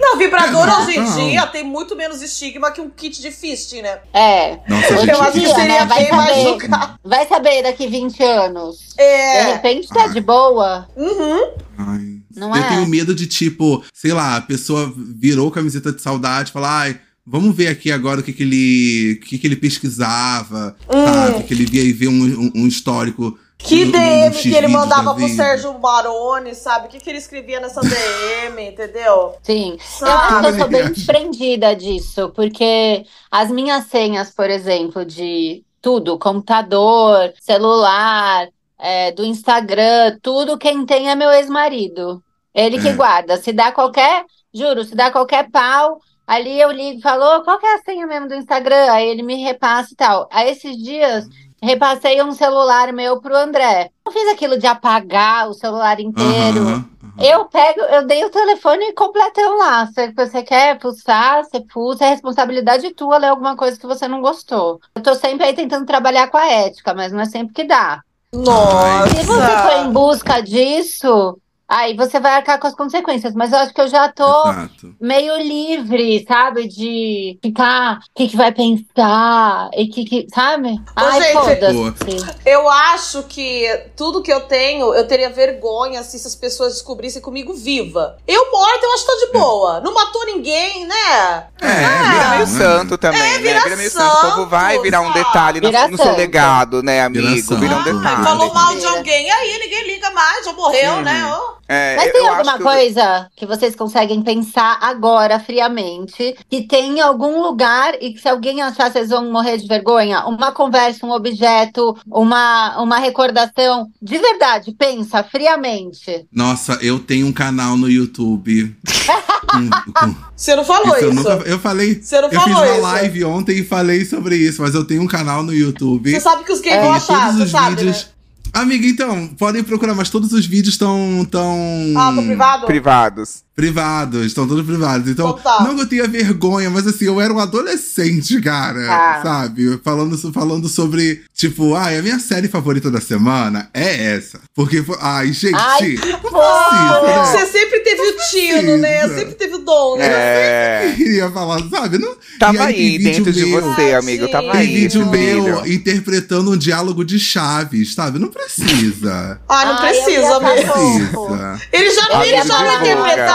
[0.00, 3.98] Não, vibrador hoje em dia tem muito menos estigma que um kit de fisting, né?
[4.12, 4.58] É.
[4.68, 5.10] Nossa, Eu gente.
[5.10, 5.86] acho que seria né?
[5.86, 6.42] Vai bem mais saber.
[6.44, 6.98] julgado.
[7.04, 8.76] Vai saber daqui 20 anos.
[8.96, 9.52] De É.
[9.54, 10.88] repente tá de boa.
[10.96, 11.50] Uhum.
[11.78, 12.68] Ai, Não eu é?
[12.68, 17.54] tenho medo de, tipo, sei lá, a pessoa virou camiseta de saudade, falar, ai, vamos
[17.56, 19.18] ver aqui agora o que, que ele.
[19.22, 21.38] o que, que ele pesquisava, sabe?
[21.38, 23.38] O que ele via e ver um, um- um histórico.
[23.64, 25.28] Que no- DM no que ele mandava da pro.
[25.28, 26.86] Sérgio Maroni, sabe?
[26.86, 29.34] O que, que ele escrevia nessa DM, entendeu?
[29.42, 29.76] Sim.
[30.00, 30.94] Eu acho que eu sou bem Sabe?
[30.94, 38.48] desprendida disso, porque as minhas senhas, por exemplo, de tudo, computador, celular,
[38.78, 42.22] é, do Instagram, tudo quem tem é meu ex-marido.
[42.54, 42.92] Ele que É.
[42.94, 43.36] guarda.
[43.36, 47.58] Se dá qualquer, juro, se dá qualquer pau, ali eu ligo e falo, "Ô, qual
[47.58, 48.90] que é a senha mesmo do Instagram?
[48.92, 50.28] Aí ele me repassa e tal.
[50.30, 51.24] Aí esses dias
[51.62, 53.90] repassei um celular meu pro André.
[54.04, 56.60] Eu fiz aquilo de apagar o celular inteiro.
[56.60, 56.84] Aham, aham.
[57.18, 59.86] Eu pego, eu dei o telefone completão lá.
[59.86, 64.20] Se você quer pulsar, você pulsa, é responsabilidade tua ler alguma coisa que você não
[64.20, 64.80] gostou.
[64.94, 68.02] Eu tô sempre aí tentando trabalhar com a ética, mas não é sempre que dá.
[68.34, 69.08] Nossa.
[69.08, 71.38] Se você for em busca disso,
[71.72, 73.32] aí você vai arcar com as consequências.
[73.34, 74.94] Mas eu acho que eu já tô Exato.
[75.00, 76.68] meio livre, sabe?
[76.68, 80.78] De ficar, o que, que vai pensar, e que, que sabe?
[80.94, 82.16] Ai, gente.
[82.44, 83.66] Eu acho que
[83.96, 88.16] tudo que eu tenho, eu teria vergonha se essas pessoas descobrissem comigo viva.
[88.28, 89.80] Eu morta, eu acho que tá de boa.
[89.80, 91.46] Não matou ninguém, né?
[91.60, 91.74] É,
[92.10, 92.46] vira meio né?
[92.46, 93.38] santo também, É, né?
[93.38, 94.26] vira Vira meio santo.
[94.26, 96.18] O povo vai santo, virar um detalhe no, Vira no seu santo.
[96.18, 97.56] legado, né, Vira amigo?
[97.56, 97.96] Vira um santo.
[97.96, 98.16] detalhe.
[98.18, 98.90] Ai, falou mal de Vira.
[98.90, 101.02] alguém, aí ninguém liga mais, já morreu, Sim.
[101.02, 101.36] né?
[101.68, 106.62] É, Mas eu tem acho alguma que- coisa que vocês conseguem pensar agora, friamente, que
[106.62, 110.24] tem em algum lugar e que se alguém achar, vocês vão morrer de vergonha?
[110.26, 113.86] Uma conversa, um objeto, uma, uma recordação.
[114.02, 116.26] De verdade, pensa friamente.
[116.32, 118.76] Nossa, eu tenho um canal no YouTube.
[120.36, 121.30] Você não falou isso eu nunca.
[121.46, 122.00] Eu falei.
[122.02, 122.80] Você não Eu fiz uma isso.
[122.82, 126.10] live ontem e falei sobre isso, mas eu tenho um canal no YouTube.
[126.10, 128.04] Você sabe que os gays É, vão achar, todos você sabe, vídeos.
[128.06, 128.11] né?
[128.52, 131.56] Amiga, então, podem procurar, mas todos os vídeos estão tão
[131.96, 132.66] Ah, tô privado?
[132.66, 133.42] Privados.
[133.54, 135.08] Privados, estão todos privados.
[135.10, 135.62] Então, tá.
[135.62, 139.20] não que eu tenha vergonha, mas assim, eu era um adolescente, cara, Ah.
[139.22, 139.78] sabe?
[139.84, 144.40] Falando, falando sobre, tipo, ai, a minha série favorita da semana é essa.
[144.54, 146.30] Porque, foi- ai, gente, Ai, não pô!
[146.30, 147.24] precisa, né?
[147.24, 148.98] Você sempre teve o tino, né?
[149.00, 149.18] precisa.
[149.18, 150.06] Sempre teve o dom, né?
[150.06, 150.88] É.
[150.90, 151.98] Eu queria falar, sabe?
[151.98, 154.28] Não, Tava E aí aí, tem dentro de meu- você, amigo.
[154.28, 154.52] Tava Tadinho.
[154.60, 154.66] aí.
[154.66, 158.18] Tem vídeo meu interpretando um diálogo de Chaves, sabe?
[158.18, 159.40] Não precisa.
[159.48, 160.72] Ah, não Ai, precisa mesmo.
[160.72, 161.60] Precisa.
[161.72, 162.80] Ele já, ele já não falar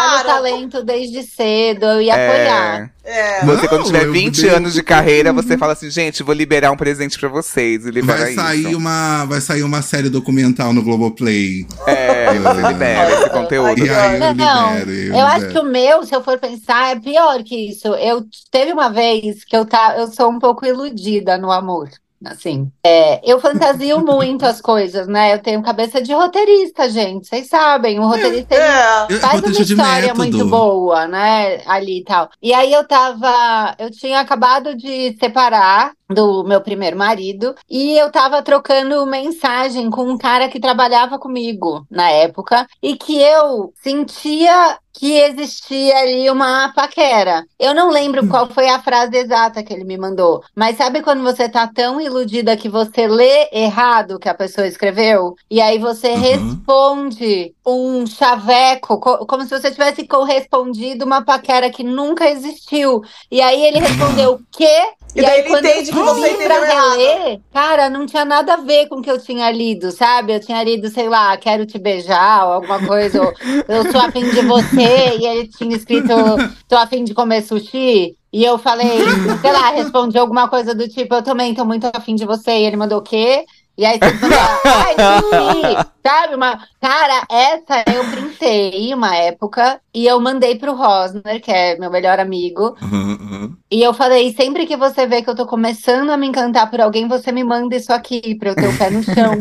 [0.07, 0.43] eu interpretaram.
[0.43, 2.27] talento desde cedo, eu ia É.
[2.27, 2.91] apoiar.
[3.03, 3.45] É.
[3.45, 6.71] Você, quando tiver eu 20 dei- anos de carreira, você fala assim, gente, vou liberar
[6.71, 7.85] um presente pra vocês.
[7.85, 8.77] E libera Vai sair, isso.
[8.77, 11.65] uma, vai sair uma série documental no Globoplay.
[11.87, 13.85] É, você libera esse conteúdo.
[13.85, 14.91] E aí eu Não, libero.
[14.91, 17.87] Eu, Eu acho que o meu, se eu for pensar, é pior que isso.
[17.95, 21.89] Eu teve uma vez que eu tá, eu sou um pouco iludida no amor.
[22.25, 25.33] Assim, é, eu fantasio muito as coisas, né?
[25.33, 27.27] Eu tenho cabeça de roteirista, gente.
[27.27, 29.05] Vocês sabem, o roteirista É.
[29.09, 31.61] Eu- faz uma história muito boa, né?
[31.67, 32.29] Ali e tal.
[32.41, 33.75] E aí eu tava.
[33.77, 40.03] Eu tinha acabado de separar do meu primeiro marido e eu tava trocando mensagem com
[40.03, 46.73] um cara que trabalhava comigo na época e que eu sentia que existia ali uma
[46.73, 47.45] paquera.
[47.59, 51.21] Eu não lembro qual foi a frase exata que ele me mandou, mas sabe quando
[51.21, 55.77] você tá tão iludida que você lê errado o que a pessoa escreveu e aí
[55.77, 56.19] você Uhum.
[56.19, 63.01] responde um chaveco, co- como se você tivesse correspondido uma paquera que nunca existiu.
[63.31, 64.81] E aí ele respondeu o quê?
[65.17, 66.97] E daí ele quando entende que você entendeu errado.
[66.97, 70.33] reler, cara, não tinha nada a ver com o que eu tinha lido, sabe?
[70.33, 73.33] Eu tinha lido, sei lá, quero te beijar ou alguma coisa, ou
[73.67, 76.13] eu sou afim de você, e ele tinha escrito,
[76.67, 78.15] tô afim de comer sushi.
[78.31, 78.99] E eu falei,
[79.41, 82.51] sei lá, respondi alguma coisa do tipo, eu também tô muito afim de você.
[82.51, 83.45] E ele mandou o quê?
[83.77, 84.25] E aí você
[84.65, 86.35] ai, sushi, sabe?
[86.35, 86.67] Uma...
[86.81, 92.19] Cara, essa eu printei uma época e eu mandei pro Rosner, que é meu melhor
[92.19, 92.75] amigo.
[92.81, 93.57] Aham, aham.
[93.69, 96.81] E eu falei, sempre que você vê que eu tô começando a me encantar por
[96.81, 99.33] alguém, você me manda isso aqui pra eu ter o pé no chão.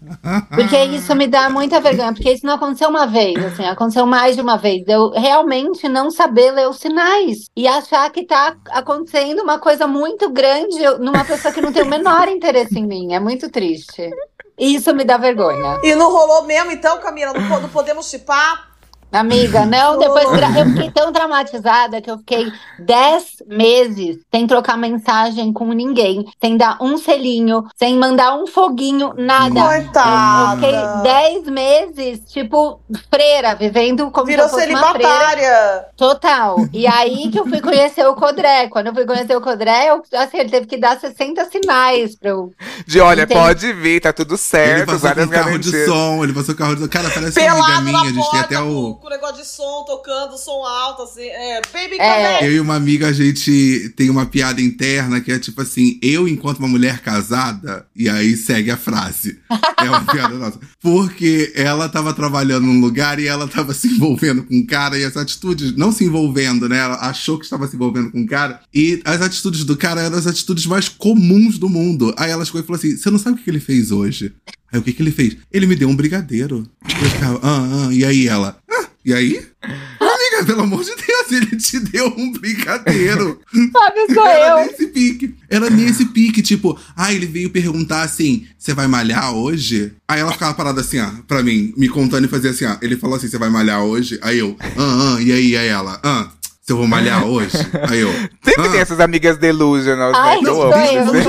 [0.48, 4.36] Porque isso me dá muita vergonha, porque isso não aconteceu uma vez, assim, aconteceu mais
[4.36, 4.84] de uma vez.
[4.86, 10.30] Eu realmente não saber ler os sinais e achar que tá acontecendo uma coisa muito
[10.30, 13.12] grande numa pessoa que não tem o menor interesse em mim.
[13.12, 14.10] É muito triste.
[14.58, 15.80] Isso me dá vergonha.
[15.82, 17.32] E não rolou mesmo, então, Camila?
[17.32, 18.73] Não, não podemos chipar?
[19.14, 25.52] Amiga, não, depois eu fiquei tão traumatizada que eu fiquei 10 meses sem trocar mensagem
[25.52, 29.60] com ninguém, sem dar um selinho, sem mandar um foguinho, nada.
[29.60, 30.56] Eu Coitada.
[30.56, 35.08] fiquei 10 meses, tipo, freira, vivendo como Virou se eu fosse uma freira.
[35.08, 35.84] celibatária.
[35.96, 36.56] Total.
[36.72, 38.68] E aí que eu fui conhecer o Codré.
[38.68, 42.30] Quando eu fui conhecer o Codré, eu, assim, ele teve que dar 60 sinais pra
[42.30, 42.52] eu.
[42.86, 43.40] De olha, Entendi.
[43.40, 46.54] pode vir, tá tudo Ele certo, passou com várias um carro de som, ele passou
[46.54, 46.88] com carro de som.
[46.88, 48.98] Cara, parece uma amiga Pelado minha, a gente tem até o.
[49.04, 51.26] com o negócio de som, tocando, som alto, assim.
[51.26, 52.48] É, baby, É.
[52.48, 56.26] Eu e uma amiga, a gente tem uma piada interna que é tipo assim: eu,
[56.26, 59.38] enquanto uma mulher casada, e aí segue a frase.
[59.84, 60.58] É uma piada nossa.
[60.80, 65.04] Porque ela tava trabalhando num lugar e ela tava se envolvendo com um cara, e
[65.04, 66.78] as atitudes, não se envolvendo, né?
[66.78, 70.16] Ela achou que estava se envolvendo com um cara, e as atitudes do cara eram
[70.16, 72.14] as atitudes mais comuns do mundo.
[72.16, 74.32] Aí ela chegou e falou assim: você não sabe o que que ele fez hoje?
[74.72, 75.36] Aí o que que ele fez?
[75.52, 76.68] Ele me deu um brigadeiro.
[76.82, 79.46] Eu ficava, ah, ah, e aí ela, ah, e aí?
[79.62, 83.40] Amiga, pelo amor de Deus, ele te deu um brigadeiro.
[83.72, 84.66] Sabe, sou Era eu.
[84.66, 85.34] nesse pique.
[85.48, 89.92] Era nesse pique, tipo, ah, ele veio perguntar assim: você vai malhar hoje?
[90.08, 92.76] Aí ela ficava parada assim, ó, pra mim, me contando e fazia assim, ó.
[92.80, 94.18] Ele falou assim: você vai malhar hoje?
[94.22, 95.56] Aí eu, ah, ah, e aí?
[95.56, 96.30] Aí ela, ah,
[96.66, 97.58] se eu vou malhar hoje?
[97.90, 98.10] Aí eu.
[98.42, 98.70] Sempre ah.
[98.70, 100.48] tem essas amigas delusional, Ai, né?
[100.48, 100.74] eu amo.
[100.74, 101.04] eu.
[101.04, 101.22] Não,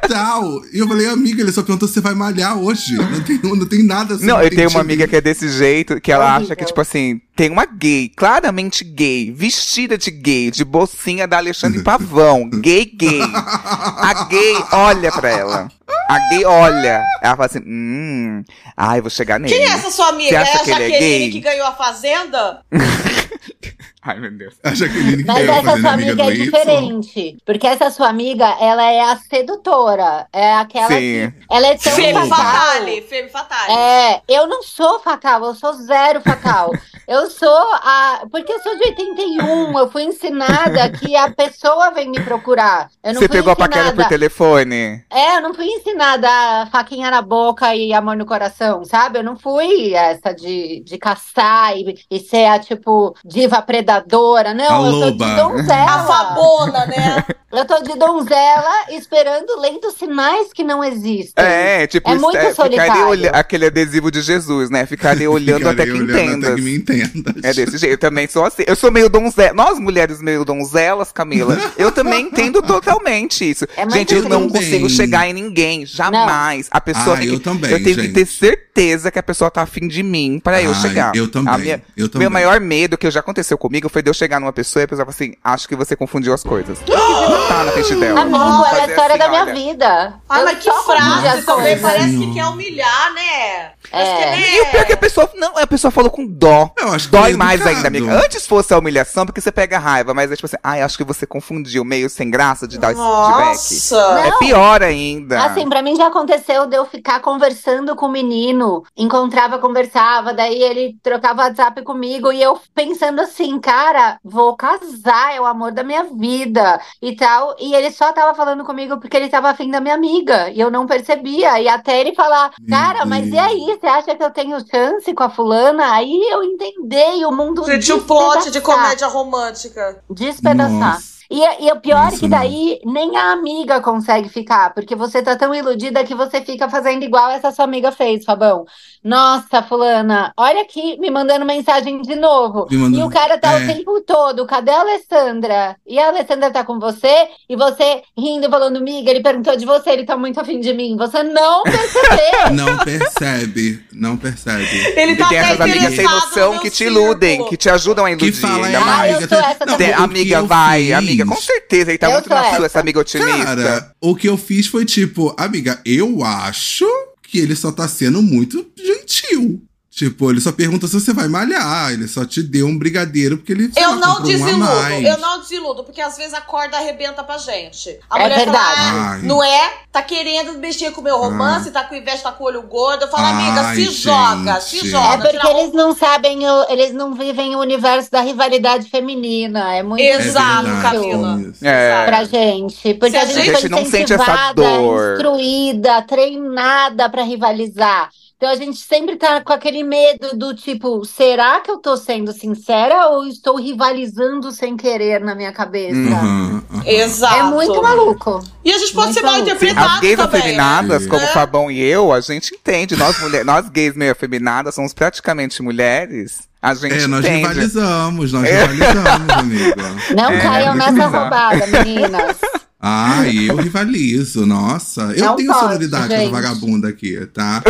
[0.00, 0.62] total.
[0.72, 2.94] E eu falei, amiga, ele só perguntou se você vai malhar hoje.
[2.94, 4.24] Não tem, não tem nada assim.
[4.24, 7.20] Não, eu tenho uma amiga que é desse jeito, que ela acha que, tipo assim,
[7.34, 13.20] tem uma gay, claramente gay, vestida de gay, de bolsinha da Alexandre Pavão, gay gay.
[13.20, 15.68] A gay olha pra ela.
[16.08, 17.02] A gay olha.
[17.22, 18.44] Ela fala assim, hum,
[18.76, 19.52] ai, vou chegar nele.
[19.54, 20.30] Quem é essa sua amiga?
[20.30, 21.30] Você É acha a que é Jaqueline gay?
[21.32, 22.60] que ganhou a Fazenda?
[24.02, 24.54] Ai, meu Deus.
[24.64, 26.44] A Jaqueline que Mas essa sua amiga é Y.
[26.44, 27.36] diferente.
[27.44, 30.26] Porque essa sua amiga, ela é a sedutora.
[30.32, 30.94] É aquela Sim.
[30.94, 31.32] que.
[31.50, 32.36] Ela é tão Femme fatal.
[32.36, 33.72] Fatale, Femme Fatale.
[33.72, 36.72] É, eu não sou fatal, eu sou zero fatal.
[37.06, 38.22] eu sou a.
[38.30, 42.88] Porque eu sou de 81, eu fui ensinada que a pessoa vem me procurar.
[43.02, 44.02] Eu não Você fui pegou a paquera ensinada.
[44.02, 45.04] por telefone?
[45.10, 49.18] É, eu não fui ensinada a faquinha na boca e amor no coração, sabe?
[49.18, 54.54] Eu não fui essa de, de caçar e, e ser a, tipo, diva predadora.
[54.54, 55.90] Não, A eu tô de donzela.
[55.92, 57.24] A Fabona, né?
[57.52, 61.44] Eu tô de donzela esperando lendo sinais que não existem.
[61.44, 63.30] É, tipo, É muito ali solitário.
[63.34, 64.86] aquele adesivo de Jesus, né?
[64.86, 66.46] Ficar ali olhando até que olhando.
[66.46, 67.44] Até que me entendas.
[67.44, 68.62] É desse jeito, eu também sou assim.
[68.66, 69.52] Eu sou meio donzela.
[69.54, 73.66] Nós, mulheres meio donzelas, Camila, eu também entendo totalmente isso.
[73.76, 76.68] É gente, eu não consigo chegar em ninguém, jamais.
[76.70, 78.12] A pessoa Ah, tem eu que, também, eu tenho que gente.
[78.14, 81.12] ter certeza que a pessoa tá afim de mim pra eu Ai, chegar.
[81.14, 82.24] eu também, minha- eu também.
[82.26, 84.88] Meu maior medo que já aconteceu comigo foi de eu chegar numa pessoa e a
[84.88, 86.78] pessoa falar assim: acho que você confundiu as coisas.
[86.86, 88.20] Eu matar na frente dela.
[88.20, 88.36] Amigo,
[88.66, 90.14] é a história assim, da minha olha, vida.
[90.28, 93.70] Ah, Eu mas que frase as também parece que quer humilhar, né?
[93.92, 94.04] É.
[94.04, 94.40] que, né?
[94.56, 95.30] E o pior é que a pessoa.
[95.36, 96.72] Não, a pessoa falou com dó.
[96.82, 98.12] Eu acho que Dói é mais ainda, amiga.
[98.12, 101.04] Antes fosse a humilhação, porque você pega raiva, mas é tipo assim, ai, acho que
[101.04, 103.46] você confundiu, meio sem graça de dar esse feedback.
[103.46, 104.22] Nossa!
[104.26, 105.44] É pior ainda.
[105.44, 110.62] Assim, pra mim já aconteceu de eu ficar conversando com o menino, encontrava, conversava, daí
[110.62, 115.82] ele trocava WhatsApp comigo e eu pensando assim, cara, vou casar, é o amor da
[115.82, 117.54] minha vida e tal.
[117.58, 120.70] E ele só tava falando comigo porque ele tava afim da minha amiga e eu
[120.70, 121.60] não percebia.
[121.60, 125.22] E até ele falar, cara, mas e aí, você acha que eu tenho chance com
[125.22, 125.92] a fulana?
[125.92, 126.42] Aí eu
[126.72, 130.02] entendei o mundo Gente, o plot de comédia romântica.
[130.10, 130.94] Despedaçar.
[130.94, 131.11] Nossa.
[131.34, 135.22] E, e o pior é Isso que daí nem a amiga consegue ficar, porque você
[135.22, 138.66] tá tão iludida que você fica fazendo igual essa sua amiga fez, Fabão.
[139.02, 142.66] Nossa, fulana, olha aqui, me mandando mensagem de novo.
[142.70, 143.64] Mandando- E o cara tá é.
[143.64, 145.76] o tempo todo, cadê a Alessandra?
[145.86, 149.90] E a Alessandra tá com você, e você rindo, falando, miga, ele perguntou de você,
[149.90, 150.96] ele tá muito afim de mim.
[150.98, 152.50] Você não percebeu.
[152.52, 154.68] Não percebe, não percebe.
[154.96, 157.70] Ele E tá tem até essas amigas sem noção no que te iludem, que te
[157.70, 159.20] ajudam a Que iludir fala ainda é Ah, mais.
[159.22, 159.88] eu sou essa Não, também.
[159.88, 160.92] Tem- o amiga, que vai, fiz-
[161.22, 162.66] amiga, com certeza, ele tá Eu muito na sua, essa.
[162.66, 163.44] essa amiga otimista.
[163.44, 166.86] Cara, o que eu fiz foi tipo, amiga, eu acho
[167.22, 169.62] que ele só tá sendo muito gentil.
[169.94, 171.92] Tipo, ele só pergunta se você vai malhar.
[171.92, 175.04] Ele só te deu um brigadeiro porque ele Eu lá, não um a desiludo, mais.
[175.04, 177.98] eu não desiludo, porque às vezes a corda arrebenta pra gente.
[178.08, 178.80] A É mulher verdade.
[178.80, 179.70] fala, ah, não é?
[179.92, 183.02] Tá querendo mexer com o meu romance, tá com inveja, tá com o olho gordo.
[183.04, 183.92] Eu falo, amiga, Ai, se gente.
[183.94, 185.18] joga, se É joga.
[185.18, 189.74] porque tira a eles não sabem, o- eles não vivem o universo da rivalidade feminina.
[189.74, 191.52] É muito Exato, difícil Camila.
[191.60, 192.04] É.
[192.06, 192.94] pra gente.
[192.94, 195.12] Porque Se a a gente, gente foi não sente essa incentivada, dor.
[195.12, 198.08] instruída, treinada pra rivalizar.
[198.42, 202.32] Então a gente sempre tá com aquele medo do tipo, será que eu tô sendo
[202.32, 205.94] sincera ou estou rivalizando sem querer na minha cabeça?
[205.94, 206.82] Uhum, uhum.
[206.84, 207.36] Exato.
[207.36, 208.42] É muito maluco.
[208.64, 209.48] E a gente pode Muito ser mal maluco.
[209.52, 210.40] As interpretado gays também.
[210.40, 211.08] afeminadas, né?
[211.08, 211.26] como É.
[211.28, 212.96] Fabão e eu, a gente entende.
[212.96, 216.40] Nós, mulher, nós gays meio afeminadas somos praticamente mulheres.
[216.60, 217.46] A gente É, nós entende.
[217.46, 219.76] rivalizamos, nós rivalizamos, amiga.
[220.16, 222.38] Não É, caiam nessa roubada, meninas.
[222.84, 225.02] Ah, eu rivalizo, nossa.
[225.16, 226.22] Eu Não tenho pode, sonoridade com gente.
[226.22, 227.62] essa vagabunda aqui, tá?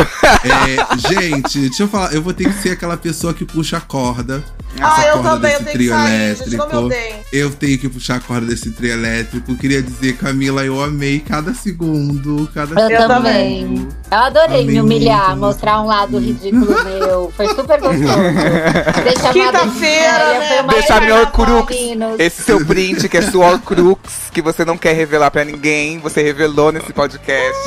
[0.42, 3.80] É, gente, deixa eu falar, eu vou ter que ser aquela pessoa que puxa a
[3.80, 4.42] corda.
[4.80, 6.86] Ah, essa eu corda também, eu desse tenho que trio sair, gente, como eu elétrico.
[6.86, 7.14] odeio.
[7.30, 9.54] Eu tenho que puxar a corda desse trio elétrico.
[9.56, 13.06] Queria dizer, Camila, eu amei cada segundo, cada Eu segundo.
[13.08, 13.88] também.
[14.10, 15.40] Eu adorei Amei me humilhar, muito.
[15.40, 17.30] mostrar um lado ridículo meu.
[17.36, 19.32] Foi super gostoso.
[19.32, 20.48] Quinta-feira, né?
[20.48, 21.74] foi uma Deixa meu Crux.
[22.18, 24.00] Esse seu print, que é sua Horcrux,
[24.32, 27.61] que você não quer revelar pra ninguém, você revelou nesse podcast.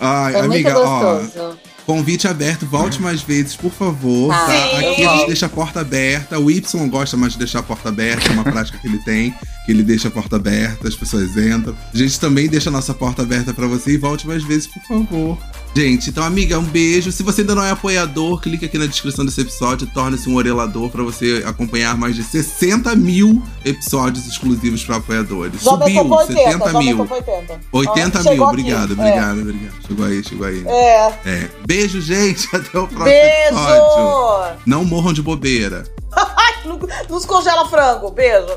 [0.00, 1.14] Ai, Foi amiga, muito ó.
[1.18, 1.58] gostoso.
[1.84, 4.28] Convite aberto, volte mais vezes, por favor.
[4.28, 4.46] Tá.
[4.46, 4.52] Tá?
[4.52, 4.76] Sim.
[4.92, 6.38] Aqui a gente deixa a porta aberta.
[6.38, 9.34] O Y gosta mais de deixar a porta aberta, é uma prática que ele tem,
[9.64, 11.74] que ele deixa a porta aberta, as pessoas entram.
[11.92, 14.82] A gente também deixa a nossa porta aberta pra você e volte mais vezes, por
[14.82, 15.38] favor.
[15.74, 17.12] Gente, então, amiga, um beijo.
[17.12, 20.34] Se você ainda não é apoiador, clique aqui na descrição desse episódio e torne-se um
[20.34, 25.62] orelador pra você acompanhar mais de 60 mil episódios exclusivos pra apoiadores.
[25.62, 27.06] Já Subiu, aumentou pra 80, 70 já aumentou mil.
[27.06, 27.60] pra 80.
[27.70, 28.40] 80 Ó, mil, aqui.
[28.40, 28.92] obrigado, É.
[28.94, 29.74] obrigado, obrigado.
[29.86, 30.64] Chegou aí, chegou aí.
[30.66, 31.06] É.
[31.24, 31.50] É.
[31.66, 32.48] Beijo, gente.
[32.56, 34.46] Até o próximo episódio.
[34.46, 34.60] Beijo!
[34.66, 35.84] Não morram de bobeira.
[36.66, 36.78] Não
[37.18, 38.10] descongela frango.
[38.10, 38.48] Beijo.